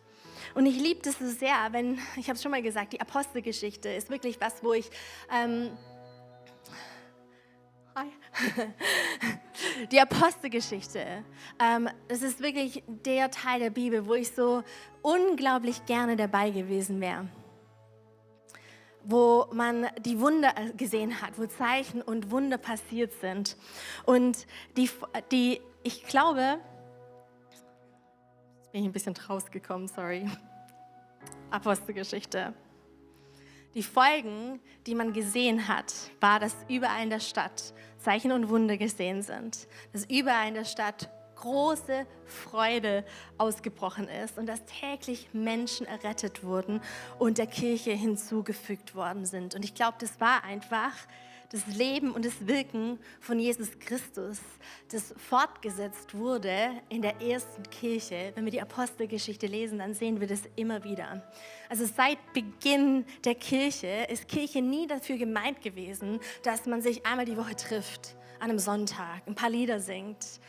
Und 0.55 0.65
ich 0.65 0.75
liebe 0.75 1.01
das 1.01 1.19
so 1.19 1.27
sehr, 1.27 1.55
wenn, 1.71 1.99
ich 2.15 2.27
habe 2.27 2.35
es 2.35 2.41
schon 2.41 2.51
mal 2.51 2.61
gesagt, 2.61 2.93
die 2.93 3.01
Apostelgeschichte 3.01 3.89
ist 3.89 4.09
wirklich 4.09 4.39
was, 4.41 4.63
wo 4.63 4.73
ich 4.73 4.89
ähm, 5.31 5.77
Die 9.91 9.99
Apostelgeschichte. 9.99 11.23
Ähm, 11.59 11.89
das 12.07 12.21
ist 12.21 12.41
wirklich 12.41 12.83
der 12.87 13.29
Teil 13.31 13.59
der 13.59 13.69
Bibel, 13.69 14.05
wo 14.07 14.13
ich 14.13 14.31
so 14.31 14.63
unglaublich 15.01 15.85
gerne 15.85 16.15
dabei 16.15 16.51
gewesen 16.51 17.01
wäre. 17.01 17.27
Wo 19.03 19.47
man 19.51 19.87
die 19.99 20.19
Wunder 20.19 20.53
gesehen 20.77 21.21
hat, 21.21 21.37
wo 21.37 21.45
Zeichen 21.47 22.01
und 22.01 22.31
Wunder 22.31 22.57
passiert 22.57 23.13
sind. 23.19 23.57
Und 24.05 24.45
die, 24.77 24.89
die 25.31 25.61
ich 25.83 26.05
glaube, 26.05 26.59
jetzt 28.59 28.71
bin 28.71 28.83
ich 28.83 28.89
ein 28.89 28.93
bisschen 28.93 29.15
rausgekommen, 29.17 29.87
sorry. 29.87 30.29
Apostelgeschichte. 31.49 32.53
Die 33.73 33.83
Folgen, 33.83 34.59
die 34.85 34.95
man 34.95 35.13
gesehen 35.13 35.67
hat, 35.67 35.93
war, 36.19 36.39
dass 36.39 36.55
überall 36.67 37.03
in 37.03 37.09
der 37.09 37.21
Stadt 37.21 37.73
Zeichen 37.99 38.31
und 38.31 38.49
Wunder 38.49 38.77
gesehen 38.77 39.21
sind, 39.21 39.67
dass 39.93 40.05
überall 40.05 40.47
in 40.47 40.55
der 40.55 40.65
Stadt 40.65 41.09
große 41.35 42.05
Freude 42.25 43.05
ausgebrochen 43.37 44.07
ist 44.07 44.37
und 44.37 44.47
dass 44.47 44.63
täglich 44.65 45.29
Menschen 45.33 45.87
errettet 45.87 46.43
wurden 46.43 46.81
und 47.17 47.37
der 47.37 47.47
Kirche 47.47 47.91
hinzugefügt 47.91 48.93
worden 48.93 49.25
sind. 49.25 49.55
Und 49.55 49.63
ich 49.63 49.73
glaube, 49.73 49.97
das 49.99 50.19
war 50.19 50.43
einfach 50.43 50.93
das 51.51 51.67
Leben 51.67 52.11
und 52.11 52.23
das 52.23 52.47
Wirken 52.47 52.97
von 53.19 53.37
Jesus 53.37 53.77
Christus, 53.79 54.39
das 54.89 55.13
fortgesetzt 55.17 56.15
wurde 56.15 56.71
in 56.87 57.01
der 57.01 57.21
ersten 57.21 57.63
Kirche. 57.69 58.31
Wenn 58.35 58.45
wir 58.45 58.51
die 58.51 58.61
Apostelgeschichte 58.61 59.47
lesen, 59.47 59.79
dann 59.79 59.93
sehen 59.93 60.21
wir 60.21 60.27
das 60.27 60.43
immer 60.55 60.83
wieder. 60.85 61.29
Also 61.69 61.85
seit 61.85 62.17
Beginn 62.33 63.05
der 63.25 63.35
Kirche 63.35 64.07
ist 64.09 64.29
Kirche 64.29 64.61
nie 64.61 64.87
dafür 64.87 65.17
gemeint 65.17 65.61
gewesen, 65.61 66.19
dass 66.43 66.65
man 66.65 66.81
sich 66.81 67.05
einmal 67.05 67.25
die 67.25 67.37
Woche 67.37 67.55
trifft, 67.55 68.15
an 68.39 68.49
einem 68.49 68.59
Sonntag, 68.59 69.27
ein 69.27 69.35
paar 69.35 69.49
Lieder 69.49 69.79
singt, 69.81 70.39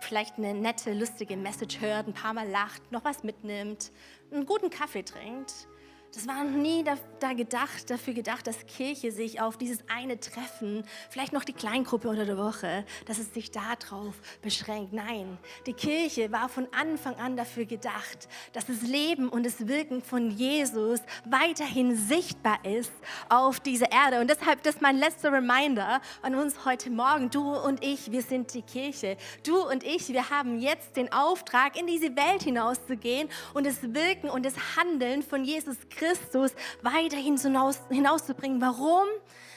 vielleicht 0.00 0.38
eine 0.38 0.54
nette, 0.54 0.92
lustige 0.94 1.36
Message 1.36 1.80
hört, 1.80 2.06
ein 2.06 2.14
paar 2.14 2.32
Mal 2.32 2.48
lacht, 2.48 2.90
noch 2.90 3.04
was 3.04 3.22
mitnimmt, 3.22 3.92
einen 4.30 4.46
guten 4.46 4.70
Kaffee 4.70 5.02
trinkt 5.02 5.68
das 6.14 6.26
war 6.26 6.44
nie 6.44 6.84
da, 6.84 6.96
da, 7.20 7.32
gedacht, 7.32 7.88
dafür 7.88 8.12
gedacht, 8.12 8.46
dass 8.46 8.66
Kirche 8.66 9.10
sich 9.10 9.40
auf 9.40 9.56
dieses 9.56 9.78
eine 9.88 10.20
Treffen, 10.20 10.84
vielleicht 11.08 11.32
noch 11.32 11.44
die 11.44 11.54
Kleingruppe 11.54 12.08
unter 12.08 12.26
der 12.26 12.36
Woche, 12.36 12.84
dass 13.06 13.18
es 13.18 13.32
sich 13.32 13.50
darauf 13.50 14.14
beschränkt. 14.42 14.92
Nein, 14.92 15.38
die 15.66 15.72
Kirche 15.72 16.30
war 16.30 16.50
von 16.50 16.68
Anfang 16.72 17.14
an 17.14 17.36
dafür 17.36 17.64
gedacht, 17.64 18.28
dass 18.52 18.66
das 18.66 18.82
Leben 18.82 19.30
und 19.30 19.46
das 19.46 19.66
Wirken 19.66 20.02
von 20.02 20.30
Jesus 20.30 21.00
weiterhin 21.24 21.96
sichtbar 21.96 22.62
ist 22.64 22.92
auf 23.30 23.58
dieser 23.60 23.90
Erde. 23.90 24.20
Und 24.20 24.28
deshalb, 24.28 24.62
das 24.64 24.74
ist 24.74 24.82
mein 24.82 24.98
letzter 24.98 25.32
Reminder 25.32 26.02
an 26.20 26.34
uns 26.34 26.66
heute 26.66 26.90
Morgen. 26.90 27.30
Du 27.30 27.54
und 27.54 27.82
ich, 27.82 28.12
wir 28.12 28.22
sind 28.22 28.52
die 28.52 28.62
Kirche. 28.62 29.16
Du 29.46 29.62
und 29.66 29.82
ich, 29.82 30.08
wir 30.10 30.28
haben 30.28 30.58
jetzt 30.58 30.94
den 30.96 31.10
Auftrag, 31.10 31.78
in 31.78 31.86
diese 31.86 32.14
Welt 32.16 32.42
hinauszugehen 32.42 33.30
und 33.54 33.64
das 33.64 33.82
Wirken 33.94 34.28
und 34.28 34.44
das 34.44 34.76
Handeln 34.76 35.22
von 35.22 35.42
Jesus 35.42 35.78
Christus 35.88 36.01
Christus 36.02 36.52
weiterhin 36.82 37.38
hinaus, 37.38 37.80
hinauszubringen. 37.88 38.60
Warum? 38.60 39.06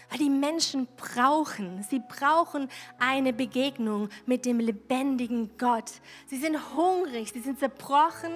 Weil 0.09 0.19
die 0.19 0.29
Menschen 0.29 0.87
brauchen, 0.95 1.83
sie 1.89 1.99
brauchen 1.99 2.69
eine 2.99 3.33
Begegnung 3.33 4.09
mit 4.27 4.45
dem 4.45 4.59
lebendigen 4.59 5.57
Gott. 5.57 5.91
Sie 6.27 6.37
sind 6.37 6.57
hungrig, 6.75 7.31
sie 7.33 7.39
sind 7.39 7.57
zerbrochen, 7.57 8.31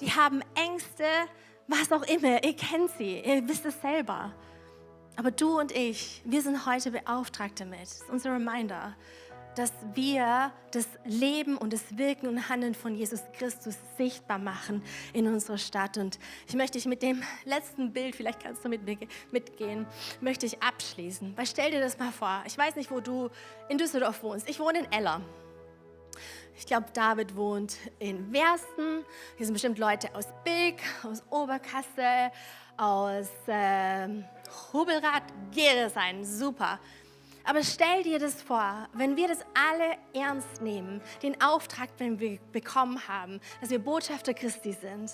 die 0.00 0.10
haben 0.10 0.42
Ängste, 0.54 1.04
was 1.66 1.90
auch 1.92 2.02
immer. 2.02 2.44
Ihr 2.44 2.54
kennt 2.54 2.90
sie, 2.98 3.20
ihr 3.20 3.48
wisst 3.48 3.64
es 3.64 3.80
selber. 3.80 4.34
Aber 5.16 5.30
du 5.30 5.58
und 5.58 5.72
ich, 5.72 6.20
wir 6.26 6.42
sind 6.42 6.66
heute 6.66 6.90
beauftragt 6.90 7.60
damit. 7.60 7.82
Das 7.82 8.02
ist 8.02 8.10
unser 8.10 8.34
Reminder 8.34 8.94
dass 9.54 9.72
wir 9.94 10.52
das 10.70 10.88
Leben 11.04 11.56
und 11.56 11.72
das 11.72 11.98
Wirken 11.98 12.26
und 12.26 12.48
Handeln 12.48 12.74
von 12.74 12.94
Jesus 12.94 13.20
Christus 13.38 13.76
sichtbar 13.96 14.38
machen 14.38 14.82
in 15.12 15.26
unserer 15.26 15.58
Stadt. 15.58 15.98
Und 15.98 16.18
ich 16.48 16.54
möchte 16.54 16.78
dich 16.78 16.86
mit 16.86 17.02
dem 17.02 17.22
letzten 17.44 17.92
Bild, 17.92 18.16
vielleicht 18.16 18.40
kannst 18.40 18.64
du 18.64 18.68
mit 18.68 18.84
mir 18.84 18.96
mitgehen, 19.30 19.86
möchte 20.20 20.46
ich 20.46 20.62
abschließen. 20.62 21.36
Weil 21.36 21.46
stell 21.46 21.70
dir 21.70 21.80
das 21.80 21.98
mal 21.98 22.12
vor, 22.12 22.42
ich 22.46 22.56
weiß 22.56 22.76
nicht, 22.76 22.90
wo 22.90 23.00
du 23.00 23.28
in 23.68 23.78
Düsseldorf 23.78 24.22
wohnst. 24.22 24.48
Ich 24.48 24.58
wohne 24.58 24.80
in 24.80 24.92
Eller. 24.92 25.20
Ich 26.56 26.66
glaube, 26.66 26.86
David 26.92 27.34
wohnt 27.36 27.76
in 27.98 28.32
Wersten. 28.32 29.04
Hier 29.36 29.46
sind 29.46 29.54
bestimmt 29.54 29.78
Leute 29.78 30.14
aus 30.14 30.26
Bilk, 30.44 30.76
aus 31.02 31.22
Oberkassel, 31.30 32.30
aus 32.76 33.28
äh, 33.46 34.08
Hubelrad. 34.72 35.22
Gere 35.50 35.90
sein, 35.90 36.24
super. 36.24 36.78
Aber 37.44 37.62
stell 37.62 38.02
dir 38.02 38.18
das 38.18 38.40
vor, 38.42 38.88
wenn 38.92 39.16
wir 39.16 39.28
das 39.28 39.40
alle 39.54 39.96
ernst 40.14 40.62
nehmen, 40.62 41.00
den 41.22 41.40
Auftrag, 41.40 41.96
den 41.96 42.20
wir 42.20 42.38
bekommen 42.52 43.08
haben, 43.08 43.40
dass 43.60 43.70
wir 43.70 43.78
Botschafter 43.78 44.34
Christi 44.34 44.72
sind, 44.72 45.10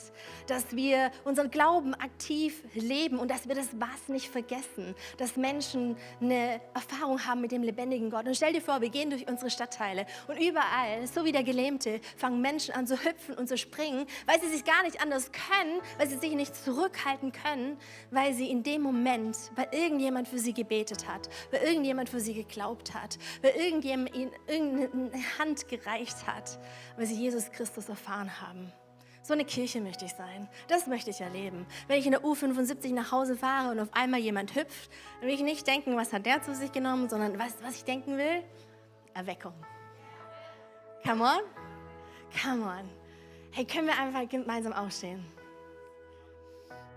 dass 0.47 0.75
wir 0.75 1.11
unseren 1.25 1.51
Glauben 1.51 1.95
aktiv 1.95 2.63
leben 2.75 3.19
und 3.19 3.31
dass 3.31 3.49
wir 3.49 3.55
das 3.55 3.69
Was 3.79 4.09
nicht 4.09 4.29
vergessen, 4.29 4.95
dass 5.17 5.37
Menschen 5.37 5.97
eine 6.21 6.61
Erfahrung 6.75 7.25
haben 7.25 7.41
mit 7.41 7.53
dem 7.53 7.63
lebendigen 7.63 8.11
Gott. 8.11 8.27
Und 8.27 8.37
stell 8.37 8.53
dir 8.53 8.61
vor, 8.61 8.81
wir 8.81 8.91
gehen 8.91 9.11
durch 9.11 9.27
unsere 9.29 9.51
Stadtteile 9.51 10.07
und 10.27 10.39
überall, 10.39 11.07
so 11.07 11.25
wie 11.25 11.33
der 11.33 11.45
Gelähmte, 11.45 12.01
fangen 12.17 12.41
Menschen 12.41 12.75
an 12.75 12.87
zu 12.87 13.03
hüpfen 13.03 13.35
und 13.35 13.49
zu 13.49 13.57
springen, 13.57 14.07
weil 14.27 14.41
sie 14.41 14.49
sich 14.49 14.65
gar 14.65 14.83
nicht 14.83 15.01
anders 15.01 15.31
können, 15.33 15.81
weil 15.99 16.09
sie 16.09 16.19
sich 16.19 16.35
nicht 16.35 16.55
zurückhalten 16.55 17.33
können, 17.33 17.79
weil 18.11 18.35
sie 18.35 18.51
in 18.51 18.63
dem 18.63 18.83
Moment, 18.83 19.37
weil 19.55 19.69
irgendjemand 19.73 20.29
für 20.29 20.39
sie 20.39 20.53
gebetet 20.53 21.09
hat, 21.09 21.29
weil 21.51 21.63
irgendjemand 21.63 22.09
für 22.09 22.18
für 22.19 22.25
sie 22.25 22.35
geglaubt 22.35 22.95
hat, 22.95 23.17
weil 23.43 23.53
irgendjemand 23.53 24.13
ihnen 24.13 24.33
irgendeine 24.49 25.23
Hand 25.39 25.69
gereicht 25.69 26.27
hat, 26.27 26.59
weil 26.97 27.07
sie 27.07 27.15
Jesus 27.15 27.53
Christus 27.53 27.89
erfahren 27.89 28.41
haben. 28.41 28.73
So 29.23 29.35
eine 29.35 29.45
Kirche 29.45 29.81
möchte 29.81 30.05
ich 30.05 30.13
sein. 30.13 30.49
Das 30.67 30.89
möchte 30.89 31.11
ich 31.11 31.21
erleben. 31.21 31.65
Wenn 31.87 32.01
ich 32.01 32.07
in 32.07 32.13
der 32.13 32.23
U75 32.23 32.93
nach 32.93 33.13
Hause 33.13 33.37
fahre 33.37 33.71
und 33.71 33.79
auf 33.79 33.91
einmal 33.93 34.19
jemand 34.19 34.57
hüpft, 34.57 34.91
dann 35.21 35.29
will 35.29 35.35
ich 35.37 35.43
nicht 35.43 35.65
denken, 35.65 35.97
was 35.97 36.13
hat 36.13 36.27
der 36.27 36.43
zu 36.43 36.57
sich 36.57 36.73
genommen, 36.73 37.09
sondern 37.09 37.39
was, 37.39 37.55
was 37.63 37.77
ich 37.77 37.85
denken 37.85 38.19
will? 38.19 38.43
Erweckung. 39.15 39.55
Come 41.05 41.23
on? 41.23 41.41
Come 42.43 42.65
on. 42.65 42.91
Hey, 43.53 43.65
können 43.65 43.87
wir 43.87 43.97
einfach 43.97 44.29
gemeinsam 44.29 44.73
aufstehen? 44.73 45.25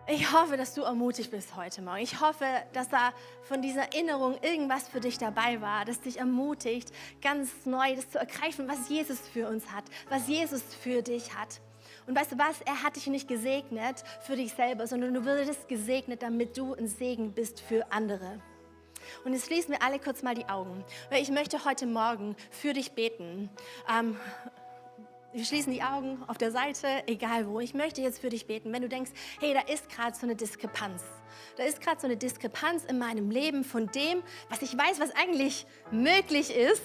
Ich 0.07 0.33
hoffe, 0.33 0.57
dass 0.57 0.73
du 0.73 0.81
ermutigt 0.81 1.29
bist 1.29 1.55
heute 1.55 1.81
Morgen. 1.81 2.01
Ich 2.01 2.19
hoffe, 2.19 2.45
dass 2.73 2.89
da 2.89 3.13
von 3.43 3.61
dieser 3.61 3.83
Erinnerung 3.83 4.37
irgendwas 4.41 4.87
für 4.87 4.99
dich 4.99 5.19
dabei 5.19 5.61
war, 5.61 5.85
das 5.85 6.01
dich 6.01 6.17
ermutigt, 6.17 6.91
ganz 7.21 7.51
neu 7.65 7.95
das 7.95 8.09
zu 8.09 8.17
ergreifen, 8.17 8.67
was 8.67 8.89
Jesus 8.89 9.19
für 9.19 9.47
uns 9.47 9.71
hat, 9.71 9.83
was 10.09 10.27
Jesus 10.27 10.63
für 10.81 11.03
dich 11.03 11.35
hat. 11.35 11.61
Und 12.07 12.17
weißt 12.17 12.31
du 12.31 12.37
was? 12.39 12.61
Er 12.61 12.81
hat 12.83 12.95
dich 12.95 13.07
nicht 13.07 13.27
gesegnet 13.27 14.03
für 14.21 14.35
dich 14.35 14.53
selber, 14.53 14.87
sondern 14.87 15.13
du 15.13 15.23
würdest 15.23 15.67
gesegnet, 15.67 16.23
damit 16.23 16.57
du 16.57 16.73
ein 16.73 16.87
Segen 16.87 17.33
bist 17.33 17.61
für 17.61 17.91
andere. 17.91 18.41
Und 19.23 19.33
jetzt 19.33 19.45
schließen 19.45 19.71
wir 19.71 19.83
alle 19.83 19.99
kurz 19.99 20.23
mal 20.23 20.35
die 20.35 20.49
Augen, 20.49 20.83
weil 21.09 21.21
ich 21.21 21.29
möchte 21.29 21.63
heute 21.63 21.85
Morgen 21.85 22.35
für 22.49 22.73
dich 22.73 22.93
beten. 22.93 23.49
Ähm, 23.89 24.17
wir 25.34 25.46
schließen 25.46 25.72
die 25.72 25.82
Augen 25.82 26.22
auf 26.28 26.38
der 26.38 26.52
Seite, 26.52 26.88
egal 27.08 27.48
wo. 27.48 27.60
Ich 27.60 27.74
möchte 27.74 28.02
jetzt 28.02 28.20
für 28.20 28.30
dich 28.30 28.48
beten, 28.48 28.72
wenn 28.74 28.82
du 28.82 28.89
denkst, 28.89 29.12
hey, 29.39 29.54
da 29.54 29.62
ist 29.62 29.89
gerade 29.89 30.15
so 30.15 30.24
eine 30.24 30.36
Diskrepanz. 30.36 31.04
Da 31.58 31.63
ist 31.63 31.82
gerade 31.82 32.00
so 32.00 32.08
eine 32.08 32.17
Diskrepanz 32.17 32.84
in 32.86 32.98
meinem 32.98 33.30
Leben 33.32 33.63
von 33.63 33.88
dem, 33.88 34.24
was 34.50 34.62
ich 34.62 34.78
weiß, 34.78 35.00
was 35.00 35.12
eigentlich 35.15 35.65
möglich 35.91 36.56
ist 36.56 36.82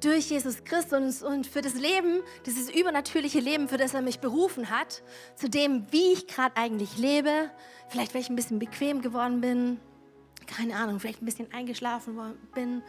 durch 0.00 0.30
Jesus 0.30 0.64
Christus 0.64 1.22
und 1.22 1.46
für 1.46 1.62
das 1.62 1.74
Leben, 1.74 2.22
dieses 2.46 2.70
übernatürliche 2.70 3.40
Leben, 3.40 3.68
für 3.68 3.78
das 3.78 3.94
er 3.94 4.02
mich 4.02 4.20
berufen 4.20 4.70
hat, 4.70 5.02
zu 5.34 5.48
dem, 5.48 5.86
wie 5.90 6.12
ich 6.12 6.26
gerade 6.26 6.56
eigentlich 6.56 6.98
lebe. 6.98 7.50
Vielleicht, 7.88 8.14
weil 8.14 8.20
ich 8.20 8.30
ein 8.30 8.36
bisschen 8.36 8.58
bequem 8.58 9.02
geworden 9.02 9.40
bin, 9.40 9.80
keine 10.46 10.76
Ahnung, 10.76 11.00
vielleicht 11.00 11.22
ein 11.22 11.26
bisschen 11.26 11.52
eingeschlafen 11.52 12.18
bin. 12.54 12.82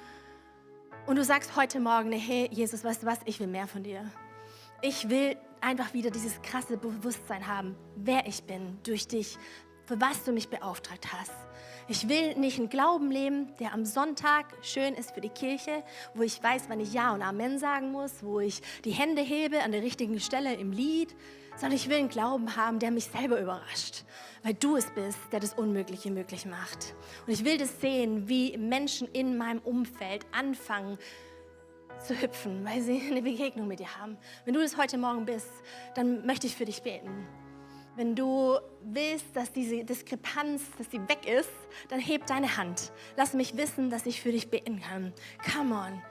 Und 1.06 1.18
du 1.18 1.24
sagst 1.24 1.56
heute 1.56 1.80
Morgen, 1.80 2.12
hey 2.12 2.50
Jesus, 2.52 2.84
weißt 2.84 3.04
du 3.04 3.08
was, 3.08 3.20
ich 3.26 3.40
will 3.40 3.48
mehr 3.48 3.68
von 3.68 3.84
dir. 3.84 4.10
Ich 4.82 5.10
will 5.10 5.38
einfach 5.62 5.94
wieder 5.94 6.12
dieses 6.12 6.42
krasse 6.42 6.78
Bewusstsein 6.78 7.48
haben, 7.48 7.76
wer 7.96 8.28
ich 8.28 8.44
bin 8.44 8.78
durch 8.84 9.08
dich, 9.08 9.38
für 9.86 10.00
was 10.02 10.24
du 10.24 10.32
mich 10.32 10.50
beauftragt 10.50 11.08
hast. 11.14 11.32
Ich 11.88 12.10
will 12.10 12.36
nicht 12.36 12.58
einen 12.58 12.70
Glauben 12.70 13.12
leben, 13.12 13.56
der 13.60 13.74
am 13.74 13.86
Sonntag 13.86 14.46
schön 14.64 14.96
ist 14.96 15.12
für 15.12 15.22
die 15.22 15.30
Kirche, 15.30 15.84
wo 16.16 16.24
ich 16.24 16.42
weiß, 16.42 16.64
wann 16.68 16.80
ich 16.80 16.94
Ja 16.94 17.14
und 17.14 17.22
Amen 17.22 17.60
sagen 17.60 17.92
muss, 17.92 18.24
wo 18.24 18.40
ich 18.40 18.62
die 18.84 18.92
Hände 18.92 19.22
hebe 19.22 19.62
an 19.62 19.72
der 19.72 19.84
richtigen 19.84 20.20
Stelle 20.20 20.56
im 20.56 20.72
Lied, 20.72 21.16
sondern 21.58 21.78
ich 21.78 21.88
will 21.88 21.98
einen 21.98 22.10
Glauben 22.10 22.56
haben, 22.56 22.80
der 22.80 22.92
mich 22.92 23.06
selber 23.06 23.40
überrascht, 23.40 24.04
weil 24.44 24.56
du 24.56 24.76
es 24.76 24.90
bist, 24.94 25.20
der 25.32 25.40
das 25.40 25.54
Unmögliche 25.54 26.12
möglich 26.12 26.46
macht. 26.46 26.96
Und 27.26 27.34
ich 27.34 27.46
will 27.46 27.58
das 27.58 27.80
sehen, 27.80 28.28
wie 28.28 28.58
Menschen 28.58 29.08
in 29.08 29.38
meinem 29.38 29.60
Umfeld 29.60 30.26
anfangen, 30.32 30.98
zu 32.00 32.20
hüpfen, 32.20 32.66
weil 32.66 32.82
sie 32.82 33.02
eine 33.10 33.22
Begegnung 33.22 33.68
mit 33.68 33.80
dir 33.80 34.00
haben. 34.00 34.18
Wenn 34.46 34.54
du 34.54 34.62
das 34.62 34.78
heute 34.78 34.98
Morgen 34.98 35.26
bist, 35.26 35.50
dann 35.96 36.26
möchte 36.26 36.48
ich 36.48 36.56
für 36.56 36.66
dich 36.66 36.82
beten. 36.82 37.28
Wenn 37.96 38.14
du 38.14 38.58
willst, 38.84 39.36
dass 39.36 39.54
diese 39.54 39.86
Diskrepanz, 39.86 40.64
dass 40.78 40.92
sie 40.92 41.00
weg 41.08 41.26
ist, 41.26 41.50
dann 41.90 42.00
heb 42.00 42.26
deine 42.26 42.58
Hand. 42.58 42.92
Lass 43.16 43.34
mich 43.34 43.56
wissen, 43.56 43.90
dass 43.90 44.06
ich 44.06 44.22
für 44.22 44.34
dich 44.34 44.50
beten 44.50 44.82
kann. 44.82 45.14
Come 45.54 45.74
on. 45.74 46.02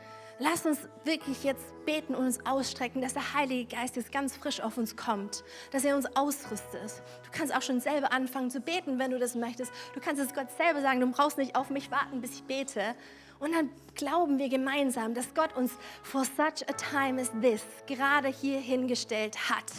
Lass 0.40 0.66
uns 0.66 0.78
wirklich 1.04 1.44
jetzt 1.44 1.62
beten 1.86 2.14
und 2.14 2.24
uns 2.24 2.44
ausstrecken, 2.44 3.00
dass 3.00 3.14
der 3.14 3.34
Heilige 3.34 3.76
Geist 3.76 3.94
jetzt 3.94 4.10
ganz 4.10 4.36
frisch 4.36 4.60
auf 4.60 4.76
uns 4.78 4.96
kommt, 4.96 5.44
dass 5.70 5.84
er 5.84 5.94
uns 5.94 6.06
ausrüstet. 6.16 7.02
Du 7.22 7.30
kannst 7.30 7.54
auch 7.54 7.62
schon 7.62 7.78
selber 7.78 8.12
anfangen 8.12 8.50
zu 8.50 8.60
beten, 8.60 8.98
wenn 8.98 9.12
du 9.12 9.18
das 9.20 9.36
möchtest. 9.36 9.70
Du 9.94 10.00
kannst 10.00 10.20
es 10.20 10.34
Gott 10.34 10.48
selber 10.56 10.80
sagen, 10.80 11.00
du 11.00 11.06
brauchst 11.08 11.38
nicht 11.38 11.54
auf 11.54 11.70
mich 11.70 11.90
warten, 11.92 12.20
bis 12.20 12.34
ich 12.34 12.42
bete, 12.44 12.96
und 13.44 13.52
dann 13.52 13.70
glauben 13.94 14.38
wir 14.38 14.48
gemeinsam, 14.48 15.14
dass 15.14 15.34
Gott 15.34 15.54
uns 15.54 15.72
for 16.02 16.24
such 16.24 16.66
a 16.66 16.72
time 16.72 17.20
as 17.20 17.30
this 17.42 17.62
gerade 17.86 18.28
hier 18.28 18.58
hingestellt 18.58 19.50
hat, 19.50 19.70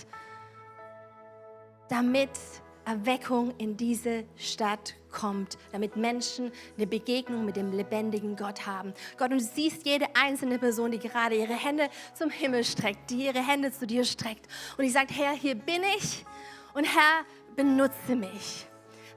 damit 1.90 2.30
Erweckung 2.86 3.56
in 3.58 3.76
diese 3.76 4.26
Stadt 4.38 4.94
kommt, 5.12 5.58
damit 5.72 5.96
Menschen 5.96 6.52
eine 6.78 6.86
Begegnung 6.86 7.44
mit 7.44 7.56
dem 7.56 7.72
lebendigen 7.72 8.36
Gott 8.36 8.68
haben. 8.68 8.94
Gott, 9.18 9.32
und 9.32 9.40
du 9.40 9.44
siehst 9.44 9.84
jede 9.86 10.06
einzelne 10.16 10.60
Person, 10.60 10.92
die 10.92 11.00
gerade 11.00 11.36
ihre 11.36 11.54
Hände 11.54 11.90
zum 12.14 12.30
Himmel 12.30 12.64
streckt, 12.64 13.10
die 13.10 13.26
ihre 13.26 13.46
Hände 13.46 13.72
zu 13.72 13.88
dir 13.88 14.06
streckt 14.06 14.48
und 14.78 14.84
die 14.84 14.92
sagt, 14.92 15.10
Herr, 15.12 15.32
hier 15.32 15.56
bin 15.56 15.82
ich 15.98 16.24
und 16.76 16.84
Herr, 16.86 17.26
benutze 17.56 18.16
mich. 18.16 18.68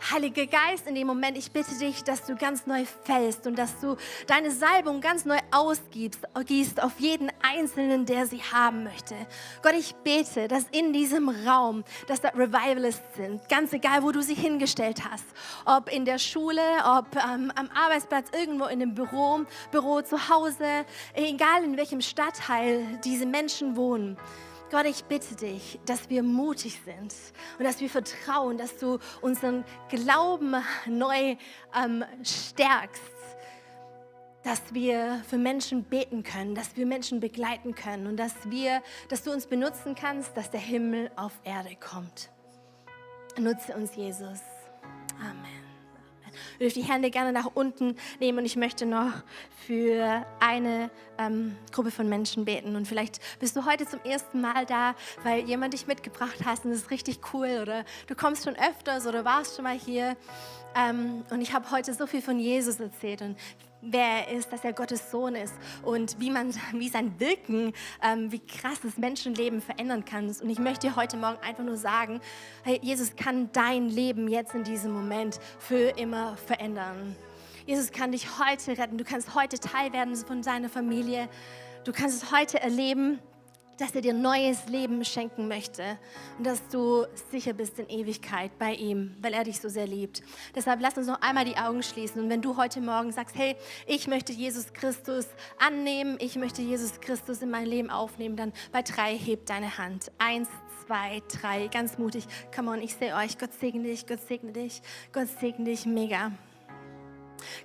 Heiliger 0.01 0.47
Geist, 0.47 0.87
in 0.87 0.95
dem 0.95 1.07
Moment, 1.07 1.37
ich 1.37 1.51
bitte 1.51 1.77
dich, 1.79 2.05
dass 2.05 2.25
du 2.25 2.37
ganz 2.37 2.67
neu 2.67 2.85
fällst 3.05 3.47
und 3.47 3.59
dass 3.59 3.79
du 3.81 3.97
deine 4.27 4.51
Salbung 4.51 5.01
ganz 5.01 5.25
neu 5.25 5.39
ausgibst, 5.51 6.21
gießt 6.47 6.83
auf 6.83 6.99
jeden 6.99 7.31
Einzelnen, 7.43 8.07
der 8.07 8.27
sie 8.27 8.41
haben 8.41 8.85
möchte. 8.85 9.15
Gott, 9.63 9.75
ich 9.75 9.95
bete, 9.97 10.49
dass 10.49 10.65
in 10.71 10.93
diesem 10.93 11.29
Raum, 11.29 11.85
dass 12.07 12.21
da 12.21 12.29
Revivalists 12.29 13.17
sind, 13.17 13.49
ganz 13.49 13.73
egal, 13.73 14.03
wo 14.03 14.13
du 14.13 14.23
sie 14.23 14.35
hingestellt 14.35 15.03
hast, 15.11 15.25
ob 15.65 15.93
in 15.93 16.05
der 16.05 16.19
Schule, 16.19 16.63
ob 16.85 17.17
ähm, 17.17 17.53
am 17.57 17.69
Arbeitsplatz, 17.75 18.29
irgendwo 18.33 18.67
in 18.67 18.81
einem 18.83 18.95
Büro, 18.95 19.41
Büro 19.73 20.01
zu 20.03 20.29
Hause, 20.29 20.87
egal 21.15 21.65
in 21.65 21.77
welchem 21.77 22.01
Stadtteil 22.01 22.87
diese 23.05 23.27
Menschen 23.27 23.77
wohnen. 23.77 24.17
Gott, 24.71 24.85
ich 24.85 25.05
bitte 25.05 25.35
dich, 25.35 25.81
dass 25.87 26.11
wir 26.11 26.23
mutig 26.23 26.79
sind 26.85 27.15
und 27.59 27.65
dass 27.65 27.81
wir 27.81 27.89
vertrauen, 27.89 28.59
dass 28.59 28.77
du 28.77 28.99
unseren 29.23 29.65
Glauben 29.89 30.55
neu 30.87 31.37
ähm, 31.75 32.05
stärkst, 32.23 33.03
dass 34.43 34.75
wir 34.75 35.23
für 35.27 35.39
Menschen 35.39 35.85
beten 35.85 36.23
können, 36.23 36.55
dass 36.55 36.77
wir 36.77 36.85
Menschen 36.85 37.21
begleiten 37.21 37.75
können 37.75 38.07
und 38.07 38.17
dass 38.19 38.35
wir, 38.45 38.83
dass 39.09 39.23
du 39.23 39.33
uns 39.33 39.47
benutzen 39.47 39.95
kannst, 39.95 40.37
dass 40.37 40.51
der 40.51 40.61
Himmel 40.61 41.11
auf 41.17 41.33
Erde 41.45 41.75
kommt. 41.77 42.31
Nutze 43.39 43.75
uns, 43.75 43.97
Jesus. 43.97 44.41
Amen. 45.19 45.68
Ihr 46.59 46.67
dürft 46.67 46.77
die 46.77 46.83
Hände 46.83 47.11
gerne 47.11 47.33
nach 47.33 47.51
unten 47.55 47.97
nehmen 48.19 48.39
und 48.39 48.45
ich 48.45 48.57
möchte 48.57 48.85
noch 48.87 49.13
für 49.67 50.27
eine 50.41 50.91
ähm, 51.19 51.57
Gruppe 51.73 51.91
von 51.91 52.09
Menschen 52.09 52.45
beten. 52.45 52.75
Und 52.75 52.87
vielleicht 52.87 53.21
bist 53.39 53.55
du 53.55 53.65
heute 53.65 53.87
zum 53.87 54.01
ersten 54.05 54.41
Mal 54.41 54.67
da, 54.67 54.95
weil 55.23 55.45
jemand 55.45 55.75
dich 55.75 55.87
mitgebracht 55.87 56.45
hat 56.45 56.65
und 56.65 56.71
das 56.71 56.81
ist 56.81 56.91
richtig 56.91 57.21
cool 57.33 57.61
oder 57.63 57.85
du 58.07 58.15
kommst 58.15 58.45
schon 58.45 58.57
öfters 58.57 59.07
oder 59.07 59.25
warst 59.25 59.57
schon 59.57 59.65
mal 59.65 59.79
hier. 59.79 60.17
Ähm, 60.77 61.25
und 61.31 61.41
ich 61.41 61.53
habe 61.53 61.71
heute 61.71 61.95
so 61.95 62.07
viel 62.07 62.23
von 62.23 62.39
Jesus 62.39 62.81
erzählt 62.81 63.23
und 63.23 63.37
wer 63.81 64.29
er 64.29 64.37
ist, 64.37 64.53
dass 64.53 64.65
er 64.65 64.73
Gottes 64.73 65.11
Sohn 65.11 65.35
ist 65.35 65.55
und 65.83 66.19
wie, 66.21 66.31
man, 66.31 66.55
wie 66.73 66.89
sein 66.89 67.19
Wirken, 67.19 67.73
ähm, 68.03 68.33
wie 68.33 68.41
krass 68.41 68.81
das 68.83 68.97
Menschenleben 68.97 69.61
verändern 69.61 70.05
kann. 70.05 70.29
Und 70.29 70.51
ich 70.51 70.59
möchte 70.59 70.89
dir 70.89 70.97
heute 70.97 71.17
Morgen 71.17 71.39
einfach 71.43 71.65
nur 71.65 71.77
sagen, 71.77 72.21
hey, 72.65 72.79
Jesus 72.83 73.15
kann 73.17 73.51
dein 73.53 73.89
Leben 73.89 74.29
jetzt 74.29 74.55
in 74.55 74.65
diesem 74.65 74.93
Moment 74.93 75.41
für 75.59 75.91
immer 75.99 76.37
verändern. 76.37 77.17
Jesus 77.67 77.93
kann 77.93 78.13
dich 78.13 78.27
heute 78.39 78.79
retten. 78.79 78.97
Du 78.97 79.05
kannst 79.05 79.35
heute 79.35 79.59
Teil 79.59 79.93
werden 79.93 80.17
von 80.17 80.43
seiner 80.43 80.69
Familie. 80.69 81.29
Du 81.85 81.93
kannst 81.93 82.23
es 82.23 82.33
heute 82.33 82.61
erleben 82.61 83.19
dass 83.79 83.95
er 83.95 84.01
dir 84.01 84.13
neues 84.13 84.67
Leben 84.67 85.05
schenken 85.05 85.49
möchte 85.49 85.99
und 86.37 86.47
dass 86.47 86.67
du 86.69 87.07
sicher 87.31 87.53
bist 87.53 87.79
in 87.79 87.89
Ewigkeit 87.89 88.51
bei 88.59 88.75
ihm, 88.75 89.15
weil 89.21 89.33
er 89.33 89.45
dich 89.45 89.61
so 89.61 89.69
sehr 89.69 89.87
liebt. 89.87 90.23
Deshalb 90.55 90.81
lass 90.81 90.97
uns 90.97 91.07
noch 91.07 91.21
einmal 91.23 91.45
die 91.45 91.57
Augen 91.57 91.83
schließen 91.83 92.23
und 92.23 92.29
wenn 92.29 92.43
du 92.43 92.57
heute 92.57 92.81
Morgen 92.81 93.13
sagst, 93.13 93.37
hey, 93.37 93.57
ich 93.87 94.07
möchte 94.07 94.33
Jesus 94.33 94.73
Christus 94.73 95.27
annehmen, 95.59 96.17
ich 96.21 96.37
möchte 96.37 96.63
Jesus 96.63 97.01
Christus 97.01 97.41
in 97.43 97.51
mein 97.51 97.67
Leben 97.67 97.91
aufnehmen, 97.91 98.37
dann 98.37 98.53
bei 98.73 98.83
drei 98.83 99.17
heb 99.17 99.47
deine 99.47 99.79
Hand. 99.79 100.11
Eins, 100.19 100.49
zwei, 100.87 101.23
drei, 101.29 101.69
ganz 101.69 101.99
mutig. 101.99 102.25
Come 102.55 102.71
on, 102.71 102.83
ich 102.83 102.95
sehe 102.95 103.15
euch. 103.15 103.39
Gott 103.39 103.53
segne 103.61 103.85
dich, 103.85 104.07
Gott 104.07 104.27
segne 104.27 104.53
dich, 104.53 104.83
Gott 105.13 105.29
segne 105.41 105.65
dich, 105.65 105.87
mega. 105.87 106.33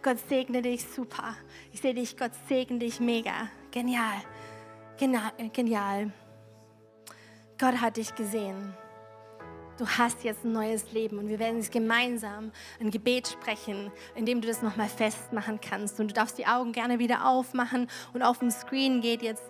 Gott 0.04 0.18
segne 0.30 0.62
dich, 0.62 0.86
super. 0.86 1.36
Ich 1.72 1.82
sehe 1.82 1.94
dich, 1.94 2.18
Gott 2.18 2.32
segne 2.48 2.80
dich, 2.80 3.00
mega. 3.00 3.50
Genial. 3.72 4.22
Genial. 4.98 6.12
Gott 7.58 7.82
hat 7.82 7.98
dich 7.98 8.14
gesehen. 8.16 8.74
Du 9.78 9.88
hast 9.88 10.24
jetzt 10.24 10.46
ein 10.46 10.52
neues 10.52 10.92
Leben 10.92 11.18
und 11.18 11.30
wir 11.30 11.40
werden 11.40 11.58
jetzt 11.58 11.72
gemeinsam 11.72 12.52
ein 12.80 12.92
Gebet 12.92 13.28
sprechen, 13.28 13.92
in 14.16 14.26
dem 14.26 14.40
du 14.40 14.48
das 14.48 14.62
nochmal 14.62 14.88
festmachen 14.88 15.60
kannst. 15.60 16.00
Und 16.00 16.10
du 16.10 16.14
darfst 16.14 16.38
die 16.38 16.46
Augen 16.46 16.74
gerne 16.74 17.00
wieder 17.00 17.28
aufmachen 17.28 17.90
und 18.14 18.22
auf 18.22 18.38
dem 18.38 18.52
Screen 18.52 19.02
geht 19.02 19.24
jetzt 19.24 19.44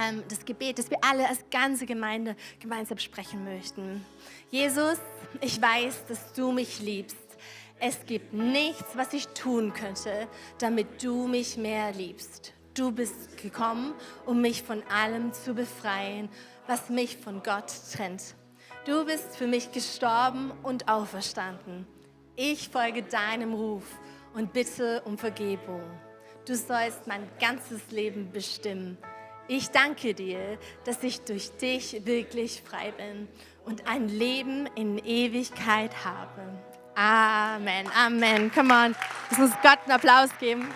ähm, 0.00 0.22
das 0.30 0.46
Gebet, 0.46 0.78
das 0.78 0.90
wir 0.90 0.98
alle 1.02 1.28
als 1.28 1.44
ganze 1.50 1.84
Gemeinde 1.84 2.36
gemeinsam 2.58 2.96
sprechen 2.96 3.44
möchten. 3.44 4.04
Jesus, 4.50 4.98
ich 5.42 5.60
weiß, 5.60 6.06
dass 6.06 6.32
du 6.32 6.50
mich 6.50 6.80
liebst. 6.80 7.16
Es 7.78 8.06
gibt 8.06 8.32
nichts, 8.32 8.96
was 8.96 9.12
ich 9.12 9.28
tun 9.28 9.74
könnte, 9.74 10.26
damit 10.58 11.02
du 11.02 11.26
mich 11.26 11.58
mehr 11.58 11.92
liebst. 11.92 12.53
Du 12.74 12.90
bist 12.90 13.38
gekommen, 13.40 13.94
um 14.26 14.40
mich 14.40 14.64
von 14.64 14.82
allem 14.90 15.32
zu 15.32 15.54
befreien, 15.54 16.28
was 16.66 16.88
mich 16.88 17.16
von 17.16 17.40
Gott 17.44 17.72
trennt. 17.94 18.34
Du 18.84 19.04
bist 19.04 19.36
für 19.36 19.46
mich 19.46 19.70
gestorben 19.70 20.50
und 20.64 20.88
auferstanden. 20.88 21.86
Ich 22.34 22.68
folge 22.68 23.04
deinem 23.04 23.54
Ruf 23.54 23.84
und 24.34 24.52
bitte 24.52 25.02
um 25.04 25.16
Vergebung. 25.16 25.82
Du 26.48 26.56
sollst 26.56 27.06
mein 27.06 27.28
ganzes 27.38 27.92
Leben 27.92 28.32
bestimmen. 28.32 28.98
Ich 29.46 29.70
danke 29.70 30.12
dir, 30.12 30.58
dass 30.84 31.00
ich 31.04 31.20
durch 31.20 31.56
dich 31.56 32.04
wirklich 32.04 32.60
frei 32.60 32.90
bin 32.90 33.28
und 33.64 33.86
ein 33.86 34.08
Leben 34.08 34.66
in 34.74 34.98
Ewigkeit 34.98 36.04
habe. 36.04 36.42
Amen, 36.96 37.88
Amen. 37.96 38.50
Come 38.52 38.74
on, 38.74 38.96
lass 39.30 39.38
uns 39.38 39.54
Gott 39.62 39.78
einen 39.84 39.92
Applaus 39.92 40.30
geben. 40.40 40.66